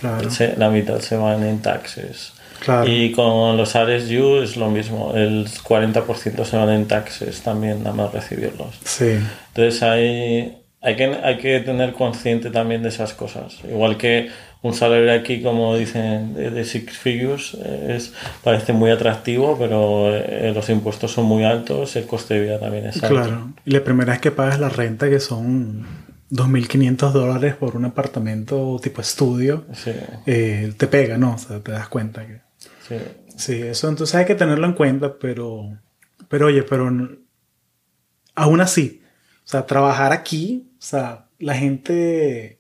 Claro. 0.01 0.31
se- 0.31 0.57
la 0.57 0.71
mitad 0.71 1.01
se 1.01 1.17
van 1.17 1.43
en 1.45 1.61
taxes. 1.61 2.33
Claro. 2.61 2.89
Y 2.91 3.11
con 3.13 3.57
los 3.59 3.75
RSU 3.75 4.41
es 4.43 4.57
lo 4.57 4.71
mismo, 4.71 5.13
el 5.17 5.47
40% 5.65 6.45
se 6.47 6.57
van 6.57 6.71
en 6.71 6.87
taxes 6.87 7.43
también, 7.43 7.83
nada 7.83 7.95
más 7.95 8.13
recibirlos. 8.13 8.75
Sí. 8.85 9.19
Entonces 9.49 9.83
hay, 9.83 10.62
hay, 10.83 10.97
que, 10.97 11.05
hay 11.05 11.39
que 11.39 11.61
tener 11.61 11.93
consciente 11.93 12.51
también 12.51 12.83
de 12.83 12.89
esas 12.89 13.15
cosas. 13.15 13.59
Igual 13.65 13.97
que 13.97 14.31
un 14.63 14.75
salario 14.75 15.13
aquí, 15.13 15.43
como 15.43 15.77
dicen, 15.77 16.35
de, 16.35 16.65
six 16.65 16.99
figures, 16.99 17.55
eh, 17.55 17.95
es, 17.97 18.13
parece 18.43 18.73
muy 18.73 18.91
atractivo, 18.91 19.57
pero 19.59 20.15
eh, 20.15 20.53
los 20.55 20.69
impuestos 20.71 21.13
son 21.13 21.27
muy 21.27 21.45
altos, 21.45 21.95
el 21.97 22.07
coste 22.07 22.35
de 22.35 22.41
vida 22.41 22.61
también 22.61 22.87
es 22.87 23.03
alto. 23.03 23.15
Claro. 23.15 23.53
Y 23.65 23.71
la 23.71 23.83
primera 23.83 24.13
vez 24.13 24.21
que 24.21 24.33
pagas 24.33 24.59
la 24.59 24.69
renta, 24.69 25.09
que 25.09 25.21
son 25.21 25.87
2.500 26.31 27.13
dólares 27.13 27.55
por 27.55 27.77
un 27.77 27.85
apartamento 27.85 28.79
tipo 28.83 29.01
estudio, 29.01 29.65
Sí, 29.73 29.93
eh, 30.27 30.73
te 30.77 30.87
pega, 30.89 31.17
¿no? 31.17 31.35
O 31.35 31.39
sea, 31.39 31.61
te 31.61 31.73
das 31.73 31.89
cuenta 31.89 32.27
que... 32.27 32.41
sí. 32.89 32.97
Sí, 33.35 33.63
eso 33.63 33.89
entonces 33.89 34.15
hay 34.15 34.27
que 34.27 34.35
tenerlo 34.35 34.67
en 34.67 34.75
cuenta, 34.75 35.15
pero... 35.19 35.79
Pero 36.29 36.47
oye, 36.47 36.63
pero... 36.63 36.91
Aún 38.35 38.61
así, 38.61 39.03
o 39.45 39.49
sea, 39.49 39.67
trabajar 39.67 40.13
aquí, 40.13 40.72
o 40.83 40.85
sea, 40.85 41.29
la 41.39 41.55
gente... 41.55 42.59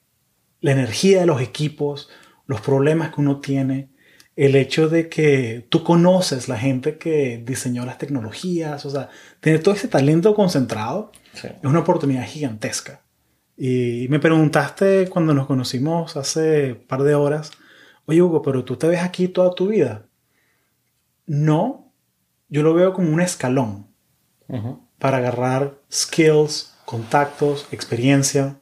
La 0.60 0.70
energía 0.70 1.18
de 1.18 1.26
los 1.26 1.42
equipos, 1.42 2.08
los 2.46 2.60
problemas 2.60 3.12
que 3.12 3.20
uno 3.20 3.40
tiene, 3.40 3.90
el 4.36 4.54
hecho 4.54 4.88
de 4.88 5.08
que 5.08 5.66
tú 5.70 5.82
conoces 5.82 6.48
la 6.48 6.56
gente 6.56 6.98
que 6.98 7.42
diseñó 7.44 7.84
las 7.84 7.98
tecnologías, 7.98 8.86
o 8.86 8.90
sea, 8.90 9.08
tener 9.40 9.60
todo 9.60 9.74
ese 9.74 9.88
talento 9.88 10.36
concentrado, 10.36 11.10
sí. 11.32 11.48
es 11.48 11.64
una 11.64 11.80
oportunidad 11.80 12.24
gigantesca. 12.28 13.02
Y 13.56 14.06
me 14.08 14.20
preguntaste 14.20 15.08
cuando 15.08 15.34
nos 15.34 15.48
conocimos 15.48 16.16
hace 16.16 16.74
un 16.74 16.86
par 16.86 17.02
de 17.02 17.16
horas, 17.16 17.50
oye 18.06 18.22
Hugo, 18.22 18.40
pero 18.42 18.64
tú 18.64 18.76
te 18.76 18.86
ves 18.86 19.00
aquí 19.00 19.26
toda 19.26 19.56
tu 19.56 19.66
vida. 19.66 20.06
No, 21.26 21.92
yo 22.48 22.62
lo 22.62 22.72
veo 22.72 22.92
como 22.92 23.12
un 23.12 23.20
escalón 23.20 23.88
para 24.98 25.16
agarrar 25.16 25.74
skills, 25.90 26.71
contactos, 26.92 27.66
experiencia. 27.72 28.60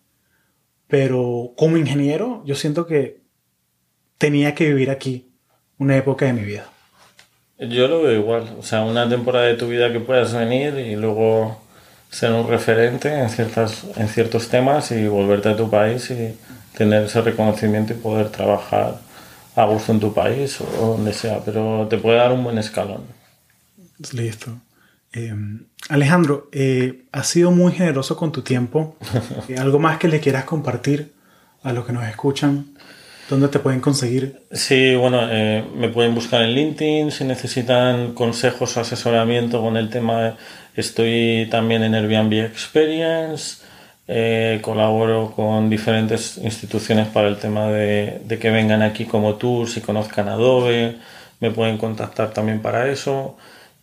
Pero 0.87 1.53
como 1.57 1.77
ingeniero, 1.77 2.45
yo 2.47 2.55
siento 2.55 2.87
que 2.87 3.23
tenía 4.19 4.55
que 4.55 4.69
vivir 4.69 4.91
aquí 4.91 5.33
una 5.79 5.97
época 5.97 6.27
de 6.27 6.35
mi 6.35 6.43
vida. 6.43 6.71
Yo 7.59 7.89
lo 7.89 8.03
veo 8.03 8.13
igual, 8.13 8.57
o 8.57 8.63
sea, 8.63 8.83
una 8.83 9.09
temporada 9.09 9.47
de 9.47 9.55
tu 9.55 9.67
vida 9.67 9.93
que 9.93 9.99
puedas 9.99 10.33
venir 10.33 10.75
y 10.79 10.95
luego 10.95 11.61
ser 12.09 12.31
un 12.33 12.47
referente 12.49 13.13
en, 13.13 13.29
ciertas, 13.31 13.85
en 13.97 14.09
ciertos 14.09 14.49
temas 14.49 14.93
y 14.93 15.09
volverte 15.09 15.49
a 15.49 15.57
tu 15.57 15.69
país 15.69 16.09
y 16.11 16.39
tener 16.79 17.05
ese 17.05 17.21
reconocimiento 17.23 17.93
y 17.93 17.97
poder 17.97 18.29
trabajar 18.29 19.01
a 19.57 19.65
gusto 19.65 19.91
en 19.91 19.99
tu 19.99 20.15
país 20.15 20.61
o 20.61 20.87
donde 20.95 21.13
sea, 21.13 21.41
pero 21.45 21.89
te 21.91 21.99
puede 21.99 22.19
dar 22.19 22.31
un 22.31 22.45
buen 22.45 22.59
escalón. 22.59 23.03
Listo. 24.13 24.53
Eh, 25.13 25.35
Alejandro, 25.89 26.49
eh, 26.53 27.03
has 27.11 27.27
sido 27.27 27.51
muy 27.51 27.73
generoso 27.73 28.17
con 28.17 28.33
tu 28.33 28.43
tiempo. 28.43 28.97
Eh, 29.49 29.57
¿Algo 29.59 29.79
más 29.79 29.99
que 29.99 30.09
le 30.09 30.21
quieras 30.21 30.45
compartir 30.45 31.13
a 31.63 31.73
los 31.73 31.85
que 31.85 31.93
nos 31.93 32.07
escuchan? 32.07 32.67
¿Dónde 33.29 33.49
te 33.49 33.61
pueden 33.61 33.81
conseguir? 33.81 34.43
Sí, 34.51 34.95
bueno, 34.97 35.21
eh, 35.31 35.65
me 35.77 35.89
pueden 35.89 36.15
buscar 36.15 36.43
en 36.43 36.51
LinkedIn 36.51 37.13
si 37.13 37.25
necesitan 37.25 38.13
consejos 38.13 38.77
o 38.77 38.81
asesoramiento 38.81 39.61
con 39.61 39.77
el 39.77 39.89
tema. 39.89 40.37
Estoy 40.75 41.49
también 41.49 41.85
en 41.85 41.95
Airbnb 41.95 42.45
Experience, 42.45 43.59
eh, 44.09 44.59
colaboro 44.63 45.33
con 45.35 45.71
diferentes 45.71 46.39
instituciones 46.39 47.07
para 47.07 47.29
el 47.29 47.39
tema 47.39 47.69
de, 47.69 48.21
de 48.25 48.39
que 48.39 48.51
vengan 48.51 48.83
aquí 48.83 49.05
como 49.05 49.35
tours 49.37 49.77
y 49.77 49.81
conozcan 49.81 50.29
Adobe. 50.29 50.97
Me 51.39 51.53
pueden 51.53 51.79
contactar 51.79 52.33
también 52.33 52.61
para 52.61 52.91
eso. 52.91 53.37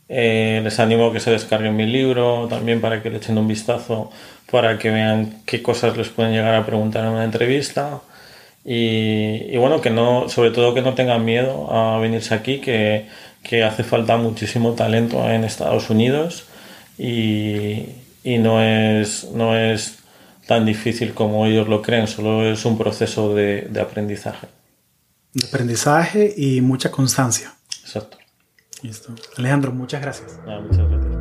Eh, 0.09 0.61
les 0.63 0.79
animo 0.79 1.07
a 1.07 1.13
que 1.13 1.19
se 1.19 1.31
descarguen 1.31 1.75
mi 1.75 1.85
libro 1.85 2.47
también 2.49 2.79
para 2.79 3.01
que 3.01 3.09
le 3.09 3.17
echen 3.17 3.37
un 3.37 3.47
vistazo, 3.47 4.09
para 4.49 4.77
que 4.77 4.89
vean 4.89 5.41
qué 5.45 5.61
cosas 5.61 5.97
les 5.97 6.09
pueden 6.09 6.31
llegar 6.31 6.55
a 6.55 6.65
preguntar 6.65 7.03
en 7.03 7.11
una 7.11 7.25
entrevista. 7.25 8.01
Y, 8.63 9.45
y 9.49 9.57
bueno, 9.57 9.79
que 9.81 9.89
no, 9.89 10.29
sobre 10.29 10.51
todo 10.51 10.73
que 10.73 10.81
no 10.81 10.93
tengan 10.93 11.23
miedo 11.23 11.71
a 11.71 11.99
venirse 11.99 12.33
aquí, 12.33 12.59
que, 12.59 13.07
que 13.43 13.63
hace 13.63 13.83
falta 13.83 14.17
muchísimo 14.17 14.73
talento 14.73 15.29
en 15.29 15.43
Estados 15.43 15.89
Unidos 15.89 16.45
y, 16.97 17.85
y 18.23 18.37
no, 18.39 18.61
es, 18.61 19.25
no 19.33 19.57
es 19.57 19.99
tan 20.47 20.65
difícil 20.65 21.13
como 21.13 21.45
ellos 21.45 21.67
lo 21.67 21.81
creen, 21.81 22.07
solo 22.07 22.49
es 22.49 22.65
un 22.65 22.77
proceso 22.77 23.33
de, 23.35 23.67
de 23.69 23.81
aprendizaje. 23.81 24.47
De 25.33 25.47
aprendizaje 25.47 26.33
y 26.35 26.61
mucha 26.61 26.91
constancia. 26.91 27.53
Exacto. 27.83 28.17
Listo. 28.83 29.13
Alejandro, 29.37 29.71
muchas 29.71 30.01
gracias. 30.01 30.39
Nada, 30.45 30.61
muchas 30.61 30.89
gracias. 30.89 31.17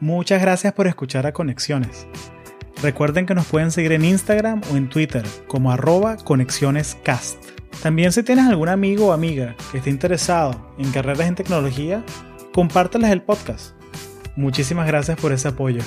Muchas 0.00 0.42
gracias 0.42 0.72
por 0.74 0.86
escuchar 0.86 1.26
a 1.26 1.32
Conexiones. 1.32 2.06
Recuerden 2.82 3.24
que 3.24 3.34
nos 3.34 3.46
pueden 3.46 3.70
seguir 3.70 3.92
en 3.92 4.04
Instagram 4.04 4.60
o 4.70 4.76
en 4.76 4.90
Twitter 4.90 5.24
como 5.46 5.72
arroba 5.72 6.18
conexionescast. 6.18 7.42
También 7.82 8.12
si 8.12 8.22
tienes 8.22 8.46
algún 8.46 8.68
amigo 8.68 9.06
o 9.06 9.12
amiga 9.12 9.56
que 9.72 9.78
esté 9.78 9.88
interesado 9.88 10.74
en 10.76 10.90
carreras 10.92 11.26
en 11.26 11.34
tecnología, 11.34 12.04
compárteles 12.52 13.10
el 13.10 13.22
podcast. 13.22 13.74
Muchísimas 14.36 14.86
gracias 14.86 15.18
por 15.18 15.32
ese 15.32 15.48
apoyo. 15.48 15.82